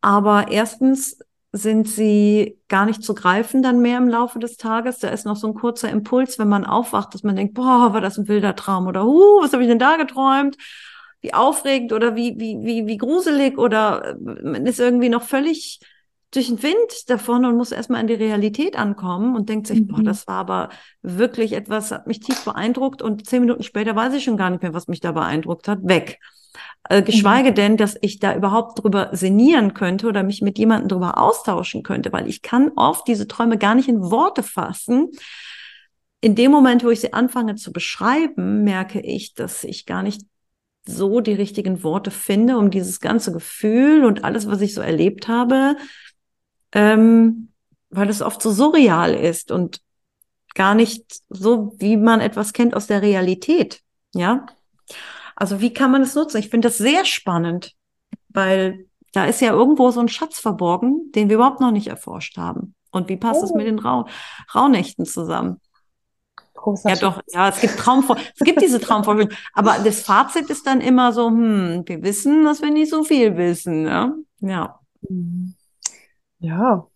aber 0.00 0.48
erstens 0.48 1.18
sind 1.52 1.88
sie 1.88 2.58
gar 2.68 2.86
nicht 2.86 3.02
zu 3.02 3.14
greifen 3.14 3.62
dann 3.62 3.80
mehr 3.80 3.98
im 3.98 4.08
Laufe 4.08 4.38
des 4.38 4.56
Tages. 4.56 4.98
Da 5.00 5.08
ist 5.08 5.26
noch 5.26 5.36
so 5.36 5.48
ein 5.48 5.54
kurzer 5.54 5.90
Impuls, 5.90 6.38
wenn 6.38 6.48
man 6.48 6.64
aufwacht, 6.64 7.12
dass 7.12 7.24
man 7.24 7.36
denkt, 7.36 7.54
boah, 7.54 7.92
war 7.92 8.00
das 8.00 8.18
ein 8.18 8.28
wilder 8.28 8.54
Traum 8.54 8.86
oder 8.86 9.04
uh, 9.04 9.42
was 9.42 9.52
habe 9.52 9.62
ich 9.62 9.68
denn 9.68 9.78
da 9.78 9.96
geträumt? 9.96 10.56
Wie 11.20 11.34
aufregend 11.34 11.92
oder 11.92 12.16
wie, 12.16 12.36
wie, 12.38 12.58
wie, 12.62 12.86
wie 12.86 12.96
gruselig 12.96 13.58
oder 13.58 14.10
äh, 14.10 14.14
man 14.42 14.64
ist 14.64 14.80
irgendwie 14.80 15.08
noch 15.08 15.22
völlig 15.22 15.80
durch 16.32 16.46
den 16.46 16.62
Wind 16.62 17.08
davon 17.08 17.44
und 17.44 17.56
muss 17.56 17.72
erstmal 17.72 18.00
in 18.00 18.06
die 18.06 18.14
Realität 18.14 18.76
ankommen 18.76 19.34
und 19.34 19.48
denkt 19.48 19.66
sich, 19.66 19.80
mhm. 19.80 19.88
boah, 19.88 20.02
das 20.02 20.26
war 20.28 20.36
aber 20.36 20.68
wirklich 21.02 21.52
etwas, 21.52 21.90
hat 21.90 22.06
mich 22.06 22.20
tief 22.20 22.44
beeindruckt 22.44 23.02
und 23.02 23.26
zehn 23.26 23.40
Minuten 23.40 23.62
später 23.62 23.96
weiß 23.96 24.14
ich 24.14 24.24
schon 24.24 24.36
gar 24.36 24.50
nicht 24.50 24.62
mehr, 24.62 24.74
was 24.74 24.86
mich 24.86 25.00
da 25.00 25.12
beeindruckt 25.12 25.66
hat, 25.66 25.80
weg. 25.82 26.20
Äh, 26.88 27.02
geschweige 27.02 27.50
mhm. 27.50 27.54
denn, 27.54 27.76
dass 27.76 27.96
ich 28.00 28.20
da 28.20 28.34
überhaupt 28.34 28.82
drüber 28.82 29.10
sinnieren 29.12 29.74
könnte 29.74 30.06
oder 30.06 30.22
mich 30.22 30.40
mit 30.40 30.58
jemandem 30.58 30.88
drüber 30.88 31.18
austauschen 31.18 31.82
könnte, 31.82 32.12
weil 32.12 32.28
ich 32.28 32.42
kann 32.42 32.72
oft 32.76 33.08
diese 33.08 33.26
Träume 33.26 33.58
gar 33.58 33.74
nicht 33.74 33.88
in 33.88 34.00
Worte 34.00 34.42
fassen. 34.42 35.10
In 36.20 36.34
dem 36.36 36.50
Moment, 36.50 36.84
wo 36.84 36.90
ich 36.90 37.00
sie 37.00 37.12
anfange 37.12 37.56
zu 37.56 37.72
beschreiben, 37.72 38.62
merke 38.62 39.00
ich, 39.00 39.34
dass 39.34 39.64
ich 39.64 39.86
gar 39.86 40.02
nicht 40.02 40.22
so 40.86 41.20
die 41.20 41.32
richtigen 41.32 41.82
Worte 41.82 42.10
finde, 42.10 42.56
um 42.56 42.70
dieses 42.70 43.00
ganze 43.00 43.32
Gefühl 43.32 44.04
und 44.04 44.24
alles, 44.24 44.46
was 44.46 44.60
ich 44.60 44.74
so 44.74 44.80
erlebt 44.80 45.28
habe, 45.28 45.76
ähm, 46.72 47.48
weil 47.90 48.08
es 48.08 48.22
oft 48.22 48.40
so 48.40 48.50
surreal 48.50 49.14
ist 49.14 49.50
und 49.50 49.80
gar 50.54 50.74
nicht 50.74 51.20
so, 51.28 51.74
wie 51.78 51.96
man 51.96 52.20
etwas 52.20 52.52
kennt 52.52 52.74
aus 52.74 52.86
der 52.86 53.02
Realität. 53.02 53.82
Ja. 54.14 54.46
Also 55.36 55.60
wie 55.60 55.72
kann 55.72 55.90
man 55.90 56.02
es 56.02 56.14
nutzen? 56.14 56.38
Ich 56.38 56.50
finde 56.50 56.68
das 56.68 56.78
sehr 56.78 57.04
spannend, 57.04 57.74
weil 58.28 58.86
da 59.12 59.24
ist 59.24 59.40
ja 59.40 59.52
irgendwo 59.52 59.90
so 59.90 60.00
ein 60.00 60.08
Schatz 60.08 60.38
verborgen, 60.38 61.10
den 61.14 61.28
wir 61.28 61.36
überhaupt 61.36 61.60
noch 61.60 61.72
nicht 61.72 61.88
erforscht 61.88 62.36
haben. 62.36 62.74
Und 62.90 63.08
wie 63.08 63.16
passt 63.16 63.42
es 63.42 63.52
mit 63.52 63.66
den 63.66 63.78
Rau 63.78 64.06
Rauhnächten 64.54 65.06
zusammen? 65.06 65.60
Großer 66.54 66.90
ja, 66.90 66.96
Schatz. 66.96 67.00
doch, 67.00 67.22
ja, 67.32 67.48
es 67.48 67.60
gibt 67.60 67.78
Traumvor 67.78 68.16
es 68.18 68.44
gibt 68.44 68.60
diese 68.60 68.80
Traumvorstellungen, 68.80 69.36
aber 69.54 69.78
das 69.84 70.02
Fazit 70.02 70.50
ist 70.50 70.66
dann 70.66 70.80
immer 70.80 71.12
so, 71.12 71.28
hm, 71.28 71.84
wir 71.86 72.02
wissen, 72.02 72.44
dass 72.44 72.60
wir 72.60 72.70
nicht 72.70 72.90
so 72.90 73.04
viel 73.04 73.36
wissen, 73.36 73.86
ja. 73.86 74.12
Ja. 74.40 74.80
Mhm. 75.08 75.54
Ja, 76.40 76.88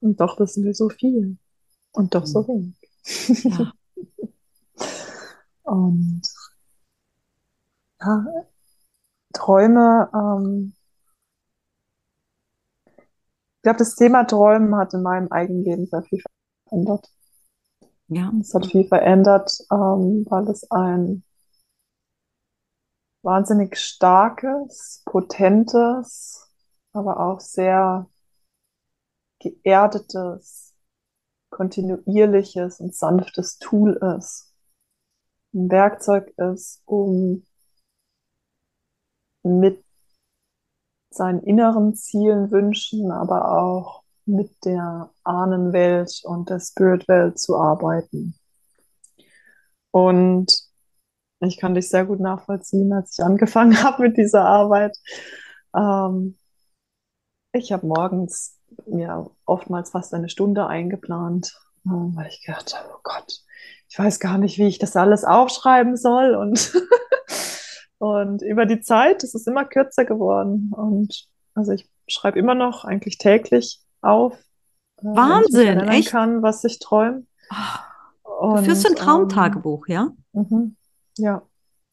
und 0.00 0.20
doch 0.20 0.38
wissen 0.40 0.64
wir 0.64 0.74
so 0.74 0.88
viel 0.88 1.38
und 1.92 2.14
doch 2.14 2.26
so 2.26 2.42
mhm. 2.42 2.48
wenig. 2.48 3.44
Ja. 3.44 3.72
und 5.62 6.22
ja, 8.00 8.26
Träume, 9.32 10.10
ähm, 10.14 10.74
ich 12.86 13.62
glaube, 13.62 13.78
das 13.78 13.96
Thema 13.96 14.24
Träumen 14.24 14.76
hat 14.76 14.94
in 14.94 15.02
meinem 15.02 15.30
eigenen 15.30 15.64
Leben 15.64 15.86
sehr 15.86 16.02
viel 16.02 16.22
verändert. 16.68 17.10
Ja. 18.06 18.32
Es 18.40 18.54
hat 18.54 18.66
viel 18.66 18.86
verändert, 18.86 19.52
ähm, 19.70 20.24
weil 20.30 20.48
es 20.48 20.70
ein 20.70 21.22
wahnsinnig 23.22 23.76
starkes, 23.76 25.02
potentes, 25.04 26.48
aber 26.92 27.20
auch 27.20 27.40
sehr 27.40 28.08
geerdetes, 29.40 30.74
kontinuierliches 31.50 32.80
und 32.80 32.94
sanftes 32.94 33.58
Tool 33.58 33.94
ist. 34.16 34.54
Ein 35.54 35.70
Werkzeug 35.70 36.32
ist, 36.36 36.82
um 36.84 37.44
mit 39.42 39.82
seinen 41.10 41.42
inneren 41.42 41.94
Zielen, 41.94 42.50
Wünschen, 42.50 43.10
aber 43.10 43.58
auch 43.60 44.02
mit 44.26 44.64
der 44.64 45.10
Ahnenwelt 45.24 46.20
und 46.24 46.50
der 46.50 46.60
Spiritwelt 46.60 47.38
zu 47.38 47.56
arbeiten. 47.56 48.34
Und 49.90 50.68
ich 51.40 51.58
kann 51.58 51.74
dich 51.74 51.88
sehr 51.88 52.04
gut 52.04 52.20
nachvollziehen, 52.20 52.92
als 52.92 53.18
ich 53.18 53.24
angefangen 53.24 53.82
habe 53.82 54.02
mit 54.02 54.16
dieser 54.16 54.44
Arbeit. 54.44 54.96
Ähm, 55.74 56.36
ich 57.52 57.72
habe 57.72 57.86
morgens 57.86 58.57
mir 58.86 59.30
oftmals 59.44 59.90
fast 59.90 60.14
eine 60.14 60.28
Stunde 60.28 60.66
eingeplant, 60.66 61.54
äh, 61.86 61.90
weil 61.90 62.28
ich 62.28 62.44
gedacht 62.44 62.74
habe, 62.76 62.88
oh 62.94 63.00
Gott, 63.02 63.40
ich 63.88 63.98
weiß 63.98 64.20
gar 64.20 64.38
nicht, 64.38 64.58
wie 64.58 64.66
ich 64.66 64.78
das 64.78 64.96
alles 64.96 65.24
aufschreiben 65.24 65.96
soll. 65.96 66.34
Und, 66.34 66.72
und 67.98 68.42
über 68.42 68.66
die 68.66 68.80
Zeit 68.80 69.24
ist 69.24 69.34
es 69.34 69.46
immer 69.46 69.64
kürzer 69.64 70.04
geworden. 70.04 70.72
Und 70.76 71.26
also 71.54 71.72
ich 71.72 71.88
schreibe 72.06 72.38
immer 72.38 72.54
noch 72.54 72.84
eigentlich 72.84 73.18
täglich 73.18 73.80
auf. 74.02 74.34
Äh, 74.98 75.04
Wahnsinn, 75.06 75.78
wenn 75.78 75.88
ich 75.88 75.98
echt? 76.00 76.10
kann, 76.10 76.42
was 76.42 76.64
ich 76.64 76.78
träume. 76.78 77.24
Oh, 78.24 78.56
du 78.56 78.62
führst 78.62 78.86
ein 78.86 78.94
Traumtagebuch, 78.94 79.88
ähm, 79.88 79.94
ja? 79.94 80.10
Mhm, 80.32 80.76
ja. 81.16 81.42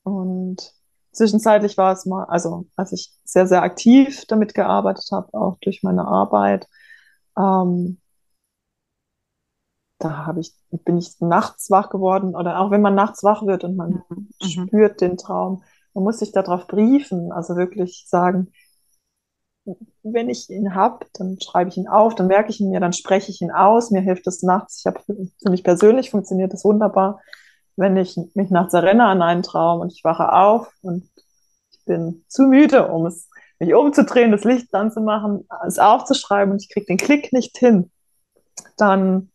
Und 0.04 0.75
Zwischenzeitlich 1.16 1.78
war 1.78 1.94
es 1.94 2.06
mal, 2.06 2.26
also 2.26 2.66
als 2.76 2.92
ich 2.92 3.14
sehr, 3.24 3.48
sehr 3.48 3.64
aktiv 3.64 4.26
damit 4.28 4.54
gearbeitet 4.54 5.08
habe, 5.12 5.34
auch 5.34 5.58
durch 5.62 5.82
meine 5.82 6.06
Arbeit, 6.06 6.68
ähm, 7.38 8.00
da 9.98 10.26
habe 10.26 10.42
ich, 10.42 10.54
bin 10.72 10.98
ich 10.98 11.16
nachts 11.22 11.72
wach 11.72 11.90
geworden 11.90 12.36
oder 12.36 12.60
auch 12.60 12.70
wenn 12.70 12.82
man 12.82 12.96
nachts 12.96 13.24
wach 13.24 13.46
wird 13.46 13.64
und 13.64 13.78
man 13.78 14.04
mhm. 14.10 14.28
spürt 14.42 15.00
den 15.00 15.16
Traum, 15.16 15.64
man 15.94 16.04
muss 16.04 16.20
sich 16.20 16.34
darauf 16.34 16.68
briefen, 16.68 17.32
also 17.32 17.56
wirklich 17.56 18.06
sagen, 18.08 18.52
wenn 20.04 20.30
ich 20.30 20.50
ihn 20.50 20.76
habe, 20.76 21.06
dann 21.14 21.40
schreibe 21.42 21.70
ich 21.70 21.78
ihn 21.78 21.88
auf, 21.88 22.14
dann 22.14 22.28
merke 22.28 22.50
ich 22.50 22.60
ihn 22.60 22.70
mir, 22.70 22.82
dann 22.82 22.94
spreche 22.94 23.32
ich 23.32 23.42
ihn 23.42 23.52
aus, 23.52 23.90
mir 23.90 24.02
hilft 24.02 24.28
es 24.28 24.44
nachts. 24.44 24.80
Ich 24.80 24.86
habe 24.86 25.00
für 25.00 25.50
mich 25.50 25.64
persönlich 25.64 26.12
funktioniert 26.12 26.54
das 26.54 26.66
wunderbar 26.66 27.20
wenn 27.76 27.98
ich 27.98 28.18
mich 28.34 28.50
nachts 28.50 28.74
erinnere 28.74 29.08
an 29.08 29.22
einen 29.22 29.44
Traum 29.44 29.82
und 29.82 29.92
ich 29.92 30.04
wache 30.04 30.32
auf 30.32 30.72
und 30.82 31.10
ich 31.72 31.84
bin 31.86 32.24
zu 32.28 32.44
müde, 32.44 32.88
um 32.88 33.06
es 33.06 33.30
mich 33.60 33.74
umzudrehen, 33.74 34.32
das 34.32 34.44
Licht 34.44 34.74
anzumachen, 34.74 35.48
es 35.66 35.80
aufzuschreiben 35.80 36.54
und 36.54 36.62
ich 36.62 36.70
kriege 36.70 36.86
den 36.86 36.98
Klick 36.98 37.34
nicht 37.34 37.58
hin, 37.58 37.92
dann, 38.78 39.32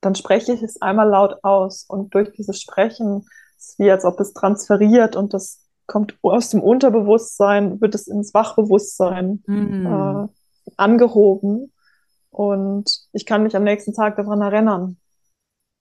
dann 0.00 0.14
spreche 0.14 0.52
ich 0.52 0.62
es 0.62 0.80
einmal 0.82 1.08
laut 1.08 1.42
aus 1.44 1.84
und 1.88 2.14
durch 2.14 2.32
dieses 2.32 2.60
Sprechen 2.60 3.26
ist 3.56 3.70
es 3.70 3.78
wie 3.78 3.90
als 3.90 4.04
ob 4.04 4.20
es 4.20 4.32
transferiert 4.32 5.16
und 5.16 5.34
das 5.34 5.64
kommt 5.86 6.18
aus 6.22 6.50
dem 6.50 6.62
Unterbewusstsein, 6.62 7.80
wird 7.80 7.94
es 7.94 8.06
ins 8.06 8.34
Wachbewusstsein 8.34 9.42
mhm. 9.46 9.86
äh, 9.86 10.72
angehoben 10.76 11.72
und 12.30 13.08
ich 13.12 13.26
kann 13.26 13.42
mich 13.42 13.56
am 13.56 13.64
nächsten 13.64 13.94
Tag 13.94 14.16
daran 14.16 14.42
erinnern. 14.42 14.98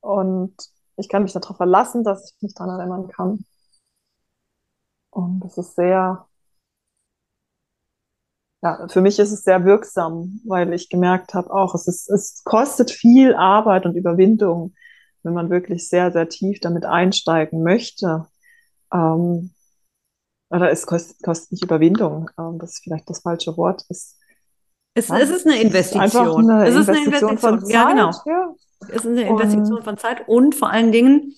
Und 0.01 0.55
ich 0.97 1.09
kann 1.09 1.23
mich 1.23 1.33
darauf 1.33 1.57
verlassen, 1.57 2.03
dass 2.03 2.33
ich 2.33 2.41
mich 2.41 2.53
daran 2.53 2.79
erinnern 2.79 3.07
kann. 3.07 3.45
Und 5.11 5.39
das 5.41 5.57
ist 5.57 5.75
sehr, 5.75 6.27
ja, 8.61 8.87
für 8.87 9.01
mich 9.01 9.19
ist 9.19 9.31
es 9.31 9.43
sehr 9.43 9.65
wirksam, 9.65 10.41
weil 10.45 10.73
ich 10.73 10.89
gemerkt 10.89 11.33
habe, 11.33 11.51
auch 11.51 11.75
es 11.75 11.87
ist, 11.87 12.09
es 12.09 12.43
kostet 12.43 12.91
viel 12.91 13.35
Arbeit 13.35 13.85
und 13.85 13.95
Überwindung, 13.95 14.73
wenn 15.23 15.33
man 15.33 15.49
wirklich 15.49 15.87
sehr, 15.89 16.11
sehr 16.11 16.29
tief 16.29 16.59
damit 16.59 16.85
einsteigen 16.85 17.63
möchte. 17.63 18.27
Ähm, 18.93 19.51
oder 20.49 20.71
es 20.71 20.85
kostet, 20.87 21.21
kostet 21.23 21.51
nicht 21.53 21.63
Überwindung, 21.63 22.29
ähm, 22.39 22.57
das 22.59 22.73
ist 22.73 22.83
vielleicht 22.83 23.09
das 23.09 23.21
falsche 23.21 23.57
Wort. 23.57 23.85
Es, 23.89 24.16
es, 24.97 25.07
ja, 25.09 25.17
es 25.19 25.29
ist 25.29 25.45
eine 25.45 25.61
Investition. 25.61 26.49
Eine 26.49 26.67
es 26.67 26.75
ist 26.75 26.89
eine 26.89 27.05
Investition. 27.05 27.37
Von 27.37 27.61
Zeit, 27.61 27.73
ja, 27.73 27.89
genau. 27.89 28.11
Ja. 28.25 28.53
Es 28.89 28.89
ist 28.89 29.07
eine 29.07 29.27
Investition 29.27 29.77
und, 29.77 29.83
von 29.83 29.97
Zeit 29.97 30.27
und 30.27 30.55
vor 30.55 30.69
allen 30.69 30.91
Dingen, 30.91 31.33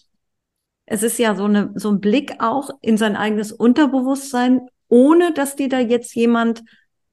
es 0.86 1.04
ist 1.04 1.20
ja 1.20 1.36
so, 1.36 1.46
eine, 1.46 1.72
so 1.76 1.90
ein 1.90 2.00
Blick 2.00 2.36
auch 2.40 2.70
in 2.82 2.98
sein 2.98 3.16
eigenes 3.16 3.52
Unterbewusstsein, 3.52 4.62
ohne 4.88 5.34
dass 5.34 5.56
dir 5.56 5.70
da 5.70 5.80
jetzt 5.80 6.16
jemand 6.16 6.64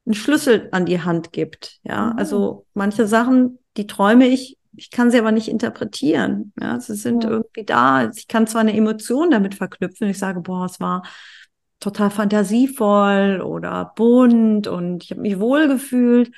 einen 0.07 0.15
Schlüssel 0.15 0.69
an 0.73 0.87
die 0.87 1.03
Hand 1.03 1.33
gibt. 1.33 1.79
Ja, 1.83 2.13
mhm. 2.13 2.19
also 2.19 2.67
manche 2.75 3.07
Sachen, 3.07 3.59
die 3.77 3.87
träume 3.87 4.27
ich, 4.27 4.57
ich 4.77 4.91
kann 4.91 5.11
sie 5.11 5.19
aber 5.19 5.33
nicht 5.33 5.49
interpretieren. 5.49 6.53
Ja, 6.61 6.79
sie 6.81 6.95
sind 6.95 7.25
ja. 7.25 7.31
irgendwie 7.31 7.65
da. 7.65 8.11
Ich 8.11 8.29
kann 8.29 8.47
zwar 8.47 8.61
eine 8.61 8.77
Emotion 8.77 9.31
damit 9.31 9.55
verknüpfen. 9.55 10.09
Ich 10.09 10.19
sage, 10.19 10.41
boah, 10.41 10.67
es 10.67 10.81
war 10.81 11.03
total 11.87 12.11
fantasievoll 12.11 13.41
oder 13.43 13.93
bunt 13.95 14.67
und 14.67 15.05
ich 15.05 15.13
habe 15.13 15.21
mich 15.21 15.39
wohlgefühlt. 15.39 16.33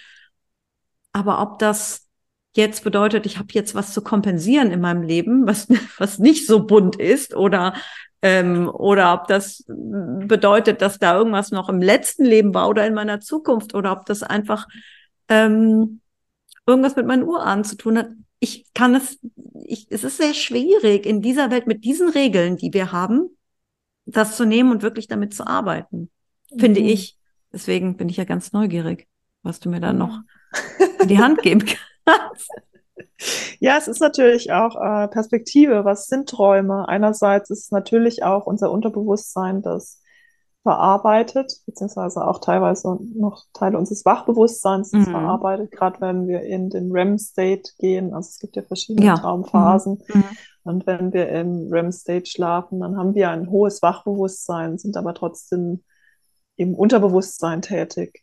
Aber 1.12 1.40
ob 1.40 1.58
das 1.58 2.06
jetzt 2.54 2.84
bedeutet, 2.84 3.24
ich 3.24 3.38
habe 3.38 3.48
jetzt 3.52 3.74
was 3.74 3.94
zu 3.94 4.02
kompensieren 4.02 4.70
in 4.70 4.80
meinem 4.80 5.02
Leben, 5.02 5.46
was, 5.46 5.68
was 5.96 6.18
nicht 6.18 6.46
so 6.46 6.66
bunt 6.66 6.96
ist 6.96 7.34
oder 7.34 7.74
ähm, 8.20 8.68
oder 8.68 9.14
ob 9.14 9.28
das 9.28 9.64
bedeutet, 9.68 10.82
dass 10.82 10.98
da 10.98 11.16
irgendwas 11.16 11.50
noch 11.52 11.68
im 11.68 11.80
letzten 11.80 12.24
Leben 12.24 12.52
war 12.52 12.68
oder 12.68 12.86
in 12.86 12.94
meiner 12.94 13.20
Zukunft 13.20 13.74
oder 13.74 13.92
ob 13.92 14.06
das 14.06 14.24
einfach 14.24 14.66
ähm, 15.28 16.00
irgendwas 16.66 16.96
mit 16.96 17.06
meinen 17.06 17.22
Urahnen 17.22 17.64
zu 17.64 17.76
tun 17.76 17.96
hat. 17.98 18.08
Ich 18.40 18.66
kann 18.74 18.94
es, 18.96 19.18
ich, 19.64 19.86
es 19.90 20.04
ist 20.04 20.18
sehr 20.18 20.34
schwierig 20.34 21.06
in 21.06 21.22
dieser 21.22 21.50
Welt 21.50 21.68
mit 21.68 21.84
diesen 21.84 22.08
Regeln, 22.08 22.56
die 22.56 22.72
wir 22.72 22.90
haben, 22.92 23.37
das 24.08 24.36
zu 24.36 24.44
nehmen 24.44 24.70
und 24.70 24.82
wirklich 24.82 25.06
damit 25.06 25.34
zu 25.34 25.46
arbeiten, 25.46 26.10
mhm. 26.50 26.58
finde 26.58 26.80
ich. 26.80 27.16
Deswegen 27.52 27.96
bin 27.96 28.08
ich 28.08 28.16
ja 28.16 28.24
ganz 28.24 28.52
neugierig, 28.52 29.06
was 29.42 29.60
du 29.60 29.70
mir 29.70 29.80
da 29.80 29.92
noch 29.92 30.20
in 31.00 31.08
die 31.08 31.18
Hand 31.18 31.42
geben 31.42 31.64
kannst. 32.04 32.50
Ja, 33.58 33.76
es 33.76 33.88
ist 33.88 34.00
natürlich 34.00 34.52
auch 34.52 34.76
äh, 34.76 35.08
Perspektive. 35.08 35.84
Was 35.84 36.06
sind 36.06 36.28
Träume? 36.28 36.88
Einerseits 36.88 37.50
ist 37.50 37.64
es 37.64 37.70
natürlich 37.70 38.22
auch 38.22 38.46
unser 38.46 38.70
Unterbewusstsein, 38.70 39.62
das 39.62 40.00
verarbeitet, 40.68 41.62
beziehungsweise 41.64 42.28
auch 42.28 42.40
teilweise 42.40 42.98
noch 43.14 43.46
Teile 43.54 43.78
unseres 43.78 44.04
Wachbewusstseins 44.04 44.92
mhm. 44.92 45.04
verarbeitet, 45.04 45.70
gerade 45.70 45.98
wenn 46.02 46.28
wir 46.28 46.42
in 46.42 46.68
den 46.68 46.92
REM-State 46.92 47.70
gehen. 47.78 48.12
Also 48.12 48.28
es 48.28 48.38
gibt 48.38 48.54
ja 48.54 48.60
verschiedene 48.60 49.06
ja. 49.06 49.16
Traumphasen. 49.16 50.02
Mhm. 50.12 50.20
mhm. 50.20 50.24
Und 50.64 50.86
wenn 50.86 51.14
wir 51.14 51.30
im 51.30 51.72
REM-State 51.72 52.26
schlafen, 52.26 52.80
dann 52.80 52.98
haben 52.98 53.14
wir 53.14 53.30
ein 53.30 53.48
hohes 53.48 53.80
Wachbewusstsein, 53.80 54.76
sind 54.76 54.98
aber 54.98 55.14
trotzdem 55.14 55.82
im 56.56 56.74
Unterbewusstsein 56.74 57.62
tätig. 57.62 58.22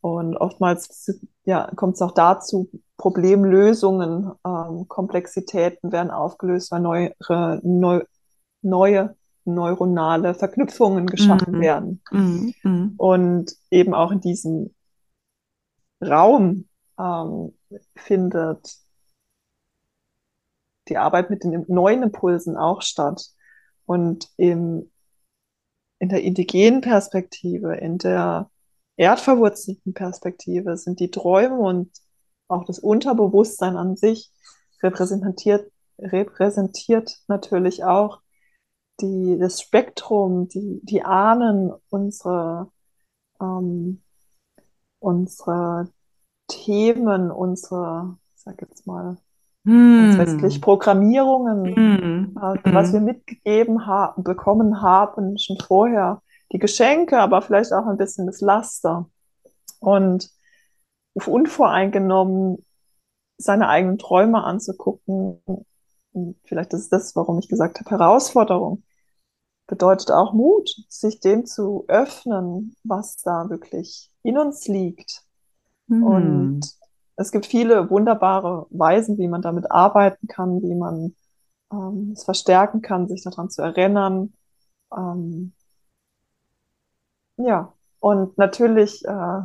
Und 0.00 0.34
oftmals 0.38 1.12
ja, 1.44 1.70
kommt 1.76 1.96
es 1.96 2.00
auch 2.00 2.12
dazu, 2.12 2.70
Problemlösungen, 2.96 4.32
ähm, 4.46 4.88
Komplexitäten 4.88 5.92
werden 5.92 6.10
aufgelöst, 6.10 6.72
weil 6.72 6.80
neue, 6.80 7.12
neu, 7.62 8.02
neue 8.62 9.14
neuronale 9.44 10.34
Verknüpfungen 10.34 11.06
geschaffen 11.06 11.56
mhm. 11.56 11.60
werden. 11.60 12.02
Mhm. 12.10 12.54
mhm. 12.62 12.94
Und 12.96 13.56
eben 13.70 13.94
auch 13.94 14.10
in 14.12 14.20
diesem 14.20 14.74
Raum 16.02 16.68
ähm, 16.98 17.52
findet 17.96 18.76
die 20.88 20.96
Arbeit 20.96 21.30
mit 21.30 21.44
den 21.44 21.64
neuen 21.68 22.02
Impulsen 22.02 22.56
auch 22.56 22.82
statt. 22.82 23.28
Und 23.86 24.28
im, 24.36 24.90
in 25.98 26.08
der 26.08 26.22
indigenen 26.22 26.80
Perspektive, 26.80 27.76
in 27.76 27.98
der 27.98 28.50
erdverwurzelten 28.96 29.94
Perspektive 29.94 30.76
sind 30.76 31.00
die 31.00 31.10
Träume 31.10 31.56
und 31.56 31.90
auch 32.48 32.64
das 32.64 32.78
Unterbewusstsein 32.78 33.76
an 33.76 33.96
sich 33.96 34.30
repräsentiert, 34.82 35.70
repräsentiert 35.98 37.18
natürlich 37.28 37.84
auch 37.84 38.21
die, 39.02 39.36
das 39.38 39.60
Spektrum, 39.60 40.48
die, 40.48 40.80
die 40.84 41.02
Ahnen, 41.02 41.72
unsere, 41.90 42.70
ähm, 43.40 44.00
unsere 45.00 45.88
Themen, 46.46 47.30
unsere, 47.30 48.16
ich 48.34 48.42
sag 48.42 48.60
jetzt 48.62 48.86
mal, 48.86 49.18
hm. 49.64 50.16
westlich 50.18 50.60
Programmierungen, 50.60 51.76
hm. 51.76 52.36
äh, 52.40 52.74
was 52.74 52.88
hm. 52.88 52.92
wir 52.94 53.00
mitgegeben 53.00 53.86
haben, 53.86 54.22
bekommen 54.22 54.80
haben 54.80 55.38
schon 55.38 55.58
vorher, 55.58 56.22
die 56.52 56.58
Geschenke, 56.58 57.18
aber 57.18 57.42
vielleicht 57.42 57.72
auch 57.72 57.86
ein 57.86 57.96
bisschen 57.96 58.26
das 58.26 58.40
Laster. 58.40 59.08
Und 59.80 60.30
unvoreingenommen 61.14 62.64
seine 63.36 63.68
eigenen 63.68 63.98
Träume 63.98 64.44
anzugucken. 64.44 65.40
Und 66.12 66.36
vielleicht 66.44 66.72
ist 66.72 66.92
das, 66.92 67.16
warum 67.16 67.38
ich 67.38 67.48
gesagt 67.48 67.80
habe, 67.80 67.90
Herausforderung 67.90 68.82
bedeutet 69.66 70.10
auch 70.10 70.32
Mut, 70.32 70.70
sich 70.88 71.20
dem 71.20 71.46
zu 71.46 71.84
öffnen, 71.88 72.76
was 72.84 73.16
da 73.18 73.48
wirklich 73.48 74.10
in 74.22 74.38
uns 74.38 74.66
liegt. 74.68 75.24
Mhm. 75.86 76.02
Und 76.02 76.70
es 77.16 77.32
gibt 77.32 77.46
viele 77.46 77.90
wunderbare 77.90 78.66
Weisen, 78.70 79.18
wie 79.18 79.28
man 79.28 79.42
damit 79.42 79.70
arbeiten 79.70 80.26
kann, 80.26 80.62
wie 80.62 80.74
man 80.74 81.14
ähm, 81.72 82.12
es 82.14 82.24
verstärken 82.24 82.82
kann, 82.82 83.08
sich 83.08 83.22
daran 83.22 83.50
zu 83.50 83.62
erinnern. 83.62 84.32
Ähm, 84.96 85.52
ja, 87.36 87.72
und 88.00 88.36
natürlich 88.38 89.04
äh, 89.04 89.40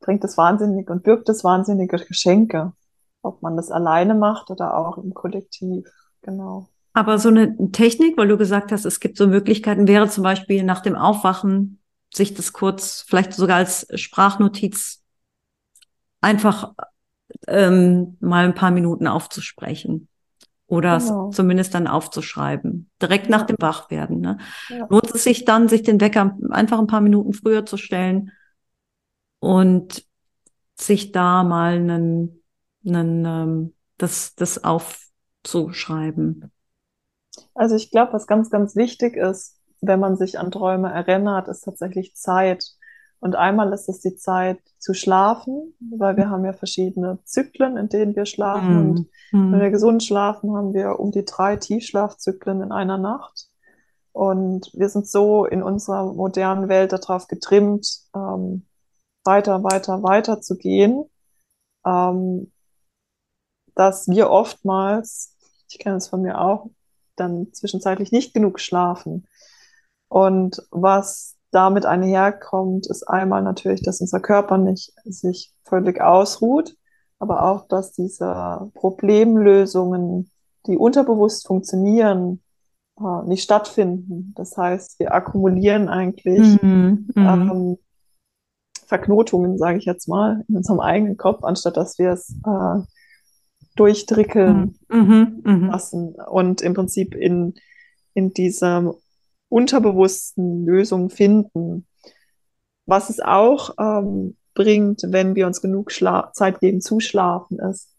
bringt 0.00 0.24
es 0.24 0.36
wahnsinnig 0.36 0.90
und 0.90 1.02
birgt 1.02 1.28
es 1.28 1.44
wahnsinnige 1.44 1.96
Geschenke, 1.98 2.72
ob 3.22 3.42
man 3.42 3.56
das 3.56 3.70
alleine 3.70 4.14
macht 4.14 4.50
oder 4.50 4.76
auch 4.76 4.98
im 4.98 5.14
Kollektiv. 5.14 5.88
Genau. 6.22 6.68
Aber 6.94 7.18
so 7.18 7.28
eine 7.28 7.56
Technik, 7.72 8.16
weil 8.16 8.28
du 8.28 8.38
gesagt 8.38 8.70
hast, 8.70 8.84
es 8.84 9.00
gibt 9.00 9.16
so 9.16 9.26
Möglichkeiten, 9.26 9.88
wäre 9.88 10.08
zum 10.08 10.22
Beispiel 10.22 10.62
nach 10.62 10.80
dem 10.80 10.94
Aufwachen, 10.94 11.80
sich 12.14 12.34
das 12.34 12.52
kurz, 12.52 13.04
vielleicht 13.06 13.32
sogar 13.32 13.56
als 13.56 13.88
Sprachnotiz 14.00 15.02
einfach 16.20 16.72
ähm, 17.48 18.16
mal 18.20 18.44
ein 18.44 18.54
paar 18.54 18.70
Minuten 18.70 19.08
aufzusprechen 19.08 20.08
oder 20.66 20.98
genau. 20.98 21.30
zumindest 21.30 21.74
dann 21.74 21.88
aufzuschreiben, 21.88 22.88
direkt 23.02 23.26
ja. 23.26 23.36
nach 23.36 23.42
dem 23.46 23.56
Wachwerden. 23.58 24.20
Ne? 24.20 24.38
Ja. 24.68 24.86
Lohnt 24.88 25.10
es 25.12 25.24
sich 25.24 25.44
dann, 25.44 25.68
sich 25.68 25.82
den 25.82 26.00
Wecker 26.00 26.38
einfach 26.50 26.78
ein 26.78 26.86
paar 26.86 27.00
Minuten 27.00 27.32
früher 27.32 27.66
zu 27.66 27.76
stellen 27.76 28.30
und 29.40 30.06
sich 30.76 31.10
da 31.10 31.42
mal 31.42 31.74
einen, 31.74 32.40
einen, 32.86 33.24
ähm, 33.24 33.74
das, 33.98 34.36
das 34.36 34.62
aufzuschreiben? 34.62 36.52
Also 37.54 37.76
ich 37.76 37.90
glaube, 37.90 38.12
was 38.12 38.26
ganz, 38.26 38.50
ganz 38.50 38.76
wichtig 38.76 39.16
ist, 39.16 39.56
wenn 39.80 40.00
man 40.00 40.16
sich 40.16 40.38
an 40.38 40.50
Träume 40.50 40.92
erinnert, 40.92 41.48
ist 41.48 41.62
tatsächlich 41.62 42.14
Zeit. 42.14 42.72
Und 43.20 43.36
einmal 43.36 43.72
ist 43.72 43.88
es 43.88 44.00
die 44.00 44.16
Zeit 44.16 44.58
zu 44.78 44.92
schlafen, 44.92 45.74
weil 45.80 46.16
wir 46.16 46.28
haben 46.28 46.44
ja 46.44 46.52
verschiedene 46.52 47.18
Zyklen, 47.24 47.76
in 47.76 47.88
denen 47.88 48.16
wir 48.16 48.26
schlafen. 48.26 48.74
Mm. 48.74 48.90
Und 48.90 48.98
mm. 49.32 49.52
wenn 49.52 49.60
wir 49.60 49.70
gesund 49.70 50.02
schlafen, 50.02 50.54
haben 50.54 50.74
wir 50.74 51.00
um 51.00 51.10
die 51.10 51.24
drei 51.24 51.56
Tiefschlafzyklen 51.56 52.60
in 52.60 52.72
einer 52.72 52.98
Nacht. 52.98 53.48
Und 54.12 54.70
wir 54.74 54.88
sind 54.88 55.08
so 55.08 55.44
in 55.44 55.62
unserer 55.62 56.12
modernen 56.12 56.68
Welt 56.68 56.92
darauf 56.92 57.26
getrimmt, 57.26 58.00
ähm, 58.14 58.66
weiter, 59.24 59.64
weiter, 59.64 60.02
weiter 60.02 60.40
zu 60.40 60.56
gehen, 60.56 61.04
ähm, 61.84 62.52
dass 63.74 64.06
wir 64.06 64.30
oftmals, 64.30 65.36
ich 65.68 65.78
kenne 65.78 65.96
es 65.96 66.08
von 66.08 66.22
mir 66.22 66.40
auch, 66.40 66.68
dann 67.16 67.52
zwischenzeitlich 67.52 68.12
nicht 68.12 68.34
genug 68.34 68.60
schlafen. 68.60 69.26
Und 70.08 70.62
was 70.70 71.36
damit 71.50 71.86
einherkommt, 71.86 72.86
ist 72.86 73.04
einmal 73.08 73.42
natürlich, 73.42 73.82
dass 73.82 74.00
unser 74.00 74.20
Körper 74.20 74.58
nicht 74.58 74.92
sich 75.04 75.52
völlig 75.64 76.00
ausruht, 76.00 76.76
aber 77.18 77.44
auch, 77.44 77.68
dass 77.68 77.92
diese 77.92 78.70
Problemlösungen, 78.74 80.30
die 80.66 80.76
unterbewusst 80.76 81.46
funktionieren, 81.46 82.42
äh, 82.98 83.26
nicht 83.26 83.42
stattfinden. 83.42 84.32
Das 84.36 84.56
heißt, 84.56 84.98
wir 84.98 85.14
akkumulieren 85.14 85.88
eigentlich 85.88 86.60
mhm, 86.62 87.08
mhm. 87.14 87.26
ähm, 87.26 87.78
Verknotungen, 88.86 89.58
sage 89.58 89.78
ich 89.78 89.84
jetzt 89.84 90.08
mal, 90.08 90.44
in 90.48 90.56
unserem 90.56 90.80
eigenen 90.80 91.16
Kopf, 91.16 91.42
anstatt 91.44 91.76
dass 91.76 91.98
wir 91.98 92.10
es 92.12 92.30
äh, 92.46 92.82
durchdrickeln 93.76 94.78
mhm, 94.88 95.42
mhm, 95.44 95.66
lassen 95.66 96.14
und 96.14 96.62
im 96.62 96.74
Prinzip 96.74 97.14
in, 97.14 97.54
in 98.14 98.32
diesem 98.32 98.94
unterbewussten 99.48 100.64
Lösungen 100.64 101.10
finden. 101.10 101.86
Was 102.86 103.10
es 103.10 103.20
auch 103.20 103.74
ähm, 103.78 104.36
bringt, 104.54 105.02
wenn 105.08 105.34
wir 105.34 105.46
uns 105.46 105.60
genug 105.60 105.90
Schla 105.90 106.30
Zeit 106.32 106.60
geben 106.60 106.80
zu 106.80 107.00
schlafen, 107.00 107.58
ist, 107.58 107.90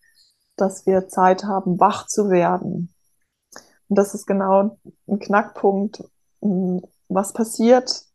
dass 0.55 0.85
wir 0.85 1.07
Zeit 1.07 1.43
haben, 1.43 1.79
wach 1.79 2.07
zu 2.07 2.29
werden. 2.29 2.93
Und 3.87 3.97
das 3.97 4.13
ist 4.13 4.25
genau 4.25 4.77
ein 5.07 5.19
Knackpunkt. 5.19 6.03
Was 7.09 7.33
passiert, 7.33 8.05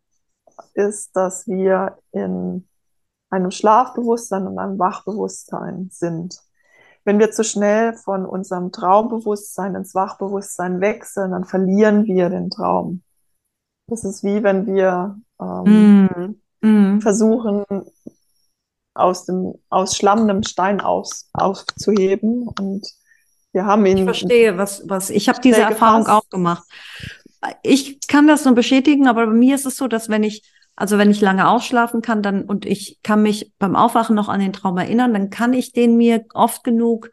ist, 0.74 1.14
dass 1.16 1.46
wir 1.46 1.98
in 2.12 2.68
einem 3.30 3.50
Schlafbewusstsein 3.50 4.46
und 4.46 4.58
einem 4.58 4.78
Wachbewusstsein 4.78 5.88
sind. 5.92 6.40
Wenn 7.04 7.18
wir 7.18 7.30
zu 7.30 7.44
schnell 7.44 7.94
von 7.94 8.26
unserem 8.26 8.72
Traumbewusstsein 8.72 9.74
ins 9.74 9.94
Wachbewusstsein 9.94 10.80
wechseln, 10.80 11.32
dann 11.32 11.44
verlieren 11.44 12.04
wir 12.04 12.28
den 12.28 12.50
Traum. 12.50 13.02
Das 13.88 14.04
ist 14.04 14.22
wie 14.22 14.42
wenn 14.42 14.66
wir 14.66 15.18
ähm, 15.40 16.08
Mm, 16.62 16.66
mm. 16.66 17.00
versuchen, 17.00 17.64
aus 18.94 19.24
dem 19.24 19.54
aus 19.68 19.96
Schlamm 19.96 20.28
einen 20.28 20.44
Stein 20.44 20.80
aus, 20.80 21.28
aufzuheben 21.32 22.48
und 22.48 22.86
wir 23.52 23.64
haben 23.64 23.84
ihn 23.86 23.98
Ich 23.98 24.04
verstehe, 24.04 24.56
was, 24.58 24.82
was, 24.88 25.10
ich 25.10 25.28
habe 25.28 25.40
diese 25.40 25.62
Erfahrung 25.62 26.04
gefasst. 26.04 26.24
auch 26.24 26.28
gemacht. 26.30 26.64
Ich 27.62 28.06
kann 28.06 28.28
das 28.28 28.44
nur 28.44 28.54
bestätigen, 28.54 29.08
aber 29.08 29.26
bei 29.26 29.32
mir 29.32 29.54
ist 29.56 29.66
es 29.66 29.76
so, 29.76 29.88
dass 29.88 30.08
wenn 30.08 30.22
ich, 30.22 30.44
also 30.80 30.96
wenn 30.96 31.10
ich 31.10 31.20
lange 31.20 31.46
ausschlafen 31.46 32.00
kann, 32.00 32.22
dann, 32.22 32.44
und 32.44 32.64
ich 32.64 33.00
kann 33.02 33.22
mich 33.22 33.52
beim 33.58 33.76
Aufwachen 33.76 34.16
noch 34.16 34.30
an 34.30 34.40
den 34.40 34.54
Traum 34.54 34.78
erinnern, 34.78 35.12
dann 35.12 35.28
kann 35.28 35.52
ich 35.52 35.72
den 35.72 35.98
mir 35.98 36.24
oft 36.32 36.64
genug 36.64 37.10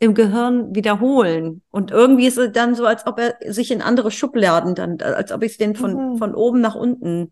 im 0.00 0.14
Gehirn 0.14 0.74
wiederholen. 0.74 1.60
Und 1.70 1.90
irgendwie 1.90 2.26
ist 2.26 2.38
es 2.38 2.52
dann 2.52 2.74
so, 2.74 2.86
als 2.86 3.06
ob 3.06 3.18
er 3.18 3.36
sich 3.52 3.70
in 3.70 3.82
andere 3.82 4.10
Schubladen 4.10 4.74
dann, 4.74 4.98
als 5.02 5.32
ob 5.32 5.42
ich 5.42 5.52
es 5.52 5.58
den 5.58 5.76
von, 5.76 6.12
Mhm. 6.12 6.16
von 6.16 6.34
oben 6.34 6.62
nach 6.62 6.74
unten 6.76 7.30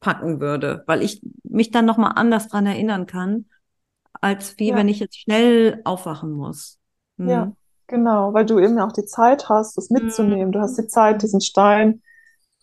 packen 0.00 0.40
würde, 0.40 0.82
weil 0.88 1.00
ich 1.00 1.22
mich 1.44 1.70
dann 1.70 1.86
nochmal 1.86 2.14
anders 2.16 2.48
dran 2.48 2.66
erinnern 2.66 3.06
kann, 3.06 3.46
als 4.20 4.58
wie 4.58 4.70
Ja. 4.70 4.76
wenn 4.76 4.88
ich 4.88 4.98
jetzt 4.98 5.16
schnell 5.18 5.80
aufwachen 5.84 6.32
muss. 6.32 6.78
Hm. 7.18 7.28
Ja, 7.28 7.52
genau, 7.86 8.34
weil 8.34 8.46
du 8.46 8.58
eben 8.58 8.80
auch 8.80 8.92
die 8.92 9.04
Zeit 9.04 9.48
hast, 9.48 9.76
das 9.78 9.90
mitzunehmen. 9.90 10.50
Du 10.50 10.58
hast 10.58 10.76
die 10.76 10.88
Zeit, 10.88 11.22
diesen 11.22 11.40
Stein 11.40 12.02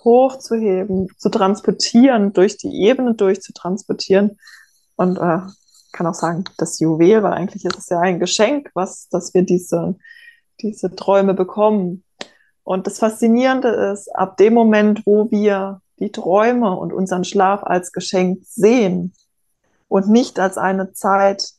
hochzuheben, 0.04 1.08
zu 1.18 1.30
transportieren, 1.30 2.34
durch 2.34 2.58
die 2.58 2.84
Ebene 2.84 3.14
durchzutransportieren. 3.14 4.40
Und 4.96 5.18
äh, 5.18 5.40
kann 5.92 6.08
auch 6.08 6.14
sagen, 6.14 6.46
das 6.58 6.80
Juwel, 6.80 7.24
weil 7.24 7.34
eigentlich 7.34 7.66
ist 7.66 7.78
es 7.78 7.90
ja 7.90 8.00
ein 8.00 8.20
Geschenk, 8.20 8.72
was, 8.74 9.10
dass 9.10 9.34
wir 9.34 9.44
diese, 9.44 9.96
diese 10.62 10.96
Träume 10.96 11.34
bekommen. 11.34 12.04
Und 12.64 12.88
das 12.88 13.00
Faszinierende 13.00 13.70
ist, 13.92 14.08
ab 14.16 14.38
dem 14.38 14.54
Moment, 14.54 15.06
wo 15.06 15.30
wir 15.32 15.82
die 16.00 16.12
Träume 16.12 16.76
und 16.78 16.94
unseren 16.94 17.24
Schlaf 17.24 17.64
als 17.64 17.92
Geschenk 17.92 18.40
sehen 18.46 19.14
und 19.88 20.10
nicht 20.10 20.40
als 20.40 20.58
eine 20.58 20.94
Zeit, 20.94 21.52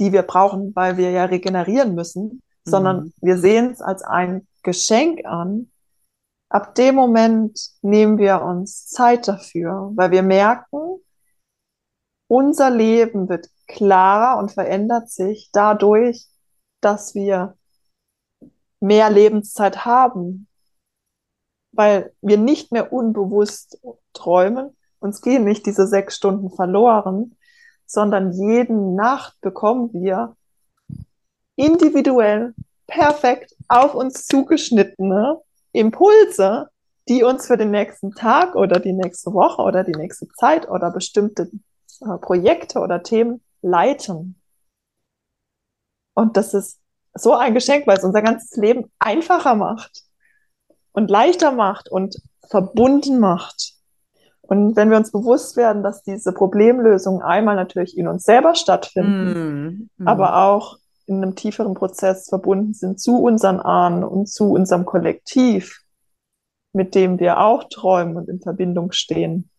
die 0.00 0.12
wir 0.12 0.22
brauchen, 0.22 0.74
weil 0.74 0.96
wir 0.96 1.10
ja 1.10 1.24
regenerieren 1.24 1.94
müssen, 1.94 2.42
sondern 2.64 2.96
Mhm. 2.96 3.12
wir 3.20 3.38
sehen 3.38 3.70
es 3.70 3.80
als 3.80 4.02
ein 4.02 4.46
Geschenk 4.62 5.24
an. 5.24 5.70
Ab 6.50 6.74
dem 6.74 6.94
Moment 6.94 7.60
nehmen 7.82 8.16
wir 8.16 8.42
uns 8.42 8.86
Zeit 8.86 9.28
dafür, 9.28 9.92
weil 9.94 10.10
wir 10.10 10.22
merken, 10.22 11.00
unser 12.26 12.70
Leben 12.70 13.28
wird 13.28 13.48
klarer 13.66 14.38
und 14.38 14.52
verändert 14.52 15.10
sich 15.10 15.50
dadurch, 15.52 16.26
dass 16.80 17.14
wir 17.14 17.56
mehr 18.80 19.10
Lebenszeit 19.10 19.84
haben, 19.84 20.46
weil 21.72 22.14
wir 22.22 22.38
nicht 22.38 22.72
mehr 22.72 22.92
unbewusst 22.92 23.78
träumen. 24.14 24.76
Uns 25.00 25.20
gehen 25.20 25.44
nicht 25.44 25.66
diese 25.66 25.86
sechs 25.86 26.16
Stunden 26.16 26.50
verloren, 26.50 27.36
sondern 27.84 28.32
jede 28.32 28.72
Nacht 28.72 29.38
bekommen 29.40 29.92
wir 29.92 30.34
individuell, 31.56 32.54
perfekt 32.86 33.54
auf 33.68 33.94
uns 33.94 34.26
zugeschnittene 34.26 35.40
Impulse, 35.78 36.68
die 37.08 37.22
uns 37.22 37.46
für 37.46 37.56
den 37.56 37.70
nächsten 37.70 38.12
Tag 38.12 38.54
oder 38.54 38.80
die 38.80 38.92
nächste 38.92 39.32
Woche 39.32 39.62
oder 39.62 39.84
die 39.84 39.96
nächste 39.96 40.28
Zeit 40.28 40.68
oder 40.68 40.90
bestimmte 40.90 41.50
äh, 42.00 42.18
Projekte 42.20 42.80
oder 42.80 43.02
Themen 43.02 43.40
leiten. 43.62 44.40
Und 46.14 46.36
das 46.36 46.52
ist 46.52 46.80
so 47.14 47.34
ein 47.34 47.54
Geschenk, 47.54 47.86
weil 47.86 47.96
es 47.96 48.04
unser 48.04 48.22
ganzes 48.22 48.56
Leben 48.56 48.90
einfacher 48.98 49.54
macht 49.54 50.02
und 50.92 51.10
leichter 51.10 51.52
macht 51.52 51.88
und 51.88 52.16
verbunden 52.48 53.18
macht. 53.20 53.74
Und 54.40 54.76
wenn 54.76 54.90
wir 54.90 54.96
uns 54.96 55.12
bewusst 55.12 55.56
werden, 55.56 55.82
dass 55.82 56.02
diese 56.02 56.32
Problemlösungen 56.32 57.22
einmal 57.22 57.54
natürlich 57.54 57.96
in 57.96 58.08
uns 58.08 58.24
selber 58.24 58.54
stattfinden, 58.54 59.90
Mm, 59.98 60.02
mm. 60.02 60.08
aber 60.08 60.42
auch 60.42 60.78
in 61.08 61.16
einem 61.16 61.34
tieferen 61.34 61.74
Prozess 61.74 62.28
verbunden 62.28 62.74
sind 62.74 63.00
zu 63.00 63.22
unseren 63.22 63.60
Ahnen 63.60 64.04
und 64.04 64.28
zu 64.28 64.52
unserem 64.52 64.84
Kollektiv, 64.84 65.82
mit 66.72 66.94
dem 66.94 67.18
wir 67.18 67.40
auch 67.40 67.64
träumen 67.64 68.16
und 68.16 68.28
in 68.28 68.40
Verbindung 68.40 68.92
stehen, 68.92 69.50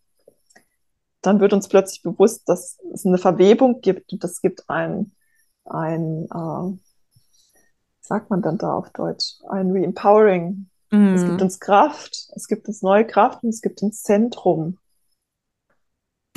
dann 1.22 1.40
wird 1.40 1.54
uns 1.54 1.68
plötzlich 1.68 2.02
bewusst, 2.04 2.48
dass 2.48 2.80
es 2.94 3.06
eine 3.06 3.18
Verwebung 3.18 3.82
gibt 3.82 4.14
und 4.14 4.24
es 4.24 4.42
gibt 4.42 4.70
ein, 4.70 5.12
ein 5.66 6.28
äh, 6.32 6.78
wie 6.78 6.80
sagt 8.02 8.30
man 8.30 8.42
dann 8.42 8.58
da 8.58 8.74
auf 8.74 8.92
Deutsch, 8.92 9.36
ein 9.50 9.72
Re-Empowering. 9.72 10.70
Es 11.16 11.24
gibt 11.24 11.42
uns 11.42 11.60
Kraft, 11.60 12.30
es 12.36 12.48
gibt 12.48 12.68
uns 12.68 12.82
neue 12.82 13.06
Kraft 13.06 13.44
und 13.44 13.50
es 13.50 13.62
gibt 13.62 13.84
uns 13.84 14.02
Zentrum. 14.02 14.78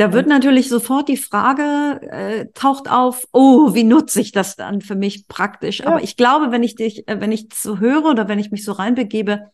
Da 0.03 0.13
wird 0.13 0.27
natürlich 0.27 0.69
sofort 0.69 1.09
die 1.09 1.17
Frage, 1.17 2.01
äh, 2.11 2.47
taucht 2.55 2.91
auf, 2.91 3.29
oh, 3.31 3.73
wie 3.73 3.85
nutze 3.85 4.21
ich 4.21 4.33
das 4.33 4.57
dann 4.57 4.81
für 4.81 4.97
mich 4.97 5.29
praktisch? 5.29 5.79
Ja. 5.79 5.87
Aber 5.87 6.03
ich 6.03 6.17
glaube, 6.17 6.51
wenn 6.51 6.65
ich 6.65 6.75
dich, 6.75 7.07
äh, 7.07 7.21
wenn 7.21 7.31
ich 7.31 7.51
so 7.55 7.79
höre 7.79 8.07
oder 8.07 8.27
wenn 8.27 8.41
ich 8.41 8.51
mich 8.51 8.65
so 8.65 8.73
reinbegebe, 8.73 9.53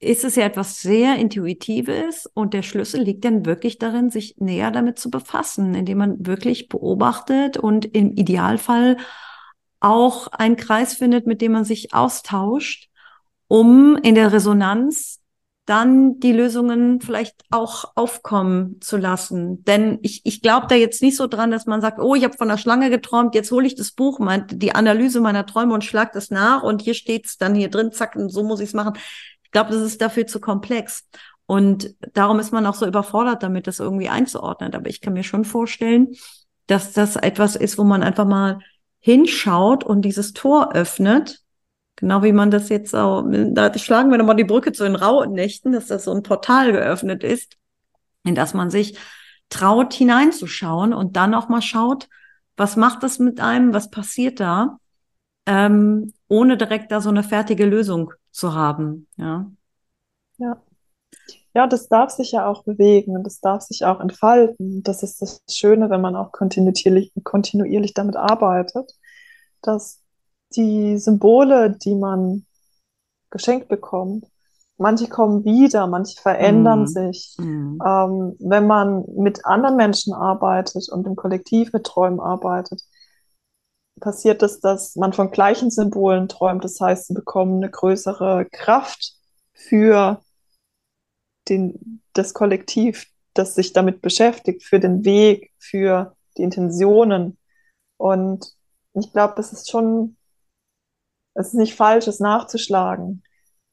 ist 0.00 0.24
es 0.24 0.34
ja 0.34 0.44
etwas 0.44 0.82
sehr 0.82 1.18
Intuitives 1.18 2.28
und 2.34 2.52
der 2.52 2.62
Schlüssel 2.62 3.02
liegt 3.02 3.24
dann 3.24 3.46
wirklich 3.46 3.78
darin, 3.78 4.10
sich 4.10 4.34
näher 4.38 4.72
damit 4.72 4.98
zu 4.98 5.08
befassen, 5.08 5.72
indem 5.76 5.98
man 5.98 6.26
wirklich 6.26 6.68
beobachtet 6.68 7.56
und 7.56 7.84
im 7.94 8.10
Idealfall 8.10 8.96
auch 9.78 10.26
einen 10.32 10.56
Kreis 10.56 10.94
findet, 10.94 11.28
mit 11.28 11.40
dem 11.40 11.52
man 11.52 11.64
sich 11.64 11.94
austauscht, 11.94 12.88
um 13.46 13.96
in 14.02 14.16
der 14.16 14.32
Resonanz 14.32 15.19
dann 15.70 16.18
die 16.18 16.32
Lösungen 16.32 17.00
vielleicht 17.00 17.36
auch 17.50 17.92
aufkommen 17.94 18.80
zu 18.80 18.96
lassen. 18.96 19.62
Denn 19.64 20.00
ich, 20.02 20.22
ich 20.24 20.42
glaube 20.42 20.66
da 20.68 20.74
jetzt 20.74 21.00
nicht 21.00 21.16
so 21.16 21.28
dran, 21.28 21.52
dass 21.52 21.66
man 21.66 21.80
sagt, 21.80 22.00
oh, 22.00 22.16
ich 22.16 22.24
habe 22.24 22.36
von 22.36 22.48
der 22.48 22.58
Schlange 22.58 22.90
geträumt, 22.90 23.36
jetzt 23.36 23.52
hole 23.52 23.68
ich 23.68 23.76
das 23.76 23.92
Buch, 23.92 24.18
mein, 24.18 24.48
die 24.48 24.74
Analyse 24.74 25.20
meiner 25.20 25.46
Träume 25.46 25.72
und 25.72 25.84
schlag 25.84 26.12
das 26.12 26.30
nach 26.30 26.64
und 26.64 26.82
hier 26.82 26.94
steht's 26.94 27.38
dann 27.38 27.54
hier 27.54 27.70
drin, 27.70 27.92
zack, 27.92 28.16
und 28.16 28.30
so 28.30 28.42
muss 28.42 28.58
ich 28.58 28.70
es 28.70 28.74
machen. 28.74 28.94
Ich 29.44 29.52
glaube, 29.52 29.70
das 29.70 29.82
ist 29.82 30.00
dafür 30.00 30.26
zu 30.26 30.40
komplex. 30.40 31.06
Und 31.46 31.94
darum 32.14 32.40
ist 32.40 32.52
man 32.52 32.66
auch 32.66 32.74
so 32.74 32.86
überfordert 32.86 33.44
damit, 33.44 33.68
das 33.68 33.78
irgendwie 33.78 34.08
einzuordnen. 34.08 34.74
Aber 34.74 34.88
ich 34.88 35.00
kann 35.00 35.12
mir 35.12 35.22
schon 35.22 35.44
vorstellen, 35.44 36.08
dass 36.66 36.92
das 36.92 37.14
etwas 37.14 37.54
ist, 37.54 37.78
wo 37.78 37.84
man 37.84 38.02
einfach 38.02 38.26
mal 38.26 38.58
hinschaut 38.98 39.84
und 39.84 40.02
dieses 40.02 40.32
Tor 40.32 40.72
öffnet. 40.74 41.42
Genau 42.00 42.22
wie 42.22 42.32
man 42.32 42.50
das 42.50 42.70
jetzt 42.70 42.94
auch, 42.94 43.24
da 43.28 43.76
schlagen 43.78 44.10
wir 44.10 44.18
nochmal 44.18 44.36
die 44.36 44.44
Brücke 44.44 44.72
zu 44.72 44.84
den 44.84 44.96
Rauhnächten, 44.96 45.72
dass 45.72 45.86
das 45.86 46.04
so 46.04 46.12
ein 46.12 46.22
Portal 46.22 46.72
geöffnet 46.72 47.22
ist, 47.22 47.56
in 48.24 48.34
das 48.34 48.54
man 48.54 48.70
sich 48.70 48.98
traut 49.50 49.92
hineinzuschauen 49.92 50.94
und 50.94 51.16
dann 51.16 51.34
auch 51.34 51.48
mal 51.48 51.60
schaut, 51.60 52.08
was 52.56 52.76
macht 52.76 53.02
das 53.02 53.18
mit 53.18 53.40
einem, 53.40 53.74
was 53.74 53.90
passiert 53.90 54.40
da, 54.40 54.78
ähm, 55.46 56.12
ohne 56.28 56.56
direkt 56.56 56.90
da 56.90 57.00
so 57.00 57.10
eine 57.10 57.22
fertige 57.22 57.66
Lösung 57.66 58.12
zu 58.30 58.54
haben. 58.54 59.06
Ja. 59.16 59.50
Ja. 60.38 60.62
Ja, 61.52 61.66
das 61.66 61.88
darf 61.88 62.10
sich 62.10 62.32
ja 62.32 62.46
auch 62.46 62.62
bewegen 62.62 63.16
und 63.16 63.24
das 63.24 63.40
darf 63.40 63.62
sich 63.62 63.84
auch 63.84 64.00
entfalten. 64.00 64.84
Das 64.84 65.02
ist 65.02 65.20
das 65.20 65.42
Schöne, 65.50 65.90
wenn 65.90 66.00
man 66.00 66.14
auch 66.14 66.30
kontinuierlich, 66.30 67.12
kontinuierlich 67.24 67.92
damit 67.92 68.16
arbeitet, 68.16 68.92
dass 69.60 69.99
die 70.56 70.98
Symbole, 70.98 71.70
die 71.70 71.94
man 71.94 72.46
geschenkt 73.30 73.68
bekommt, 73.68 74.26
manche 74.76 75.08
kommen 75.08 75.44
wieder, 75.44 75.86
manche 75.86 76.20
verändern 76.20 76.82
Mhm. 76.82 76.86
sich. 76.86 77.34
Mhm. 77.38 77.80
Ähm, 77.84 78.36
wenn 78.40 78.66
man 78.66 79.04
mit 79.16 79.44
anderen 79.44 79.76
Menschen 79.76 80.14
arbeitet 80.14 80.88
und 80.88 81.06
im 81.06 81.16
Kollektiv 81.16 81.72
mit 81.72 81.84
Träumen 81.84 82.18
arbeitet, 82.18 82.82
passiert 84.00 84.42
es, 84.42 84.60
dass 84.60 84.96
man 84.96 85.12
von 85.12 85.30
gleichen 85.30 85.70
Symbolen 85.70 86.28
träumt. 86.28 86.64
Das 86.64 86.80
heißt, 86.80 87.08
sie 87.08 87.14
bekommen 87.14 87.56
eine 87.56 87.70
größere 87.70 88.46
Kraft 88.50 89.14
für 89.52 90.20
den, 91.48 92.02
das 92.14 92.32
Kollektiv, 92.34 93.06
das 93.34 93.54
sich 93.54 93.72
damit 93.72 94.00
beschäftigt, 94.00 94.64
für 94.64 94.80
den 94.80 95.04
Weg, 95.04 95.52
für 95.58 96.16
die 96.36 96.42
Intentionen. 96.42 97.38
Und 97.98 98.54
ich 98.94 99.12
glaube, 99.12 99.40
es 99.40 99.52
ist 99.52 99.70
schon, 99.70 100.16
es 101.34 101.48
ist 101.48 101.54
nicht 101.54 101.74
falsch, 101.76 102.06
es 102.08 102.20
nachzuschlagen. 102.20 103.22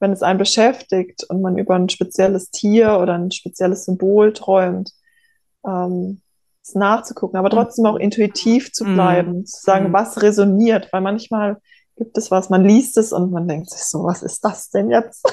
Wenn 0.00 0.12
es 0.12 0.22
einen 0.22 0.38
beschäftigt 0.38 1.24
und 1.28 1.42
man 1.42 1.58
über 1.58 1.74
ein 1.74 1.88
spezielles 1.88 2.50
Tier 2.50 2.98
oder 3.00 3.14
ein 3.14 3.30
spezielles 3.32 3.84
Symbol 3.84 4.32
träumt, 4.32 4.92
ähm, 5.66 6.22
es 6.62 6.74
nachzugucken, 6.74 7.36
aber 7.38 7.50
trotzdem 7.50 7.86
auch 7.86 7.96
intuitiv 7.96 8.72
zu 8.72 8.84
Mhm. 8.84 8.94
bleiben, 8.94 9.46
zu 9.46 9.60
sagen, 9.62 9.88
Mhm. 9.88 9.92
was 9.94 10.22
resoniert, 10.22 10.92
weil 10.92 11.00
manchmal 11.00 11.56
gibt 11.96 12.16
es 12.16 12.30
was, 12.30 12.48
man 12.48 12.64
liest 12.64 12.96
es 12.96 13.12
und 13.12 13.32
man 13.32 13.48
denkt 13.48 13.70
sich 13.70 13.82
so, 13.82 14.04
was 14.04 14.22
ist 14.22 14.44
das 14.44 14.70
denn 14.70 14.90
jetzt? 14.90 15.24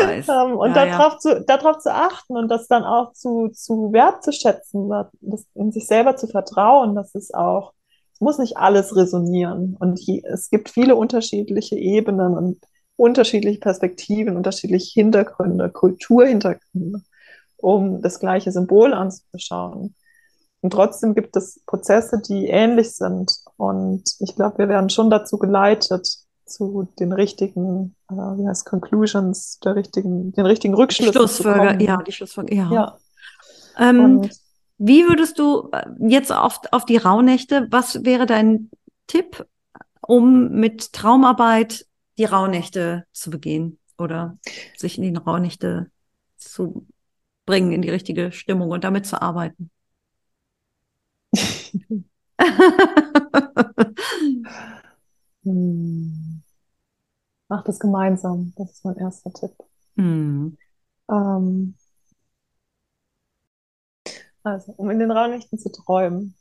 Weiß. 0.00 0.28
Ähm, 0.28 0.56
und 0.58 0.74
Ja, 0.76 0.86
darauf 0.86 1.18
zu, 1.18 1.40
darauf 1.42 1.78
zu 1.78 1.92
achten 1.92 2.36
und 2.36 2.48
das 2.48 2.66
dann 2.68 2.84
auch 2.84 3.12
zu, 3.14 3.48
zu 3.48 3.92
wertzuschätzen, 3.92 4.90
das 5.20 5.44
in 5.54 5.72
sich 5.72 5.86
selber 5.86 6.16
zu 6.16 6.26
vertrauen, 6.26 6.94
dass 6.94 7.14
es 7.14 7.32
auch, 7.32 7.72
muss 8.20 8.38
nicht 8.38 8.56
alles 8.56 8.96
resonieren 8.96 9.76
und 9.78 9.98
je, 10.00 10.22
es 10.24 10.50
gibt 10.50 10.68
viele 10.68 10.96
unterschiedliche 10.96 11.76
Ebenen 11.76 12.36
und 12.36 12.58
unterschiedliche 12.96 13.60
Perspektiven, 13.60 14.36
unterschiedliche 14.36 15.00
Hintergründe, 15.00 15.70
Kulturhintergründe, 15.70 17.02
um 17.56 18.02
das 18.02 18.18
gleiche 18.18 18.50
Symbol 18.50 18.92
anzuschauen. 18.92 19.94
Und 20.60 20.72
trotzdem 20.72 21.14
gibt 21.14 21.36
es 21.36 21.60
Prozesse, 21.66 22.20
die 22.20 22.48
ähnlich 22.48 22.96
sind. 22.96 23.32
Und 23.56 24.02
ich 24.18 24.34
glaube, 24.34 24.58
wir 24.58 24.68
werden 24.68 24.90
schon 24.90 25.10
dazu 25.10 25.38
geleitet, 25.38 26.08
zu 26.48 26.88
den 26.98 27.12
richtigen, 27.12 27.94
äh, 28.10 28.14
wie 28.14 28.48
heißt 28.48 28.64
Conclusions, 28.64 29.60
der 29.60 29.76
richtigen, 29.76 30.32
den 30.32 30.46
richtigen 30.46 30.74
Rückschlüssen 30.74 31.12
Schlussfolger, 31.12 31.80
ja, 31.80 32.02
die 32.02 32.12
Schlussfolger, 32.12 32.54
ja. 32.54 32.72
ja. 32.72 32.98
Ähm, 33.78 34.28
wie 34.78 35.04
würdest 35.06 35.38
du 35.38 35.68
äh, 35.72 35.86
jetzt 36.08 36.32
auf, 36.32 36.60
auf 36.70 36.84
die 36.84 36.96
Rauhnächte, 36.96 37.66
was 37.70 38.04
wäre 38.04 38.26
dein 38.26 38.70
Tipp, 39.06 39.46
um 40.00 40.50
mit 40.50 40.92
Traumarbeit 40.92 41.86
die 42.16 42.24
Rauhnächte 42.24 43.04
zu 43.12 43.30
begehen 43.30 43.78
oder 43.98 44.38
sich 44.76 44.96
in 44.98 45.02
die 45.04 45.14
Rauhnächte 45.18 45.90
zu 46.36 46.86
bringen, 47.46 47.72
in 47.72 47.82
die 47.82 47.90
richtige 47.90 48.32
Stimmung 48.32 48.70
und 48.70 48.84
damit 48.84 49.06
zu 49.06 49.20
arbeiten? 49.20 49.70
hm. 55.44 56.42
Mach 57.48 57.64
das 57.64 57.78
gemeinsam. 57.78 58.52
Das 58.56 58.72
ist 58.72 58.84
mein 58.84 58.96
erster 58.96 59.32
Tipp. 59.32 59.52
Hm. 59.96 60.56
Ähm, 61.10 61.74
also, 64.42 64.72
um 64.76 64.90
in 64.90 64.98
den 64.98 65.10
Raunächten 65.10 65.58
zu 65.58 65.70
träumen. 65.70 66.34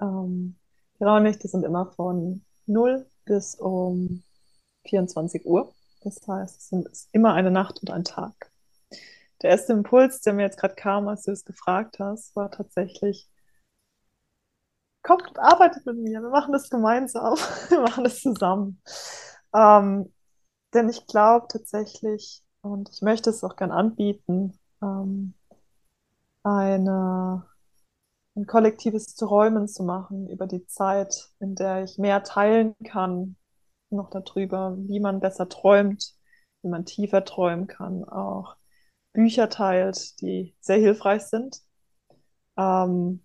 Ähm, 0.00 0.56
die 0.98 1.04
Raunächte 1.04 1.48
sind 1.48 1.64
immer 1.64 1.92
von 1.92 2.44
0 2.66 3.06
bis 3.24 3.54
um 3.54 4.22
24 4.86 5.46
Uhr. 5.46 5.72
Das 6.02 6.26
heißt, 6.26 6.56
es 6.56 6.72
ist 6.72 7.08
immer 7.12 7.34
eine 7.34 7.50
Nacht 7.50 7.80
und 7.80 7.90
ein 7.90 8.04
Tag. 8.04 8.50
Der 9.42 9.50
erste 9.50 9.72
Impuls, 9.72 10.20
der 10.20 10.32
mir 10.32 10.42
jetzt 10.42 10.58
gerade 10.58 10.74
kam, 10.74 11.08
als 11.08 11.22
du 11.22 11.32
es 11.32 11.44
gefragt 11.44 11.98
hast, 12.00 12.34
war 12.34 12.50
tatsächlich, 12.50 13.28
kommt, 15.02 15.38
arbeitet 15.38 15.86
mit 15.86 15.96
mir, 15.96 16.20
wir 16.20 16.30
machen 16.30 16.52
das 16.52 16.70
gemeinsam, 16.70 17.34
wir 17.68 17.80
machen 17.80 18.04
das 18.04 18.20
zusammen. 18.20 18.82
Ähm, 19.54 20.12
denn 20.74 20.88
ich 20.88 21.06
glaube 21.06 21.46
tatsächlich, 21.48 22.42
und 22.62 22.90
ich 22.90 23.02
möchte 23.02 23.30
es 23.30 23.44
auch 23.44 23.56
gern 23.56 23.70
anbieten, 23.70 24.58
ähm, 24.82 25.34
eine, 26.56 27.46
ein 28.36 28.46
kollektives 28.46 29.14
Träumen 29.14 29.68
zu 29.68 29.82
machen 29.84 30.28
über 30.28 30.46
die 30.46 30.66
Zeit, 30.66 31.30
in 31.40 31.54
der 31.54 31.84
ich 31.84 31.98
mehr 31.98 32.22
teilen 32.22 32.74
kann, 32.84 33.36
noch 33.90 34.10
darüber, 34.10 34.76
wie 34.78 35.00
man 35.00 35.20
besser 35.20 35.48
träumt, 35.48 36.14
wie 36.62 36.68
man 36.68 36.84
tiefer 36.84 37.24
träumen 37.24 37.66
kann, 37.66 38.04
auch 38.04 38.56
Bücher 39.12 39.48
teilt, 39.48 40.20
die 40.20 40.54
sehr 40.60 40.78
hilfreich 40.78 41.22
sind 41.22 41.62
ähm, 42.56 43.24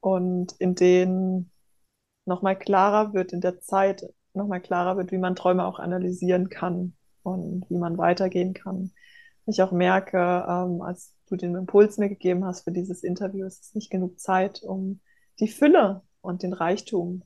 und 0.00 0.52
in 0.58 0.74
denen 0.74 1.50
nochmal 2.26 2.58
klarer 2.58 3.14
wird, 3.14 3.32
in 3.32 3.40
der 3.40 3.60
Zeit 3.60 4.04
nochmal 4.34 4.60
klarer 4.60 4.96
wird, 4.96 5.12
wie 5.12 5.18
man 5.18 5.36
Träume 5.36 5.64
auch 5.64 5.78
analysieren 5.78 6.48
kann 6.48 6.94
und 7.22 7.68
wie 7.70 7.78
man 7.78 7.98
weitergehen 7.98 8.54
kann. 8.54 8.92
Ich 9.46 9.62
auch 9.62 9.72
merke, 9.72 10.18
ähm, 10.18 10.82
als 10.82 11.14
du 11.28 11.36
den 11.36 11.54
Impuls 11.54 11.98
mir 11.98 12.08
gegeben 12.08 12.44
hast 12.44 12.64
für 12.64 12.72
dieses 12.72 13.02
Interview, 13.02 13.46
es 13.46 13.60
ist 13.60 13.74
nicht 13.74 13.90
genug 13.90 14.18
Zeit, 14.18 14.62
um 14.62 15.00
die 15.40 15.48
Fülle 15.48 16.02
und 16.20 16.42
den 16.42 16.52
Reichtum 16.52 17.22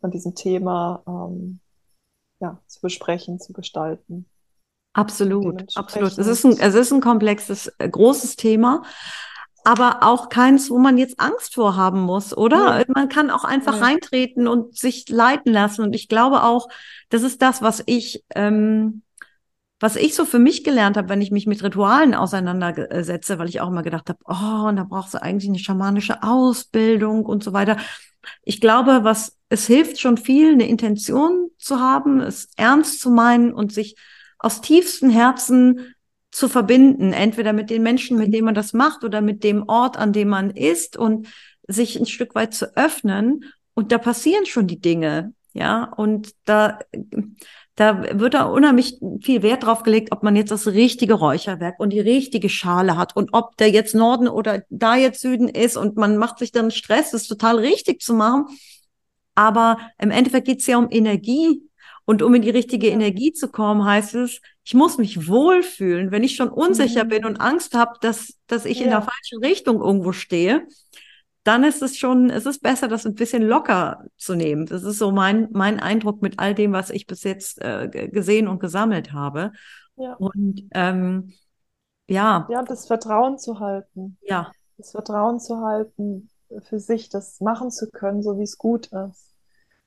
von 0.00 0.10
diesem 0.10 0.34
Thema 0.34 1.02
ähm, 1.06 1.60
ja, 2.40 2.60
zu 2.66 2.80
besprechen, 2.80 3.38
zu 3.38 3.52
gestalten. 3.52 4.26
Absolut, 4.94 5.76
absolut. 5.76 6.18
Es 6.18 6.26
ist 6.26 6.44
ein, 6.44 6.58
es 6.58 6.74
ist 6.74 6.92
ein 6.92 7.00
komplexes, 7.00 7.72
äh, 7.78 7.88
großes 7.88 8.36
Thema, 8.36 8.82
aber 9.64 10.02
auch 10.02 10.28
keins, 10.28 10.68
wo 10.70 10.78
man 10.78 10.98
jetzt 10.98 11.18
Angst 11.18 11.54
vorhaben 11.54 12.00
muss, 12.00 12.36
oder? 12.36 12.80
Ja. 12.80 12.84
Man 12.88 13.08
kann 13.08 13.30
auch 13.30 13.44
einfach 13.44 13.76
ja. 13.76 13.84
reintreten 13.84 14.48
und 14.48 14.76
sich 14.76 15.08
leiten 15.08 15.52
lassen. 15.52 15.82
Und 15.82 15.94
ich 15.94 16.08
glaube 16.08 16.42
auch, 16.42 16.68
das 17.08 17.22
ist 17.22 17.40
das, 17.40 17.62
was 17.62 17.82
ich 17.86 18.24
ähm, 18.34 19.02
was 19.82 19.96
ich 19.96 20.14
so 20.14 20.24
für 20.24 20.38
mich 20.38 20.62
gelernt 20.62 20.96
habe, 20.96 21.08
wenn 21.08 21.20
ich 21.20 21.32
mich 21.32 21.48
mit 21.48 21.62
Ritualen 21.64 22.14
auseinandersetze, 22.14 23.40
weil 23.40 23.48
ich 23.48 23.60
auch 23.60 23.66
immer 23.66 23.82
gedacht 23.82 24.08
habe, 24.08 24.20
oh, 24.24 24.68
und 24.68 24.76
da 24.76 24.84
brauchst 24.84 25.12
du 25.12 25.20
eigentlich 25.20 25.48
eine 25.48 25.58
schamanische 25.58 26.22
Ausbildung 26.22 27.26
und 27.26 27.42
so 27.42 27.52
weiter. 27.52 27.76
Ich 28.44 28.60
glaube, 28.60 29.00
was 29.02 29.36
es 29.48 29.66
hilft 29.66 29.98
schon 29.98 30.18
viel, 30.18 30.52
eine 30.52 30.68
Intention 30.68 31.50
zu 31.58 31.80
haben, 31.80 32.20
es 32.20 32.50
ernst 32.56 33.00
zu 33.00 33.10
meinen 33.10 33.52
und 33.52 33.72
sich 33.72 33.96
aus 34.38 34.60
tiefstem 34.60 35.10
Herzen 35.10 35.94
zu 36.30 36.48
verbinden, 36.48 37.12
entweder 37.12 37.52
mit 37.52 37.68
den 37.68 37.82
Menschen, 37.82 38.18
mit 38.18 38.32
denen 38.32 38.44
man 38.44 38.54
das 38.54 38.72
macht 38.72 39.02
oder 39.02 39.20
mit 39.20 39.42
dem 39.42 39.68
Ort, 39.68 39.98
an 39.98 40.12
dem 40.12 40.28
man 40.28 40.50
ist 40.50 40.96
und 40.96 41.26
sich 41.66 41.98
ein 41.98 42.06
Stück 42.06 42.36
weit 42.36 42.54
zu 42.54 42.76
öffnen. 42.76 43.46
Und 43.74 43.90
da 43.90 43.98
passieren 43.98 44.46
schon 44.46 44.68
die 44.68 44.80
Dinge. 44.80 45.34
Ja, 45.54 45.84
und 45.84 46.34
da, 46.44 46.78
da 47.74 48.20
wird 48.20 48.34
da 48.34 48.44
unheimlich 48.44 48.98
viel 49.22 49.42
Wert 49.42 49.64
drauf 49.64 49.82
gelegt, 49.82 50.12
ob 50.12 50.22
man 50.22 50.36
jetzt 50.36 50.50
das 50.50 50.66
richtige 50.66 51.14
Räucherwerk 51.14 51.80
und 51.80 51.90
die 51.90 52.00
richtige 52.00 52.50
Schale 52.50 52.96
hat 52.98 53.16
und 53.16 53.30
ob 53.32 53.56
der 53.56 53.70
jetzt 53.70 53.94
Norden 53.94 54.28
oder 54.28 54.62
da 54.68 54.94
jetzt 54.94 55.20
Süden 55.20 55.48
ist 55.48 55.76
und 55.76 55.96
man 55.96 56.18
macht 56.18 56.38
sich 56.38 56.52
dann 56.52 56.70
Stress, 56.70 57.12
das 57.12 57.26
total 57.26 57.58
richtig 57.58 58.02
zu 58.02 58.12
machen. 58.12 58.46
Aber 59.34 59.78
im 59.98 60.10
Endeffekt 60.10 60.46
geht 60.46 60.60
es 60.60 60.66
ja 60.66 60.76
um 60.76 60.88
Energie. 60.90 61.62
Und 62.04 62.20
um 62.20 62.34
in 62.34 62.42
die 62.42 62.50
richtige 62.50 62.88
Energie 62.88 63.32
zu 63.32 63.48
kommen, 63.48 63.84
heißt 63.84 64.16
es, 64.16 64.40
ich 64.64 64.74
muss 64.74 64.98
mich 64.98 65.28
wohlfühlen. 65.28 66.10
Wenn 66.10 66.24
ich 66.24 66.34
schon 66.34 66.48
unsicher 66.48 67.04
mhm. 67.04 67.08
bin 67.08 67.24
und 67.24 67.40
Angst 67.40 67.74
habe, 67.74 67.92
dass, 68.00 68.34
dass 68.48 68.64
ich 68.64 68.80
ja. 68.80 68.84
in 68.84 68.90
der 68.90 69.02
falschen 69.02 69.38
Richtung 69.42 69.80
irgendwo 69.80 70.12
stehe, 70.12 70.66
dann 71.44 71.64
ist 71.64 71.82
es 71.82 71.96
schon, 71.96 72.30
es 72.30 72.46
ist 72.46 72.62
besser, 72.62 72.88
das 72.88 73.04
ein 73.04 73.14
bisschen 73.14 73.42
locker 73.42 74.04
zu 74.16 74.34
nehmen. 74.34 74.66
Das 74.66 74.84
ist 74.84 74.98
so 74.98 75.10
mein, 75.10 75.48
mein 75.52 75.80
Eindruck 75.80 76.22
mit 76.22 76.38
all 76.38 76.54
dem, 76.54 76.72
was 76.72 76.90
ich 76.90 77.06
bis 77.06 77.24
jetzt 77.24 77.60
äh, 77.60 77.88
gesehen 77.88 78.46
und 78.48 78.60
gesammelt 78.60 79.12
habe. 79.12 79.52
Ja. 79.96 80.14
Und 80.14 80.68
ähm, 80.72 81.32
ja. 82.08 82.46
Ja, 82.50 82.62
das 82.62 82.86
Vertrauen 82.86 83.38
zu 83.38 83.58
halten. 83.58 84.18
Ja. 84.22 84.52
Das 84.76 84.92
Vertrauen 84.92 85.40
zu 85.40 85.60
halten, 85.60 86.30
für 86.62 86.78
sich 86.78 87.08
das 87.08 87.40
machen 87.40 87.70
zu 87.70 87.90
können, 87.90 88.22
so 88.22 88.38
wie 88.38 88.44
es 88.44 88.58
gut 88.58 88.86
ist. 88.86 89.34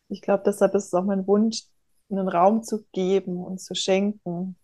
Ich 0.10 0.22
glaube, 0.22 0.44
deshalb 0.46 0.76
ist 0.76 0.86
es 0.88 0.94
auch 0.94 1.04
mein 1.04 1.26
Wunsch, 1.28 1.64
einen 2.10 2.28
Raum 2.28 2.64
zu 2.64 2.86
geben 2.92 3.44
und 3.44 3.60
zu 3.60 3.76
schenken 3.76 4.56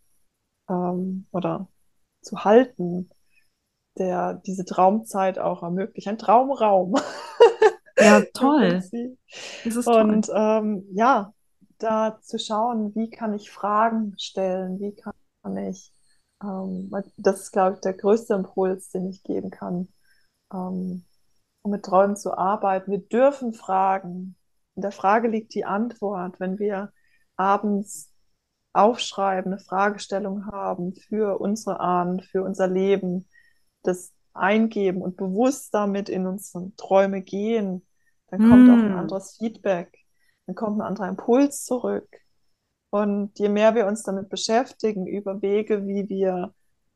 ähm, 0.70 1.26
oder 1.32 1.68
zu 2.22 2.44
halten, 2.44 3.10
der 3.98 4.36
diese 4.46 4.66
Traumzeit 4.66 5.40
auch 5.40 5.64
ermöglicht. 5.64 6.08
Ein 6.08 6.18
Traumraum. 6.18 6.96
Ja, 7.98 8.22
toll. 8.34 8.84
Das 9.64 9.76
ist 9.76 9.88
Und 9.88 10.28
toll. 10.28 10.36
Ähm, 10.36 10.86
ja, 10.94 11.34
da 11.78 12.20
zu 12.22 12.38
schauen, 12.40 12.96
wie 12.96 13.10
kann 13.10 13.34
ich 13.34 13.52
Fragen 13.52 14.16
stellen, 14.18 14.80
wie 14.80 14.96
kann 14.96 15.58
ich, 15.58 15.94
ähm, 16.44 16.92
das 17.18 17.42
ist, 17.42 17.52
glaube 17.52 17.76
ich, 17.76 17.82
der 17.82 17.94
größte 17.94 18.36
Impuls, 18.36 18.90
den 18.90 19.10
ich 19.10 19.24
geben 19.24 19.50
kann, 19.50 19.88
ähm, 20.54 21.06
um 21.64 21.72
mit 21.72 21.84
Träumen 21.84 22.16
zu 22.16 22.38
arbeiten. 22.38 22.92
Wir 22.92 23.00
dürfen 23.00 23.54
fragen. 23.54 24.36
In 24.76 24.82
der 24.84 24.92
Frage 24.92 25.28
liegt 25.28 25.54
die 25.54 25.66
Antwort. 25.66 26.40
Wenn 26.40 26.60
wir 26.60 26.92
abends 27.36 28.12
aufschreiben, 28.74 29.52
eine 29.52 29.62
Fragestellung 29.62 30.46
haben 30.46 30.94
für 30.96 31.40
unsere 31.42 31.80
Ahnen, 31.80 32.22
für 32.22 32.44
unser 32.44 32.68
Leben, 32.68 33.28
das 33.84 34.14
eingeben 34.34 35.02
und 35.02 35.18
bewusst 35.18 35.74
damit 35.74 36.10
in 36.10 36.26
unsere 36.26 36.72
Träume 36.78 37.22
gehen, 37.22 37.86
dann 38.28 38.40
kommt 38.40 38.68
mm. 38.68 38.70
auch 38.70 38.84
ein 38.84 38.92
hm. 38.92 38.98
anderes 38.98 39.38
Feedback, 39.38 39.98
dann 40.46 40.56
kommt 40.56 40.80
ein 40.80 40.88
anderer 40.88 41.10
Impuls 41.10 41.66
zurück. 41.66 42.08
Und 42.90 43.38
je 43.40 43.50
mehr 43.50 43.76
wir 43.76 43.88
uns 43.88 44.04
damit 44.04 44.30
beschäftigen, 44.30 45.08
über 45.08 45.42
Wege, 45.42 45.88
wie 45.88 46.10
wir 46.10 46.54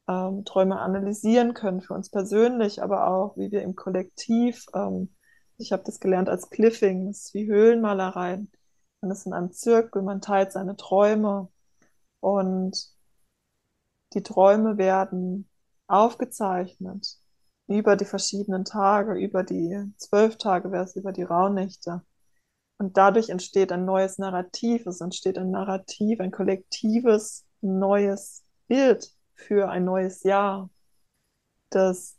ähm, 0.07 0.45
Träume 0.45 0.79
analysieren 0.79 1.53
können 1.53 1.81
für 1.81 1.93
uns 1.93 2.09
persönlich, 2.09 2.83
aber 2.83 3.07
auch 3.07 3.37
wie 3.37 3.51
wir 3.51 3.61
im 3.63 3.75
Kollektiv, 3.75 4.65
ähm, 4.73 5.15
ich 5.57 5.71
habe 5.71 5.83
das 5.85 5.99
gelernt 5.99 6.29
als 6.29 6.49
Cliffings, 6.49 7.33
wie 7.33 7.47
Höhlenmalereien. 7.47 8.51
Man 9.01 9.11
ist 9.11 9.25
in 9.25 9.33
einem 9.33 9.51
Zirkel, 9.51 10.01
man 10.01 10.21
teilt 10.21 10.51
seine 10.51 10.75
Träume 10.75 11.49
und 12.19 12.91
die 14.13 14.23
Träume 14.23 14.77
werden 14.77 15.49
aufgezeichnet 15.87 17.17
über 17.67 17.95
die 17.95 18.05
verschiedenen 18.05 18.65
Tage, 18.65 19.13
über 19.15 19.43
die 19.43 19.91
zwölf 19.97 20.37
Tage 20.37 20.71
wäre 20.71 20.83
es 20.83 20.95
über 20.95 21.11
die 21.11 21.23
Rauhnächte. 21.23 22.03
Und 22.77 22.97
dadurch 22.97 23.29
entsteht 23.29 23.71
ein 23.71 23.85
neues 23.85 24.17
Narrativ. 24.17 24.85
Es 24.85 25.01
entsteht 25.01 25.37
ein 25.37 25.51
Narrativ, 25.51 26.19
ein 26.19 26.31
kollektives 26.31 27.45
neues 27.61 28.43
Bild 28.67 29.09
für 29.33 29.69
ein 29.69 29.85
neues 29.85 30.23
Jahr, 30.23 30.69
das 31.69 32.17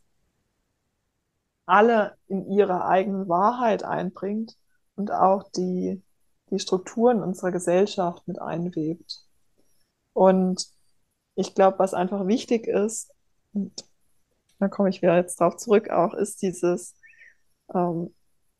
alle 1.66 2.16
in 2.28 2.50
ihrer 2.50 2.86
eigenen 2.86 3.28
Wahrheit 3.28 3.82
einbringt 3.82 4.56
und 4.94 5.10
auch 5.10 5.44
die, 5.50 6.02
die 6.50 6.58
Strukturen 6.58 7.22
unserer 7.22 7.50
Gesellschaft 7.50 8.26
mit 8.28 8.40
einwebt. 8.40 9.24
Und 10.12 10.68
ich 11.34 11.54
glaube, 11.54 11.78
was 11.78 11.92
einfach 11.92 12.26
wichtig 12.26 12.66
ist, 12.66 13.12
und 13.57 13.84
da 14.59 14.68
komme 14.68 14.88
ich 14.88 15.02
wieder 15.02 15.16
jetzt 15.16 15.40
drauf 15.40 15.57
zurück, 15.57 15.90
auch 15.90 16.14
ist 16.14 16.42
dieses, 16.42 16.94
ähm, 17.74 18.14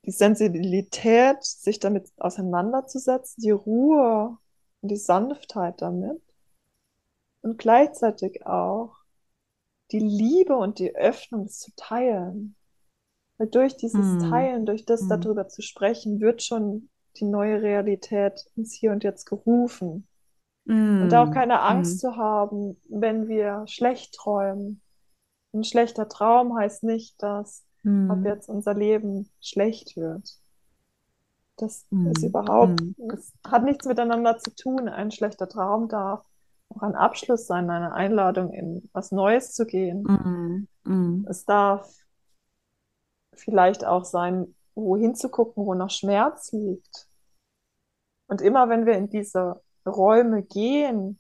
die 0.05 0.11
Sensibilität, 0.11 1.43
sich 1.43 1.79
damit 1.81 2.11
auseinanderzusetzen, 2.17 3.43
die 3.43 3.51
Ruhe 3.51 4.37
und 4.81 4.91
die 4.91 4.97
Sanftheit 4.97 5.83
damit 5.83 6.23
und 7.43 7.59
gleichzeitig 7.59 8.47
auch 8.47 8.97
die 9.93 10.01
Liebe 10.01 10.57
und 10.57 10.79
die 10.79 10.95
Öffnung 10.95 11.49
zu 11.49 11.71
teilen. 11.77 12.57
Weil 13.39 13.49
durch 13.49 13.77
dieses 13.77 14.25
mm. 14.25 14.31
Teilen, 14.31 14.67
durch 14.67 14.85
das 14.85 15.03
mm. 15.03 15.09
darüber 15.09 15.49
zu 15.49 15.63
sprechen, 15.63 16.21
wird 16.21 16.43
schon 16.43 16.89
die 17.17 17.25
neue 17.25 17.63
Realität 17.63 18.47
ins 18.57 18.73
Hier 18.75 18.93
und 18.93 19.05
Jetzt 19.05 19.27
gerufen. 19.27 20.09
Mm. 20.65 21.03
Und 21.03 21.15
auch 21.15 21.31
keine 21.31 21.61
Angst 21.61 22.01
zu 22.01 22.17
haben, 22.17 22.81
wenn 22.89 23.29
wir 23.29 23.65
schlecht 23.67 24.15
träumen. 24.15 24.83
Ein 25.57 25.65
schlechter 25.65 26.09
Traum 26.09 26.57
heißt 26.57 26.85
nicht, 26.85 27.21
dass 27.23 27.65
ab 28.09 28.19
jetzt 28.25 28.49
unser 28.49 28.75
Leben 28.75 29.31
schlecht 29.41 29.97
wird. 29.97 30.39
Das 31.57 31.87
ist 32.11 32.23
überhaupt, 32.23 32.83
es 33.15 33.33
hat 33.47 33.65
nichts 33.65 33.87
miteinander 33.87 34.37
zu 34.39 34.55
tun. 34.55 34.89
Ein 34.89 35.11
schlechter 35.11 35.49
Traum 35.49 35.89
darf 35.89 36.27
auch 36.69 36.83
ein 36.83 36.95
Abschluss 36.95 37.47
sein, 37.47 37.71
eine 37.71 37.95
Einladung 37.95 38.53
in 38.53 38.91
was 38.93 39.13
Neues 39.13 39.55
zu 39.55 39.65
gehen. 39.65 40.67
Mm. 40.85 41.27
Es 41.29 41.47
darf 41.47 41.91
vielleicht 43.33 43.87
auch 43.87 44.05
sein, 44.05 44.55
wohin 44.75 45.15
zu 45.15 45.31
gucken, 45.31 45.65
wo 45.65 45.73
noch 45.75 45.91
Schmerz 45.91 46.53
liegt. 46.53 47.09
Und 48.27 48.43
immer 48.43 48.69
wenn 48.69 48.85
wir 48.85 48.95
in 48.95 49.09
diese 49.09 49.63
Räume 49.87 50.43
gehen, 50.43 51.19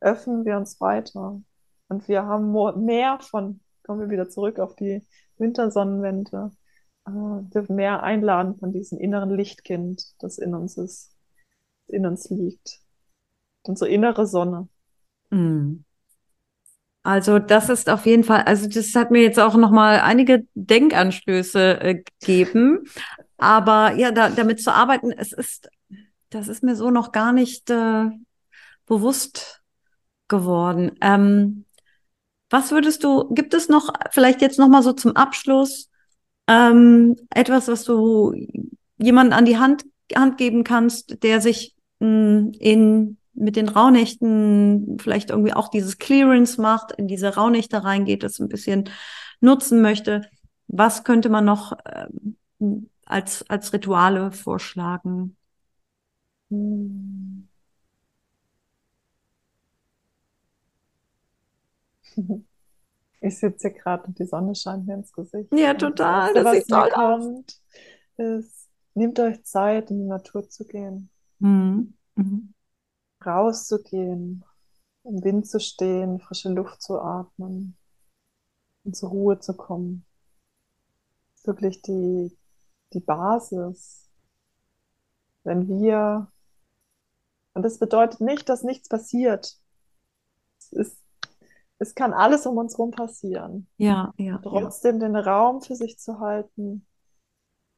öffnen 0.00 0.44
wir 0.44 0.56
uns 0.56 0.80
weiter. 0.80 1.40
Und 1.88 2.08
wir 2.08 2.24
haben 2.24 2.52
mehr 2.84 3.18
von, 3.20 3.60
kommen 3.82 4.00
wir 4.00 4.10
wieder 4.10 4.28
zurück 4.28 4.58
auf 4.58 4.74
die 4.76 5.02
Wintersonnenwende, 5.38 6.50
äh, 7.06 7.10
dürfen 7.52 7.76
mehr 7.76 8.02
einladen 8.02 8.56
von 8.56 8.72
diesem 8.72 8.98
inneren 8.98 9.30
Lichtkind, 9.30 10.14
das 10.20 10.38
in 10.38 10.54
uns 10.54 10.76
ist, 10.76 11.14
in 11.88 12.06
uns 12.06 12.30
liegt 12.30 12.84
unsere 13.68 13.90
innere 13.90 14.26
Sonne. 14.26 14.68
Mhm. 15.30 15.84
Also 17.02 17.38
das 17.38 17.68
ist 17.68 17.90
auf 17.90 18.06
jeden 18.06 18.24
Fall, 18.24 18.42
also 18.42 18.66
das 18.66 18.94
hat 18.94 19.10
mir 19.10 19.22
jetzt 19.22 19.38
auch 19.38 19.56
noch 19.56 19.70
mal 19.70 20.00
einige 20.00 20.46
Denkanstöße 20.54 21.80
äh, 21.80 22.02
gegeben. 22.20 22.84
Aber 23.36 23.92
ja, 23.94 24.10
da, 24.10 24.30
damit 24.30 24.62
zu 24.62 24.72
arbeiten, 24.72 25.12
es 25.12 25.32
ist, 25.32 25.68
das 26.30 26.48
ist 26.48 26.62
mir 26.62 26.76
so 26.76 26.90
noch 26.90 27.12
gar 27.12 27.32
nicht 27.32 27.68
äh, 27.68 28.08
bewusst 28.86 29.62
geworden. 30.28 30.92
Ähm, 31.02 31.66
was 32.54 32.70
würdest 32.70 33.02
du, 33.02 33.34
gibt 33.34 33.52
es 33.52 33.68
noch 33.68 33.92
vielleicht 34.12 34.40
jetzt 34.40 34.60
noch 34.60 34.68
mal 34.68 34.84
so 34.84 34.92
zum 34.92 35.16
Abschluss 35.16 35.90
ähm, 36.46 37.16
etwas, 37.30 37.66
was 37.66 37.82
du 37.82 38.32
jemandem 38.96 39.36
an 39.36 39.44
die 39.44 39.58
Hand, 39.58 39.84
Hand 40.14 40.38
geben 40.38 40.62
kannst, 40.62 41.24
der 41.24 41.40
sich 41.40 41.74
mh, 41.98 42.06
hm, 42.06 42.52
in 42.60 43.16
mit 43.36 43.56
den 43.56 43.68
Rauhnächten 43.68 44.98
vielleicht 45.00 45.30
irgendwie 45.30 45.52
auch 45.52 45.66
dieses 45.66 45.98
Clearance 45.98 46.60
macht, 46.60 46.92
in 46.92 47.08
diese 47.08 47.34
Rauhnächte 47.34 47.82
reingeht, 47.82 48.22
das 48.22 48.38
ein 48.38 48.46
bisschen 48.46 48.88
nutzen 49.40 49.82
möchte. 49.82 50.22
Was 50.68 51.02
könnte 51.02 51.30
man 51.30 51.44
noch 51.44 51.76
ähm, 52.60 52.88
als, 53.04 53.44
als 53.50 53.72
Rituale 53.72 54.30
vorschlagen? 54.30 55.36
Ich 63.20 63.38
sitze 63.38 63.68
hier 63.68 63.78
gerade 63.78 64.06
und 64.06 64.18
die 64.18 64.26
Sonne 64.26 64.54
scheint 64.54 64.86
mir 64.86 64.96
ins 64.96 65.10
Gesicht. 65.10 65.50
Ja, 65.50 65.72
total. 65.72 66.34
Das, 66.34 66.44
das 66.44 66.56
sieht 66.56 66.68
toll 66.68 66.90
kommt, 66.90 67.58
ist, 68.18 68.68
nehmt 68.92 69.18
euch 69.18 69.42
Zeit, 69.44 69.90
in 69.90 70.00
die 70.00 70.04
Natur 70.04 70.46
zu 70.46 70.66
gehen. 70.66 71.08
Mhm. 71.38 71.94
Mhm 72.16 72.54
rauszugehen, 73.24 74.44
im 75.04 75.24
Wind 75.24 75.48
zu 75.48 75.60
stehen, 75.60 76.20
frische 76.20 76.50
Luft 76.50 76.82
zu 76.82 77.00
atmen 77.00 77.76
und 78.84 78.96
zur 78.96 79.10
Ruhe 79.10 79.38
zu 79.38 79.54
kommen. 79.54 80.04
Wirklich 81.44 81.82
die, 81.82 82.36
die 82.92 83.00
Basis. 83.00 84.08
Wenn 85.42 85.68
wir, 85.68 86.30
und 87.52 87.62
das 87.62 87.78
bedeutet 87.78 88.20
nicht, 88.20 88.48
dass 88.48 88.62
nichts 88.62 88.88
passiert. 88.88 89.58
Es 90.58 90.72
ist, 90.72 91.03
es 91.84 91.94
kann 91.94 92.12
alles 92.14 92.46
um 92.46 92.56
uns 92.56 92.78
herum 92.78 92.90
passieren. 92.90 93.68
Ja, 93.76 94.12
ja. 94.16 94.38
Trotzdem 94.42 95.00
ja. 95.00 95.08
den 95.08 95.16
Raum 95.16 95.60
für 95.60 95.76
sich 95.76 95.98
zu 95.98 96.18
halten, 96.18 96.86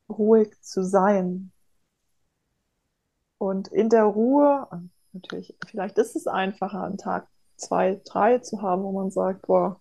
ruhig 0.08 0.54
zu 0.62 0.84
sein. 0.84 1.52
Und 3.38 3.68
in 3.68 3.88
der 3.88 4.04
Ruhe, 4.04 4.68
natürlich, 5.12 5.56
vielleicht 5.66 5.98
ist 5.98 6.14
es 6.14 6.26
einfacher, 6.26 6.84
einen 6.84 6.98
Tag 6.98 7.28
zwei, 7.56 8.00
drei 8.04 8.38
zu 8.38 8.62
haben, 8.62 8.84
wo 8.84 8.92
man 8.92 9.10
sagt, 9.10 9.46
boah, 9.46 9.80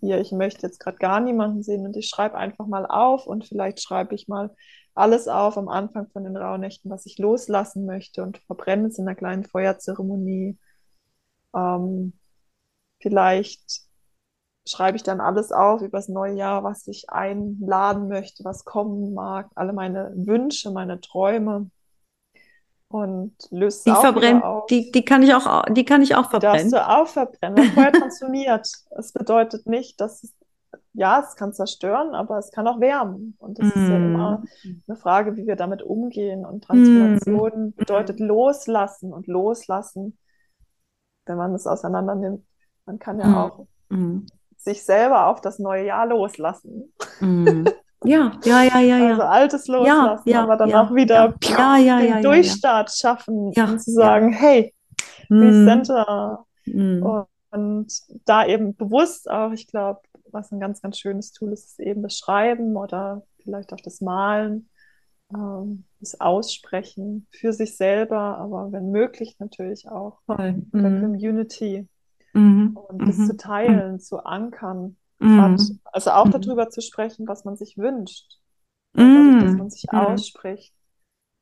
hier, 0.00 0.20
ich 0.20 0.32
möchte 0.32 0.66
jetzt 0.66 0.78
gerade 0.78 0.98
gar 0.98 1.20
niemanden 1.20 1.62
sehen 1.62 1.86
und 1.86 1.96
ich 1.96 2.08
schreibe 2.08 2.36
einfach 2.36 2.66
mal 2.66 2.84
auf 2.84 3.26
und 3.26 3.46
vielleicht 3.46 3.80
schreibe 3.80 4.14
ich 4.14 4.28
mal 4.28 4.54
alles 4.94 5.26
auf 5.26 5.56
am 5.56 5.68
Anfang 5.68 6.08
von 6.10 6.24
den 6.24 6.36
Rauhnächten, 6.36 6.90
was 6.90 7.06
ich 7.06 7.18
loslassen 7.18 7.86
möchte 7.86 8.22
und 8.22 8.38
verbrenne 8.38 8.88
es 8.88 8.98
in 8.98 9.08
einer 9.08 9.16
kleinen 9.16 9.44
Feuerzeremonie. 9.44 10.58
Ähm, 11.54 12.12
vielleicht 13.04 13.82
schreibe 14.66 14.96
ich 14.96 15.02
dann 15.02 15.20
alles 15.20 15.52
auf 15.52 15.82
über 15.82 15.98
das 15.98 16.08
neue 16.08 16.34
Jahr, 16.34 16.64
was 16.64 16.86
ich 16.88 17.10
einladen 17.10 18.08
möchte, 18.08 18.44
was 18.44 18.64
kommen 18.64 19.12
mag, 19.12 19.50
alle 19.54 19.74
meine 19.74 20.10
Wünsche, 20.16 20.70
meine 20.70 21.02
Träume 21.02 21.70
und 22.88 23.34
löst 23.50 23.86
die 23.86 23.90
verbrennen, 23.90 24.42
die, 24.70 24.90
die 24.90 25.04
kann 25.04 25.22
ich 25.22 25.34
auch, 25.34 25.64
die 25.66 25.84
kann 25.84 26.00
ich 26.00 26.14
auch 26.14 26.30
verbrennen. 26.30 26.68
Die 26.68 26.70
darfst 26.70 26.88
du 26.88 26.96
auch 26.96 27.08
verbrennen. 27.08 27.72
Feuer 27.72 27.92
transformiert. 27.92 28.70
Es 28.96 29.12
bedeutet 29.12 29.66
nicht, 29.66 30.00
dass 30.00 30.22
es, 30.22 30.34
ja, 30.94 31.20
es 31.20 31.34
kann 31.36 31.52
zerstören, 31.52 32.14
aber 32.14 32.38
es 32.38 32.50
kann 32.52 32.66
auch 32.68 32.80
wärmen. 32.80 33.36
Und 33.38 33.58
das 33.58 33.66
mm. 33.66 33.78
ist 33.80 33.88
ja 33.88 33.98
mm. 33.98 34.14
immer 34.14 34.42
eine 34.86 34.96
Frage, 34.96 35.36
wie 35.36 35.46
wir 35.46 35.56
damit 35.56 35.82
umgehen. 35.82 36.46
Und 36.46 36.62
Transformation 36.62 37.66
mm. 37.66 37.74
bedeutet 37.74 38.20
loslassen 38.20 39.12
und 39.12 39.26
loslassen, 39.26 40.16
wenn 41.26 41.36
man 41.36 41.52
es 41.54 41.66
auseinander 41.66 42.14
nimmt. 42.14 42.46
Man 42.86 42.98
kann 42.98 43.18
ja 43.18 43.26
mm. 43.26 43.34
auch 43.36 43.66
mm. 43.88 44.18
sich 44.56 44.84
selber 44.84 45.28
auf 45.28 45.40
das 45.40 45.58
neue 45.58 45.86
Jahr 45.86 46.06
loslassen. 46.06 46.92
Mm. 47.20 47.64
Ja, 48.06 48.32
ja, 48.44 48.62
ja, 48.62 48.80
ja, 48.80 48.98
ja. 48.98 49.08
Also 49.10 49.22
altes 49.22 49.66
loslassen, 49.66 50.28
ja, 50.28 50.34
ja, 50.34 50.42
aber 50.42 50.56
dann 50.56 50.68
ja, 50.68 50.82
auch 50.82 50.94
wieder 50.94 51.34
ja, 51.42 51.78
ja, 51.78 51.98
den 52.00 52.22
Durchstart 52.22 52.92
schaffen 52.94 53.52
und 53.56 53.82
zu 53.82 53.92
sagen, 53.92 54.30
hey, 54.30 54.74
mm. 55.30 55.66
Center. 55.66 56.44
Mm. 56.66 57.02
Und 57.50 57.92
da 58.26 58.44
eben 58.46 58.74
bewusst 58.74 59.30
auch, 59.30 59.52
ich 59.52 59.68
glaube, 59.68 60.00
was 60.32 60.52
ein 60.52 60.60
ganz, 60.60 60.82
ganz 60.82 60.98
schönes 60.98 61.32
Tool 61.32 61.52
ist, 61.52 61.66
ist 61.66 61.80
eben 61.80 62.02
das 62.02 62.18
Schreiben 62.18 62.76
oder 62.76 63.22
vielleicht 63.42 63.72
auch 63.72 63.80
das 63.80 64.00
Malen, 64.00 64.68
ähm, 65.32 65.84
das 66.00 66.20
Aussprechen 66.20 67.26
für 67.30 67.52
sich 67.52 67.76
selber, 67.76 68.38
aber 68.38 68.72
wenn 68.72 68.90
möglich 68.90 69.36
natürlich 69.38 69.88
auch 69.88 70.18
Voll. 70.26 70.64
der 70.72 70.90
mm. 70.90 71.00
Community. 71.00 71.88
Mhm. 72.34 72.76
Und 72.76 73.08
das 73.08 73.16
mhm. 73.16 73.26
zu 73.26 73.36
teilen, 73.36 74.00
zu 74.00 74.24
ankern 74.24 74.96
hat. 75.20 75.60
Mhm. 75.60 75.80
Also 75.84 76.10
auch 76.10 76.26
mhm. 76.26 76.32
darüber 76.32 76.68
zu 76.68 76.82
sprechen, 76.82 77.26
was 77.26 77.44
man 77.44 77.56
sich 77.56 77.78
wünscht. 77.78 78.38
Dadurch, 78.92 79.42
dass 79.42 79.56
man 79.56 79.70
sich 79.70 79.92
ausspricht, 79.92 80.72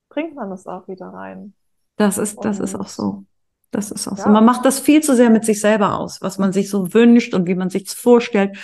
bringt 0.08 0.34
man 0.34 0.50
das 0.50 0.66
auch 0.66 0.88
wieder 0.88 1.06
rein. 1.08 1.54
Das 1.96 2.18
ist, 2.18 2.38
das 2.44 2.60
ist 2.60 2.74
auch 2.74 2.88
so. 2.88 3.24
Das 3.70 3.90
ist 3.90 4.08
auch 4.08 4.16
ja. 4.16 4.24
so. 4.24 4.30
Man 4.30 4.44
macht 4.44 4.64
das 4.64 4.80
viel 4.80 5.02
zu 5.02 5.14
sehr 5.14 5.30
mit 5.30 5.44
sich 5.44 5.60
selber 5.60 5.98
aus, 5.98 6.20
was 6.22 6.38
man 6.38 6.52
sich 6.52 6.70
so 6.70 6.94
wünscht 6.94 7.34
und 7.34 7.46
wie 7.46 7.54
man 7.54 7.70
sich 7.70 7.90
vorstellt. 7.90 8.56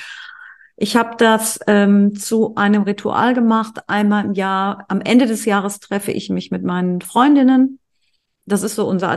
Ich 0.76 0.96
habe 0.96 1.16
das 1.16 1.58
ähm, 1.66 2.14
zu 2.14 2.54
einem 2.54 2.82
Ritual 2.82 3.34
gemacht. 3.34 3.82
Einmal 3.88 4.24
im 4.24 4.32
Jahr, 4.32 4.84
am 4.88 5.00
Ende 5.00 5.26
des 5.26 5.44
Jahres 5.44 5.80
treffe 5.80 6.12
ich 6.12 6.30
mich 6.30 6.50
mit 6.50 6.62
meinen 6.62 7.00
Freundinnen. 7.00 7.80
Das 8.46 8.62
ist 8.62 8.76
so 8.76 8.88
unser 8.88 9.10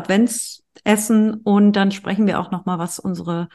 Adventsessen 0.84 1.36
und 1.44 1.74
dann 1.74 1.92
sprechen 1.92 2.28
wir 2.28 2.40
auch 2.40 2.52
noch 2.52 2.66
mal, 2.66 2.80
was 2.80 3.00
unsere 3.00 3.50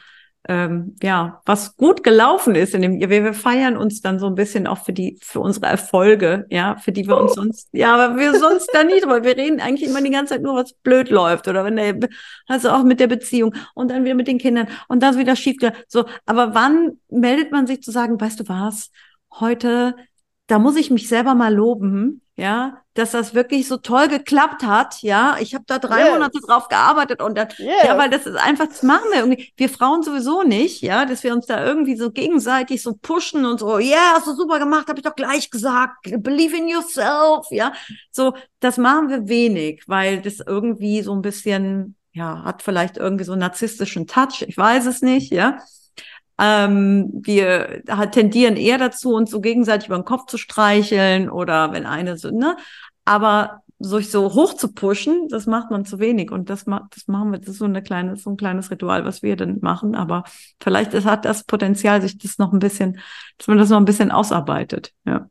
ähm, 0.49 0.95
ja, 1.03 1.41
was 1.45 1.75
gut 1.75 2.03
gelaufen 2.03 2.55
ist 2.55 2.73
in 2.73 2.81
dem. 2.81 2.99
Wir, 2.99 3.09
wir 3.09 3.33
feiern 3.33 3.75
uns 3.75 4.01
dann 4.01 4.17
so 4.17 4.27
ein 4.27 4.35
bisschen 4.35 4.65
auch 4.65 4.77
für 4.77 4.93
die, 4.93 5.19
für 5.21 5.41
unsere 5.41 5.65
Erfolge, 5.65 6.45
ja, 6.49 6.77
für 6.77 6.93
die 6.93 7.05
wir 7.05 7.17
uns 7.17 7.33
sonst, 7.33 7.67
ja, 7.73 7.93
aber 7.93 8.17
wir 8.17 8.39
sonst 8.39 8.69
da 8.71 8.83
nicht, 8.83 9.05
weil 9.07 9.23
wir 9.23 9.35
reden 9.35 9.59
eigentlich 9.59 9.89
immer 9.89 10.01
die 10.01 10.09
ganze 10.09 10.35
Zeit 10.35 10.43
nur, 10.43 10.55
was 10.55 10.73
blöd 10.73 11.09
läuft 11.09 11.47
oder 11.49 11.65
wenn 11.65 11.75
der, 11.75 11.99
also 12.47 12.69
auch 12.69 12.83
mit 12.83 12.99
der 13.01 13.07
Beziehung 13.07 13.53
und 13.73 13.91
dann 13.91 14.05
wieder 14.05 14.15
mit 14.15 14.27
den 14.27 14.37
Kindern 14.37 14.67
und 14.87 15.03
dann 15.03 15.17
wieder 15.17 15.35
schief, 15.35 15.57
so. 15.87 16.05
Aber 16.25 16.53
wann 16.53 16.99
meldet 17.09 17.51
man 17.51 17.67
sich 17.67 17.81
zu 17.81 17.91
sagen, 17.91 18.19
weißt 18.19 18.39
du 18.39 18.47
was, 18.47 18.91
heute, 19.33 19.95
da 20.47 20.59
muss 20.59 20.77
ich 20.77 20.91
mich 20.91 21.09
selber 21.09 21.35
mal 21.35 21.53
loben, 21.53 22.21
ja, 22.39 22.83
dass 22.93 23.11
das 23.11 23.33
wirklich 23.33 23.67
so 23.67 23.77
toll 23.77 24.07
geklappt 24.09 24.61
hat, 24.63 25.01
ja. 25.01 25.37
Ich 25.39 25.55
habe 25.55 25.63
da 25.67 25.79
drei 25.79 26.01
Yes. 26.01 26.11
Monate 26.13 26.39
drauf 26.45 26.67
gearbeitet 26.67 27.19
und 27.19 27.35
dann, 27.35 27.47
Yes. 27.57 27.83
ja, 27.83 27.97
weil 27.97 28.11
das 28.11 28.27
ist 28.27 28.35
einfach, 28.35 28.67
das 28.67 28.83
machen 28.83 29.05
wir 29.11 29.19
irgendwie. 29.21 29.51
Wir 29.57 29.69
Frauen 29.69 30.03
sowieso 30.03 30.43
nicht, 30.43 30.81
ja, 30.83 31.05
dass 31.05 31.23
wir 31.23 31.33
uns 31.33 31.47
da 31.47 31.65
irgendwie 31.65 31.95
so 31.97 32.11
gegenseitig 32.11 32.83
so 32.83 32.93
pushen 33.01 33.43
und 33.45 33.59
so, 33.59 33.79
ja, 33.79 33.87
yeah, 33.97 34.13
hast 34.15 34.27
du 34.27 34.35
super 34.35 34.59
gemacht, 34.59 34.87
habe 34.87 34.99
ich 34.99 35.03
doch 35.03 35.15
gleich 35.15 35.49
gesagt, 35.49 35.97
believe 36.19 36.55
in 36.55 36.67
yourself, 36.69 37.47
ja. 37.49 37.73
So, 38.11 38.35
das 38.59 38.77
machen 38.77 39.09
wir 39.09 39.27
wenig, 39.27 39.83
weil 39.87 40.21
das 40.21 40.39
irgendwie 40.39 41.01
so 41.01 41.13
ein 41.15 41.23
bisschen, 41.23 41.95
ja, 42.13 42.43
hat 42.43 42.61
vielleicht 42.61 42.97
irgendwie 42.97 43.23
so 43.23 43.31
einen 43.31 43.41
narzisstischen 43.41 44.05
Touch, 44.05 44.43
ich 44.47 44.57
weiß 44.57 44.85
es 44.85 45.01
nicht, 45.01 45.31
ja. 45.31 45.57
Ähm, 46.39 47.11
wir 47.13 47.83
tendieren 48.11 48.55
eher 48.55 48.77
dazu, 48.77 49.13
uns 49.13 49.31
so 49.31 49.41
gegenseitig 49.41 49.87
über 49.87 49.97
den 49.97 50.05
Kopf 50.05 50.27
zu 50.27 50.37
streicheln 50.37 51.29
oder 51.29 51.71
wenn 51.71 51.85
eine 51.85 52.17
so, 52.17 52.29
ne? 52.29 52.57
Aber 53.05 53.63
sich 53.79 54.09
so 54.09 54.33
hoch 54.33 54.55
zu 54.55 54.73
pushen, 54.73 55.27
das 55.29 55.45
macht 55.45 55.69
man 55.69 55.85
zu 55.85 55.99
wenig. 55.99 56.31
Und 56.31 56.49
das, 56.49 56.65
ma 56.65 56.87
das 56.93 57.07
machen 57.07 57.31
wir, 57.31 57.39
das 57.39 57.49
ist 57.49 57.59
so 57.59 57.65
eine 57.65 57.83
kleine, 57.83 58.15
so 58.15 58.31
ein 58.31 58.37
kleines 58.37 58.71
Ritual, 58.71 59.05
was 59.05 59.21
wir 59.21 59.35
dann 59.35 59.59
machen. 59.61 59.95
Aber 59.95 60.23
vielleicht 60.59 60.93
ist, 60.93 61.05
hat 61.05 61.25
das 61.25 61.43
Potenzial, 61.43 62.01
sich 62.01 62.17
das 62.17 62.37
noch 62.39 62.53
ein 62.53 62.59
bisschen, 62.59 62.99
dass 63.37 63.47
man 63.47 63.57
das 63.57 63.69
noch 63.69 63.77
ein 63.77 63.85
bisschen 63.85 64.11
ausarbeitet. 64.11 64.93
Ja. 65.05 65.29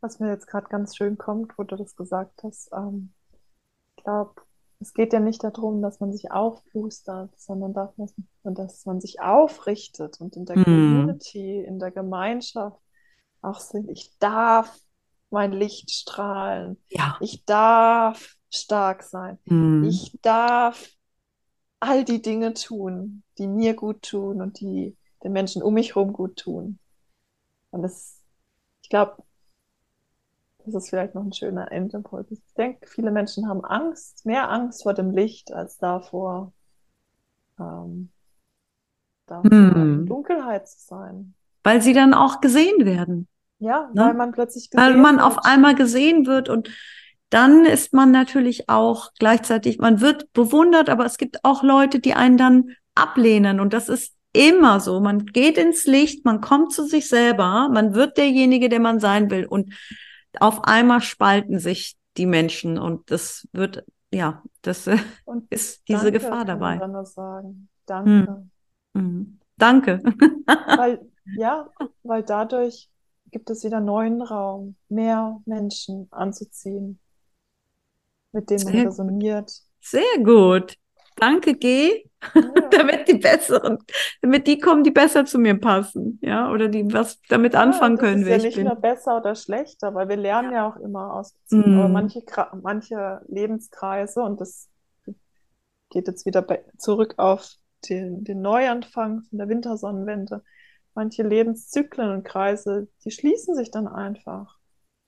Was 0.00 0.18
mir 0.18 0.30
jetzt 0.30 0.46
gerade 0.46 0.68
ganz 0.68 0.96
schön 0.96 1.16
kommt, 1.16 1.56
wo 1.58 1.62
du 1.62 1.76
das 1.76 1.96
gesagt 1.96 2.42
hast, 2.42 2.70
ähm, 2.72 3.12
ich 3.96 4.04
glaube, 4.04 4.34
es 4.80 4.94
geht 4.94 5.12
ja 5.12 5.20
nicht 5.20 5.44
darum, 5.44 5.82
dass 5.82 6.00
man 6.00 6.12
sich 6.12 6.30
aufplustert, 6.32 7.38
sondern 7.38 7.74
dass 7.74 8.86
man 8.86 9.00
sich 9.00 9.20
aufrichtet 9.20 10.20
und 10.20 10.36
in 10.36 10.46
der 10.46 10.56
Mhm. 10.56 10.64
Community, 10.64 11.62
in 11.62 11.78
der 11.78 11.90
Gemeinschaft 11.90 12.80
auch 13.42 13.60
sind, 13.60 13.90
ich 13.90 14.16
darf 14.18 14.78
mein 15.30 15.52
Licht 15.52 15.90
strahlen, 15.90 16.82
Ja. 16.88 17.18
ich 17.20 17.44
darf 17.44 18.34
stark 18.50 19.02
sein, 19.02 19.38
Mhm. 19.46 19.88
ich 19.88 20.18
darf 20.22 20.88
all 21.78 22.04
die 22.04 22.22
Dinge 22.22 22.54
tun, 22.54 23.22
die 23.38 23.46
mir 23.48 23.74
gut 23.74 24.02
tun 24.02 24.40
und 24.42 24.60
die 24.60 24.96
den 25.22 25.32
Menschen 25.32 25.62
um 25.62 25.74
mich 25.74 25.94
herum 25.94 26.12
gut 26.12 26.36
tun. 26.36 26.78
Und 27.70 27.82
das, 27.82 28.20
ich 28.82 28.88
glaube, 28.88 29.22
das 30.66 30.74
ist 30.74 30.90
vielleicht 30.90 31.14
noch 31.14 31.24
ein 31.24 31.32
schöner 31.32 31.70
Endimpuls. 31.72 32.30
Ich 32.30 32.40
denke, 32.56 32.86
viele 32.86 33.10
Menschen 33.10 33.48
haben 33.48 33.64
Angst, 33.64 34.24
mehr 34.26 34.50
Angst 34.50 34.82
vor 34.82 34.94
dem 34.94 35.10
Licht 35.10 35.52
als 35.52 35.78
davor, 35.78 36.52
ähm, 37.58 38.10
davor 39.26 39.50
Hm. 39.50 40.06
Dunkelheit 40.06 40.68
zu 40.68 40.78
sein. 40.80 41.34
Weil 41.62 41.82
sie 41.82 41.92
dann 41.92 42.14
auch 42.14 42.40
gesehen 42.40 42.84
werden. 42.84 43.28
Ja, 43.58 43.90
Ne? 43.92 44.06
weil 44.06 44.14
man 44.14 44.32
plötzlich 44.32 44.70
weil 44.72 44.88
gesehen 44.92 45.02
man 45.02 45.20
auf 45.20 45.36
wird. 45.36 45.46
einmal 45.46 45.74
gesehen 45.74 46.26
wird 46.26 46.48
und 46.48 46.70
dann 47.28 47.64
ist 47.64 47.92
man 47.92 48.10
natürlich 48.10 48.68
auch 48.68 49.10
gleichzeitig, 49.18 49.78
man 49.78 50.00
wird 50.00 50.32
bewundert, 50.32 50.88
aber 50.88 51.04
es 51.04 51.16
gibt 51.18 51.44
auch 51.44 51.62
Leute, 51.62 52.00
die 52.00 52.14
einen 52.14 52.36
dann 52.36 52.70
ablehnen 52.94 53.60
und 53.60 53.72
das 53.72 53.88
ist 53.88 54.14
immer 54.32 54.80
so. 54.80 55.00
Man 55.00 55.26
geht 55.26 55.58
ins 55.58 55.84
Licht, 55.86 56.24
man 56.24 56.40
kommt 56.40 56.72
zu 56.72 56.84
sich 56.86 57.08
selber, 57.08 57.68
man 57.72 57.94
wird 57.94 58.16
derjenige, 58.16 58.68
der 58.68 58.80
man 58.80 58.98
sein 58.98 59.30
will 59.30 59.44
und 59.44 59.72
auf 60.38 60.64
einmal 60.64 61.00
spalten 61.00 61.58
sich 61.58 61.96
die 62.16 62.26
Menschen 62.26 62.78
und 62.78 63.10
das 63.10 63.48
wird, 63.52 63.84
ja, 64.12 64.42
das 64.62 64.88
Und 65.24 65.48
ist 65.50 65.88
diese 65.88 66.02
danke 66.02 66.12
Gefahr 66.12 66.44
kann 66.44 66.60
man 66.60 66.60
dabei. 66.60 66.78
dann 66.78 66.92
nur 66.92 67.04
sagen. 67.06 67.68
Danke. 67.86 68.46
Mhm. 68.94 69.38
Danke. 69.56 70.02
Weil, 70.74 71.00
ja, 71.32 71.70
weil 72.02 72.22
dadurch 72.24 72.90
gibt 73.30 73.50
es 73.50 73.64
wieder 73.64 73.80
neuen 73.80 74.22
Raum, 74.22 74.76
mehr 74.88 75.40
Menschen 75.46 76.08
anzuziehen, 76.10 76.98
mit 78.32 78.50
denen 78.50 78.64
man 78.64 78.74
Sehr 78.74 78.86
gut. 78.86 78.86
resoniert. 78.88 79.62
Sehr 79.80 80.18
gut. 80.24 80.76
Danke, 81.20 81.54
G. 81.54 82.04
Ja. 82.34 82.42
damit 82.70 83.08
die 83.08 83.14
besseren, 83.14 83.78
damit 84.20 84.46
die 84.46 84.58
kommen, 84.58 84.84
die 84.84 84.90
besser 84.90 85.24
zu 85.24 85.38
mir 85.38 85.58
passen, 85.58 86.18
ja, 86.22 86.50
oder 86.52 86.68
die 86.68 86.84
was 86.92 87.18
damit 87.30 87.54
anfangen 87.54 87.96
Ja, 87.96 88.02
das 88.02 88.10
können, 88.10 88.22
ist 88.22 88.26
wer 88.26 88.32
ja 88.32 88.36
ich 88.36 88.44
nicht 88.44 88.56
bin. 88.56 88.66
nur 88.66 88.76
besser 88.76 89.16
oder 89.16 89.34
schlechter, 89.34 89.94
weil 89.94 90.08
wir 90.10 90.16
lernen 90.16 90.52
ja, 90.52 90.68
auch 90.68 90.76
immer 90.76 91.14
aus 91.14 91.32
Beziehungen. 91.32 91.78
Aber 91.78 91.88
Mhm. 91.88 91.94
manche, 91.94 92.18
Gra- 92.20 92.54
manche 92.62 93.22
Lebenskreise, 93.28 94.20
und 94.22 94.38
das 94.40 94.68
geht 95.90 96.06
jetzt 96.08 96.26
wieder 96.26 96.42
bei, 96.42 96.62
zurück 96.78 97.14
auf 97.16 97.48
den, 97.88 98.22
den 98.24 98.42
Neuanfang 98.42 99.22
von 99.22 99.38
der 99.38 99.48
Wintersonnenwende, 99.48 100.44
manche 100.94 101.22
Lebenszyklen 101.22 102.10
und 102.12 102.24
Kreise, 102.24 102.88
die 103.04 103.10
schließen 103.10 103.54
sich 103.56 103.70
dann 103.70 103.88
einfach. 103.88 104.58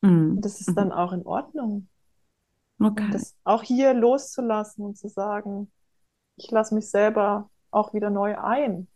Mhm. 0.01 0.37
Und 0.37 0.45
das 0.45 0.61
ist 0.61 0.75
dann 0.77 0.93
auch 0.93 1.13
in 1.13 1.27
Ordnung. 1.27 1.89
Okay. 2.81 3.11
Das 3.13 3.37
auch 3.45 3.63
hier 3.63 3.95
loszulassen 3.95 4.85
und 4.85 4.97
zu 4.97 5.09
sagen, 5.09 5.71
ich 6.37 6.51
lasse 6.51 6.75
mich 6.75 6.91
selber 6.91 7.51
auch 7.71 7.95
wieder 7.95 8.11
neu 8.11 8.39
ein. 8.39 8.89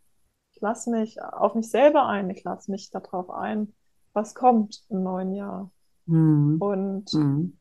Ich 0.54 0.60
lasse 0.60 0.90
mich 0.90 1.22
auf 1.22 1.54
mich 1.54 1.70
selber 1.70 2.06
ein. 2.06 2.30
Ich 2.30 2.44
lasse 2.44 2.70
mich 2.70 2.90
darauf 2.90 3.30
ein, 3.30 3.74
was 4.12 4.34
kommt 4.34 4.84
im 4.88 5.02
neuen 5.02 5.34
Jahr. 5.34 5.70
Mhm. 6.06 6.58
Und 6.58 7.10
Mhm. 7.12 7.52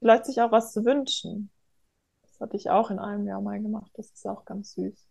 vielleicht 0.00 0.26
sich 0.26 0.40
auch 0.40 0.52
was 0.52 0.72
zu 0.72 0.84
wünschen. 0.84 1.50
Das 2.22 2.40
hatte 2.40 2.56
ich 2.56 2.70
auch 2.70 2.90
in 2.90 2.98
einem 2.98 3.26
Jahr 3.26 3.40
mal 3.40 3.60
gemacht. 3.60 3.90
Das 3.94 4.10
ist 4.10 4.26
auch 4.26 4.44
ganz 4.44 4.74
süß. 4.74 5.08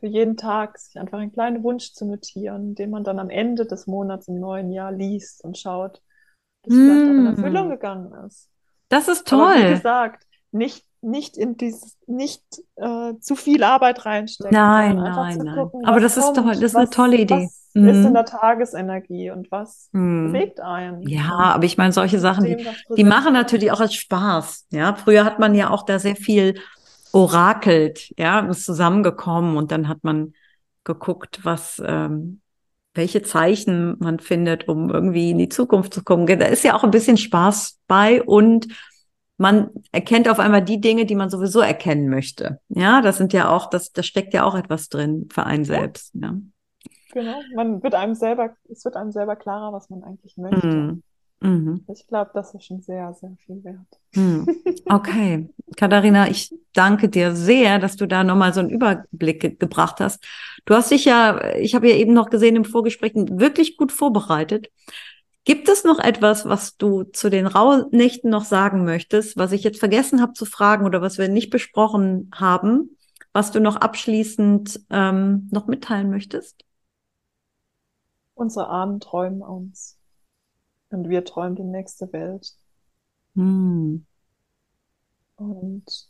Für 0.00 0.06
jeden 0.08 0.36
Tag 0.36 0.78
sich 0.78 0.98
einfach 0.98 1.18
einen 1.18 1.32
kleinen 1.32 1.64
Wunsch 1.64 1.92
zu 1.94 2.06
notieren, 2.06 2.74
den 2.74 2.90
man 2.90 3.04
dann 3.04 3.18
am 3.20 3.30
Ende 3.30 3.66
des 3.66 3.86
Monats 3.86 4.28
im 4.28 4.40
neuen 4.40 4.72
Jahr 4.72 4.92
liest 4.92 5.44
und 5.44 5.58
schaut, 5.58 6.02
dass 6.64 6.80
vielleicht 6.80 7.08
auch 7.08 7.18
in 7.18 7.26
Mm. 7.26 7.26
Erfüllung 7.26 7.70
gegangen 7.70 8.12
ist. 8.26 8.50
Das 8.88 9.08
ist 9.08 9.26
Aber 9.28 9.54
wie 9.54 9.64
toll. 9.64 9.66
gesagt, 9.66 10.26
nicht, 10.52 10.87
nicht 11.00 11.36
in 11.36 11.56
dieses, 11.56 11.96
nicht 12.06 12.42
äh, 12.76 13.14
zu 13.20 13.36
viel 13.36 13.62
Arbeit 13.62 14.04
reinstecken, 14.06 14.52
Nein, 14.52 14.96
nein, 14.96 15.38
nein. 15.38 15.56
gucken, 15.56 15.84
Aber 15.86 16.00
das 16.00 16.16
ist 16.16 16.24
kommt, 16.24 16.36
toll, 16.36 16.54
das 16.54 16.62
ist 16.62 16.76
eine 16.76 16.84
was, 16.86 16.90
tolle 16.90 17.16
Idee. 17.16 17.34
was 17.34 17.64
ist 17.74 18.04
in 18.04 18.08
Mhm. 18.10 18.14
der 18.14 18.24
Tagesenergie 18.24 19.30
und 19.30 19.50
was 19.52 19.88
Mhm. 19.92 20.26
bewegt 20.32 20.60
einen. 20.60 21.08
Ja, 21.08 21.32
aber 21.34 21.64
ich 21.64 21.78
meine, 21.78 21.92
solche 21.92 22.18
Sachen, 22.18 22.44
dem, 22.44 22.58
die, 22.58 22.64
die 22.96 23.04
machen 23.04 23.28
ist. 23.28 23.42
natürlich 23.42 23.70
auch 23.72 23.80
als 23.80 23.94
Spaß. 23.94 24.66
Ja, 24.70 24.94
früher 24.94 25.24
hat 25.24 25.38
man 25.38 25.54
ja 25.54 25.70
auch 25.70 25.84
da 25.84 25.98
sehr 25.98 26.16
viel 26.16 26.58
orakelt, 27.12 28.12
ja, 28.18 28.40
ist 28.40 28.64
zusammengekommen 28.64 29.56
und 29.56 29.70
dann 29.70 29.88
hat 29.88 30.02
man 30.02 30.32
geguckt, 30.84 31.40
was, 31.44 31.80
ähm, 31.86 32.40
welche 32.94 33.22
Zeichen 33.22 33.96
man 34.00 34.18
findet, 34.18 34.68
um 34.68 34.90
irgendwie 34.90 35.30
in 35.30 35.38
die 35.38 35.48
Zukunft 35.48 35.94
zu 35.94 36.02
kommen. 36.02 36.26
Da 36.26 36.46
ist 36.46 36.64
ja 36.64 36.74
auch 36.74 36.84
ein 36.84 36.90
bisschen 36.90 37.16
Spaß 37.16 37.78
bei 37.86 38.22
und 38.22 38.66
man 39.38 39.70
erkennt 39.92 40.28
auf 40.28 40.40
einmal 40.40 40.62
die 40.62 40.80
Dinge, 40.80 41.06
die 41.06 41.14
man 41.14 41.30
sowieso 41.30 41.60
erkennen 41.60 42.08
möchte. 42.08 42.60
Ja, 42.68 43.00
das 43.00 43.16
sind 43.16 43.32
ja 43.32 43.48
auch, 43.48 43.70
das, 43.70 43.92
da 43.92 44.02
steckt 44.02 44.34
ja 44.34 44.44
auch 44.44 44.54
etwas 44.54 44.88
drin 44.88 45.28
für 45.32 45.44
einen 45.44 45.64
selbst. 45.64 46.14
Ja. 46.14 46.34
Genau, 47.12 47.40
man 47.54 47.82
wird 47.82 47.94
einem 47.94 48.14
selber, 48.14 48.54
es 48.70 48.84
wird 48.84 48.96
einem 48.96 49.12
selber 49.12 49.36
klarer, 49.36 49.72
was 49.72 49.88
man 49.88 50.02
eigentlich 50.02 50.36
möchte. 50.36 50.66
Mhm. 50.66 51.02
Mhm. 51.40 51.84
Ich 51.92 52.06
glaube, 52.08 52.32
das 52.34 52.52
ist 52.52 52.64
schon 52.64 52.82
sehr, 52.82 53.14
sehr 53.14 53.36
viel 53.46 53.62
wert. 53.62 53.86
Hm. 54.14 54.46
Okay, 54.86 55.48
Katharina, 55.76 56.28
ich 56.28 56.52
danke 56.72 57.08
dir 57.08 57.34
sehr, 57.36 57.78
dass 57.78 57.94
du 57.94 58.06
da 58.06 58.24
nochmal 58.24 58.52
so 58.52 58.60
einen 58.60 58.70
Überblick 58.70 59.40
ge 59.40 59.54
gebracht 59.54 60.00
hast. 60.00 60.24
Du 60.64 60.74
hast 60.74 60.90
dich 60.90 61.04
ja, 61.04 61.54
ich 61.54 61.76
habe 61.76 61.88
ja 61.88 61.94
eben 61.94 62.12
noch 62.12 62.30
gesehen 62.30 62.56
im 62.56 62.64
Vorgespräch, 62.64 63.12
wirklich 63.14 63.76
gut 63.76 63.92
vorbereitet. 63.92 64.68
Gibt 65.44 65.68
es 65.68 65.84
noch 65.84 65.98
etwas, 65.98 66.44
was 66.44 66.76
du 66.76 67.04
zu 67.04 67.30
den 67.30 67.46
Rauhnächten 67.46 68.30
noch 68.30 68.44
sagen 68.44 68.84
möchtest, 68.84 69.36
was 69.36 69.52
ich 69.52 69.62
jetzt 69.62 69.78
vergessen 69.78 70.20
habe 70.20 70.34
zu 70.34 70.44
fragen 70.44 70.84
oder 70.84 71.00
was 71.00 71.18
wir 71.18 71.28
nicht 71.28 71.50
besprochen 71.50 72.30
haben, 72.34 72.96
was 73.32 73.50
du 73.50 73.60
noch 73.60 73.76
abschließend 73.76 74.80
ähm, 74.90 75.48
noch 75.50 75.66
mitteilen 75.66 76.10
möchtest? 76.10 76.64
Unsere 78.34 78.68
Ahnen 78.68 79.00
träumen 79.00 79.42
uns. 79.42 79.98
Und 80.90 81.08
wir 81.08 81.24
träumen 81.24 81.56
die 81.56 81.64
nächste 81.64 82.12
Welt. 82.12 82.54
Hm. 83.34 84.06
Und 85.36 86.08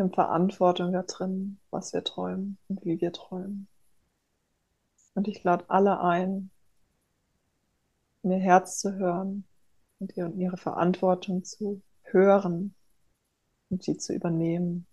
haben 0.00 0.12
Verantwortung 0.12 0.92
da 0.92 1.02
drin, 1.02 1.60
was 1.70 1.92
wir 1.92 2.02
träumen 2.02 2.58
und 2.68 2.84
wie 2.84 3.00
wir 3.00 3.12
träumen. 3.12 3.68
Und 5.14 5.28
ich 5.28 5.42
lade 5.44 5.64
alle 5.68 6.00
ein, 6.00 6.50
in 8.22 8.32
ihr 8.32 8.38
Herz 8.38 8.78
zu 8.78 8.94
hören 8.94 9.44
und 9.98 10.16
ihr- 10.16 10.32
ihre 10.36 10.56
Verantwortung 10.56 11.44
zu 11.44 11.82
hören 12.02 12.74
und 13.70 13.82
sie 13.82 13.96
zu 13.96 14.12
übernehmen. 14.12 14.86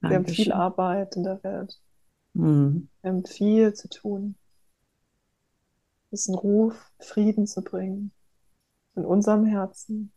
Wir 0.00 0.16
haben 0.16 0.26
viel 0.26 0.46
Dankeschön. 0.46 0.52
Arbeit 0.52 1.16
in 1.16 1.22
der 1.24 1.42
Welt. 1.44 1.80
Hm. 2.34 2.88
Wir 3.02 3.10
haben 3.10 3.24
viel 3.24 3.74
zu 3.74 3.88
tun. 3.88 4.36
Es 6.10 6.22
ist 6.22 6.28
ein 6.28 6.34
Ruf, 6.34 6.92
Frieden 6.98 7.46
zu 7.46 7.62
bringen 7.62 8.12
in 8.96 9.04
unserem 9.04 9.46
Herzen. 9.46 10.12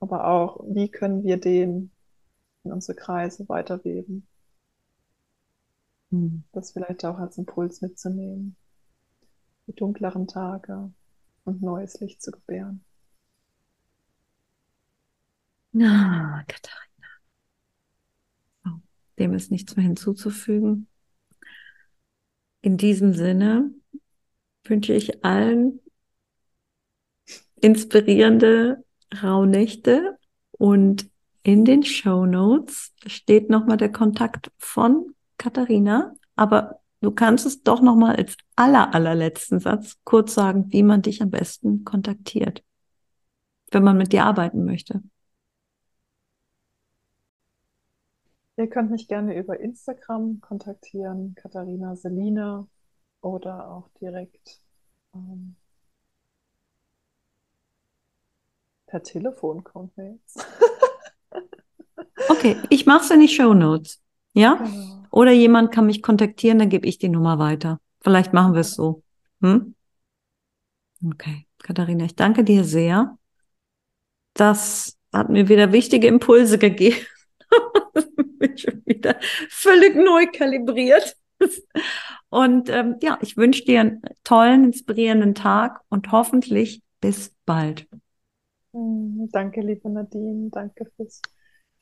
Aber 0.00 0.26
auch, 0.28 0.64
wie 0.66 0.88
können 0.88 1.24
wir 1.24 1.38
den 1.38 1.90
in 2.64 2.72
unsere 2.72 2.96
Kreise 2.96 3.48
weiterweben? 3.48 4.26
Hm. 6.10 6.44
Das 6.52 6.72
vielleicht 6.72 7.04
auch 7.04 7.18
als 7.18 7.36
Impuls 7.36 7.82
mitzunehmen. 7.82 8.56
Die 9.68 9.74
dunkleren 9.74 10.26
Tage 10.26 10.90
und 11.44 11.60
neues 11.60 12.00
Licht 12.00 12.22
zu 12.22 12.30
gebären. 12.30 12.82
Na, 15.72 16.42
Katharina. 16.48 17.08
Oh, 18.64 18.80
dem 19.18 19.34
ist 19.34 19.50
nichts 19.50 19.76
mehr 19.76 19.84
hinzuzufügen. 19.84 20.88
In 22.62 22.78
diesem 22.78 23.12
Sinne 23.12 23.70
wünsche 24.64 24.94
ich 24.94 25.22
allen 25.22 25.80
inspirierende 27.60 28.82
Rauhnächte 29.22 30.18
und 30.52 31.10
in 31.42 31.66
den 31.66 31.82
Show 31.82 32.24
Notes 32.24 32.94
steht 33.06 33.50
nochmal 33.50 33.76
der 33.76 33.92
Kontakt 33.92 34.50
von 34.56 35.14
Katharina, 35.36 36.14
aber 36.36 36.80
du 37.00 37.10
kannst 37.10 37.46
es 37.46 37.62
doch 37.62 37.80
nochmal 37.80 38.16
als 38.16 38.36
aller, 38.56 38.94
allerletzten 38.94 39.60
Satz 39.60 39.96
kurz 40.04 40.34
sagen, 40.34 40.72
wie 40.72 40.82
man 40.82 41.02
dich 41.02 41.22
am 41.22 41.30
besten 41.30 41.84
kontaktiert, 41.84 42.64
wenn 43.70 43.84
man 43.84 43.96
mit 43.96 44.12
dir 44.12 44.24
arbeiten 44.24 44.64
möchte. 44.64 45.02
Ihr 48.56 48.68
könnt 48.68 48.90
mich 48.90 49.06
gerne 49.06 49.38
über 49.38 49.60
Instagram 49.60 50.40
kontaktieren, 50.40 51.34
Katharina 51.36 51.94
Selina, 51.94 52.66
oder 53.20 53.70
auch 53.70 53.88
direkt 54.00 54.60
ähm, 55.14 55.56
per 58.86 59.02
Telefon 59.02 59.62
kommt 59.62 59.96
mir 59.96 60.12
jetzt. 60.12 60.44
okay, 62.28 62.56
ich 62.70 62.86
mache 62.86 63.04
es 63.04 63.10
in 63.10 63.20
die 63.20 63.28
Show 63.28 63.54
Notes. 63.54 64.02
Ja? 64.38 64.54
Genau. 64.54 65.04
Oder 65.10 65.32
jemand 65.32 65.72
kann 65.72 65.86
mich 65.86 66.02
kontaktieren, 66.02 66.58
dann 66.58 66.68
gebe 66.68 66.86
ich 66.86 66.98
die 66.98 67.08
Nummer 67.08 67.38
weiter. 67.38 67.80
Vielleicht 68.00 68.32
machen 68.32 68.52
wir 68.54 68.60
es 68.60 68.74
so. 68.74 69.02
Hm? 69.40 69.74
Okay, 71.04 71.46
Katharina, 71.58 72.04
ich 72.04 72.14
danke 72.14 72.44
dir 72.44 72.62
sehr. 72.62 73.18
Das 74.34 74.96
hat 75.12 75.28
mir 75.28 75.48
wieder 75.48 75.72
wichtige 75.72 76.06
Impulse 76.06 76.58
gegeben. 76.58 76.98
bin 78.38 78.56
schon 78.56 78.82
wieder 78.86 79.16
völlig 79.48 79.96
neu 79.96 80.26
kalibriert. 80.32 81.16
Und 82.30 82.68
ähm, 82.68 82.96
ja, 83.02 83.18
ich 83.22 83.36
wünsche 83.36 83.64
dir 83.64 83.80
einen 83.80 84.02
tollen, 84.22 84.64
inspirierenden 84.64 85.34
Tag 85.34 85.80
und 85.88 86.12
hoffentlich 86.12 86.82
bis 87.00 87.34
bald. 87.44 87.88
Hm, 88.72 89.28
danke, 89.32 89.62
liebe 89.62 89.88
Nadine. 89.88 90.50
Danke 90.50 90.84
fürs 90.96 91.22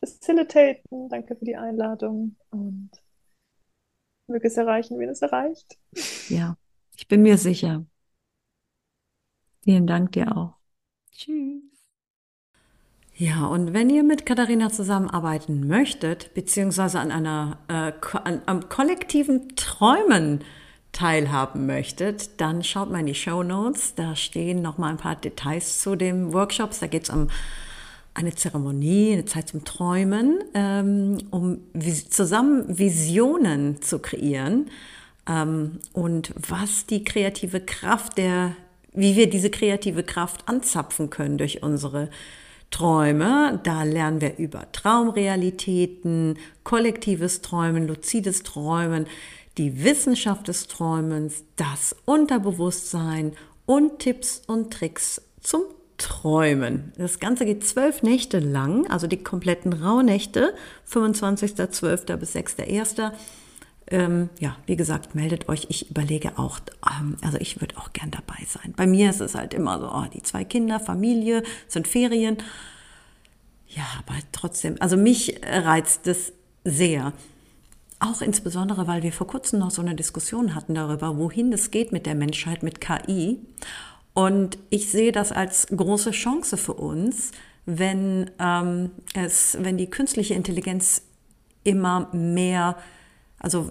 Facilitaten. 0.06 1.08
Danke 1.08 1.36
für 1.36 1.44
die 1.44 1.56
Einladung. 1.56 2.36
Und 2.50 2.90
möge 4.28 4.48
es 4.48 4.56
erreichen, 4.56 4.98
wen 4.98 5.08
es 5.08 5.22
erreicht. 5.22 5.78
Ja, 6.28 6.56
ich 6.96 7.08
bin 7.08 7.22
mir 7.22 7.38
sicher. 7.38 7.84
Vielen 9.62 9.86
Dank 9.86 10.12
dir 10.12 10.36
auch. 10.36 10.56
Tschüss. 11.12 11.62
Ja, 13.18 13.46
und 13.46 13.72
wenn 13.72 13.88
ihr 13.88 14.02
mit 14.02 14.26
Katharina 14.26 14.70
zusammenarbeiten 14.70 15.66
möchtet, 15.66 16.34
beziehungsweise 16.34 17.00
an 17.00 17.10
einer 17.10 17.58
äh, 17.68 17.92
an, 18.18 18.42
am 18.44 18.68
kollektiven 18.68 19.56
Träumen 19.56 20.44
teilhaben 20.92 21.64
möchtet, 21.64 22.40
dann 22.40 22.62
schaut 22.62 22.90
mal 22.90 23.00
in 23.00 23.06
die 23.06 23.14
Show 23.14 23.42
Notes. 23.42 23.94
Da 23.94 24.16
stehen 24.16 24.60
noch 24.60 24.76
mal 24.76 24.90
ein 24.90 24.98
paar 24.98 25.16
Details 25.16 25.80
zu 25.80 25.96
den 25.96 26.34
Workshops. 26.34 26.80
Da 26.80 26.88
geht 26.88 27.04
es 27.04 27.10
um 27.10 27.28
eine 28.16 28.34
Zeremonie, 28.34 29.12
eine 29.12 29.26
Zeit 29.26 29.48
zum 29.48 29.64
Träumen, 29.64 30.38
ähm, 30.54 31.18
um 31.30 31.58
vis 31.74 32.08
zusammen 32.08 32.78
Visionen 32.78 33.82
zu 33.82 33.98
kreieren. 33.98 34.70
Ähm, 35.28 35.80
und 35.92 36.32
was 36.36 36.86
die 36.86 37.04
kreative 37.04 37.60
Kraft 37.60 38.16
der, 38.16 38.56
wie 38.94 39.16
wir 39.16 39.28
diese 39.28 39.50
kreative 39.50 40.02
Kraft 40.02 40.48
anzapfen 40.48 41.10
können 41.10 41.36
durch 41.36 41.62
unsere 41.62 42.08
Träume, 42.70 43.60
da 43.64 43.82
lernen 43.82 44.22
wir 44.22 44.38
über 44.38 44.72
Traumrealitäten, 44.72 46.38
kollektives 46.64 47.42
Träumen, 47.42 47.86
luzides 47.86 48.42
Träumen, 48.42 49.06
die 49.58 49.84
Wissenschaft 49.84 50.48
des 50.48 50.68
Träumens, 50.68 51.44
das 51.56 51.94
Unterbewusstsein 52.06 53.32
und 53.66 53.98
Tipps 53.98 54.42
und 54.46 54.72
Tricks 54.72 55.20
zum 55.40 55.62
Träumen. 55.98 56.92
Das 56.96 57.18
Ganze 57.18 57.44
geht 57.44 57.66
zwölf 57.66 58.02
Nächte 58.02 58.38
lang, 58.38 58.86
also 58.90 59.06
die 59.06 59.22
kompletten 59.22 59.72
Rauhnächte, 59.72 60.54
25.12. 60.90 62.16
bis 62.16 62.34
6.1. 62.34 63.12
Ähm, 63.88 64.30
ja, 64.40 64.56
wie 64.66 64.76
gesagt, 64.76 65.14
meldet 65.14 65.48
euch. 65.48 65.66
Ich 65.68 65.90
überlege 65.90 66.38
auch, 66.38 66.58
ähm, 67.00 67.16
also 67.22 67.38
ich 67.38 67.60
würde 67.60 67.76
auch 67.78 67.92
gern 67.92 68.10
dabei 68.10 68.44
sein. 68.46 68.74
Bei 68.76 68.86
mir 68.86 69.10
ist 69.10 69.20
es 69.20 69.34
halt 69.34 69.54
immer 69.54 69.78
so, 69.78 69.90
oh, 69.90 70.06
die 70.12 70.22
zwei 70.22 70.44
Kinder, 70.44 70.80
Familie, 70.80 71.42
sind 71.68 71.86
Ferien. 71.86 72.38
Ja, 73.68 73.84
aber 73.98 74.18
trotzdem, 74.32 74.76
also 74.80 74.96
mich 74.96 75.40
reizt 75.44 76.06
es 76.06 76.32
sehr. 76.64 77.12
Auch 77.98 78.20
insbesondere, 78.20 78.86
weil 78.86 79.02
wir 79.02 79.12
vor 79.12 79.26
kurzem 79.26 79.60
noch 79.60 79.70
so 79.70 79.80
eine 79.80 79.94
Diskussion 79.94 80.54
hatten 80.54 80.74
darüber, 80.74 81.16
wohin 81.16 81.52
es 81.52 81.70
geht 81.70 81.92
mit 81.92 82.06
der 82.06 82.14
Menschheit, 82.14 82.62
mit 82.62 82.80
KI. 82.80 83.40
Und 84.16 84.56
ich 84.70 84.90
sehe 84.90 85.12
das 85.12 85.30
als 85.30 85.66
große 85.66 86.12
Chance 86.12 86.56
für 86.56 86.72
uns, 86.72 87.32
wenn 87.66 88.30
ähm, 88.38 88.92
es, 89.12 89.58
wenn 89.60 89.76
die 89.76 89.90
künstliche 89.90 90.32
Intelligenz 90.32 91.02
immer 91.64 92.08
mehr 92.14 92.78
also 93.38 93.70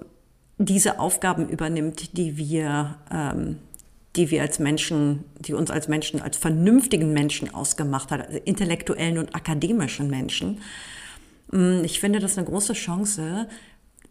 diese 0.59 0.99
Aufgaben 0.99 1.49
übernimmt, 1.49 2.15
die 2.15 2.38
wir, 2.38 2.99
ähm, 3.11 3.57
die 4.15 4.30
wir 4.30 4.43
als 4.43 4.59
Menschen, 4.59 5.23
die 5.39 5.55
uns 5.55 5.72
als 5.72 5.88
Menschen, 5.88 6.22
als 6.22 6.38
vernünftigen 6.38 7.11
Menschen 7.11 7.51
ausgemacht 7.51 8.11
hat, 8.11 8.27
also 8.27 8.38
intellektuellen 8.45 9.17
und 9.17 9.34
akademischen 9.34 10.11
Menschen. 10.11 10.61
Mm, 11.51 11.84
ich 11.84 11.99
finde 11.99 12.19
das 12.19 12.38
eine 12.38 12.45
große 12.45 12.73
Chance, 12.73 13.47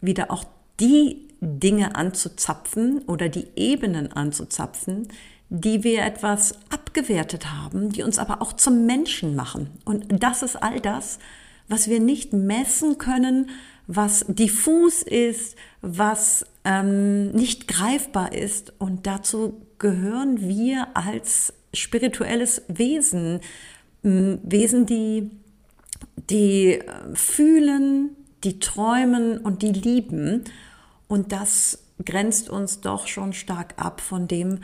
wieder 0.01 0.31
auch 0.31 0.43
die 0.81 1.29
Dinge 1.39 1.95
anzuzapfen 1.95 3.03
oder 3.07 3.29
die 3.29 3.47
Ebenen 3.55 4.11
anzuzapfen, 4.11 5.07
die 5.49 5.83
wir 5.83 6.03
etwas 6.03 6.55
abgewertet 6.69 7.51
haben, 7.51 7.91
die 7.91 8.03
uns 8.03 8.17
aber 8.17 8.41
auch 8.41 8.53
zum 8.53 8.85
Menschen 8.85 9.35
machen. 9.35 9.69
Und 9.85 10.05
das 10.09 10.41
ist 10.41 10.55
all 10.55 10.79
das, 10.79 11.19
was 11.67 11.89
wir 11.89 11.99
nicht 11.99 12.33
messen 12.33 12.97
können, 12.97 13.49
was 13.87 14.25
diffus 14.27 15.03
ist, 15.03 15.55
was 15.81 16.45
ähm, 16.63 17.31
nicht 17.31 17.67
greifbar 17.67 18.33
ist. 18.33 18.73
Und 18.79 19.05
dazu 19.07 19.61
gehören 19.77 20.41
wir 20.41 20.87
als 20.95 21.53
spirituelles 21.73 22.63
Wesen, 22.67 23.41
Wesen, 24.01 24.85
die, 24.85 25.31
die 26.29 26.73
äh, 26.73 26.83
fühlen, 27.13 28.15
die 28.43 28.59
träumen 28.59 29.39
und 29.39 29.61
die 29.61 29.71
lieben. 29.71 30.43
Und 31.07 31.31
das 31.31 31.79
grenzt 32.03 32.49
uns 32.49 32.81
doch 32.81 33.07
schon 33.07 33.33
stark 33.33 33.73
ab 33.77 34.01
von 34.01 34.27
dem, 34.27 34.59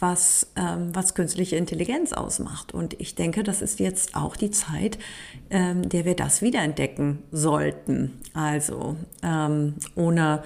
was, 0.00 0.50
ähm, 0.56 0.94
was 0.94 1.14
künstliche 1.14 1.56
Intelligenz 1.56 2.12
ausmacht. 2.12 2.72
Und 2.72 2.98
ich 2.98 3.14
denke, 3.14 3.42
das 3.42 3.62
ist 3.62 3.78
jetzt 3.78 4.16
auch 4.16 4.34
die 4.34 4.50
Zeit, 4.50 4.98
ähm, 5.50 5.88
der 5.88 6.04
wir 6.04 6.16
das 6.16 6.42
wiederentdecken 6.42 7.22
sollten. 7.30 8.20
Also 8.32 8.96
ähm, 9.22 9.74
ohne 9.94 10.42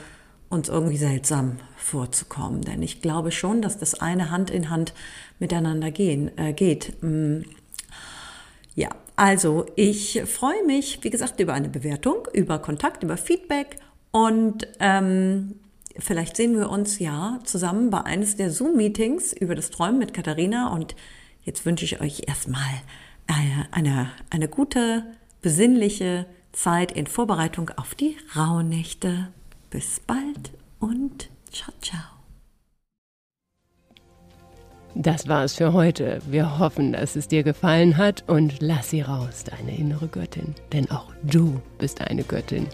uns 0.51 0.69
irgendwie 0.69 0.97
seltsam 0.97 1.59
vorzukommen. 1.77 2.63
Denn 2.63 2.83
ich 2.83 3.01
glaube 3.01 3.31
schon, 3.31 3.63
dass 3.63 3.79
das 3.79 4.01
eine 4.01 4.31
Hand 4.31 4.51
in 4.51 4.71
Hand 4.71 4.93
miteinander 5.39 5.91
gehen, 5.91 6.37
äh, 6.37 6.53
geht. 6.53 7.03
Mm. 7.03 7.43
Ja, 8.75 8.89
also 9.15 9.67
ich 9.77 10.23
freue 10.27 10.65
mich, 10.67 10.99
wie 11.03 11.11
gesagt, 11.11 11.39
über 11.39 11.53
eine 11.53 11.69
Bewertung, 11.69 12.27
über 12.33 12.59
Kontakt, 12.59 13.05
über 13.05 13.17
Feedback 13.17 13.77
und 14.11 14.67
ähm, 14.81 15.61
vielleicht 15.99 16.37
sehen 16.37 16.57
wir 16.57 16.71
uns 16.71 16.99
ja 16.99 17.39
zusammen 17.45 17.91
bei 17.91 18.03
eines 18.03 18.37
der 18.37 18.51
Zoom-Meetings 18.51 19.33
über 19.33 19.55
das 19.55 19.71
Träumen 19.71 19.99
mit 19.99 20.15
Katharina. 20.15 20.73
Und 20.73 20.95
jetzt 21.43 21.65
wünsche 21.67 21.85
ich 21.85 22.01
euch 22.01 22.25
erstmal 22.27 22.63
eine, 23.27 23.67
eine, 23.71 24.11
eine 24.31 24.49
gute, 24.49 25.05
besinnliche 25.43 26.27
Zeit 26.53 26.93
in 26.93 27.07
Vorbereitung 27.07 27.71
auf 27.77 27.95
die 27.95 28.17
Rauhnächte. 28.37 29.29
Bis 29.71 30.01
bald 30.01 30.53
und 30.79 31.29
ciao, 31.51 31.73
ciao. 31.81 32.01
Das 34.97 35.27
war 35.27 35.43
es 35.43 35.57
für 35.57 35.73
heute. 35.73 36.21
Wir 36.31 36.61
hoffen, 36.61 36.93
dass 36.93 37.17
es 37.17 37.27
dir 37.27 37.43
gefallen 37.43 37.97
hat 37.97 38.23
und 38.29 38.61
lass 38.61 38.91
sie 38.91 39.01
raus, 39.01 39.43
deine 39.43 39.77
innere 39.77 40.07
Göttin. 40.07 40.55
Denn 40.73 40.89
auch 40.91 41.13
du 41.25 41.61
bist 41.79 42.01
eine 42.01 42.23
Göttin. 42.23 42.69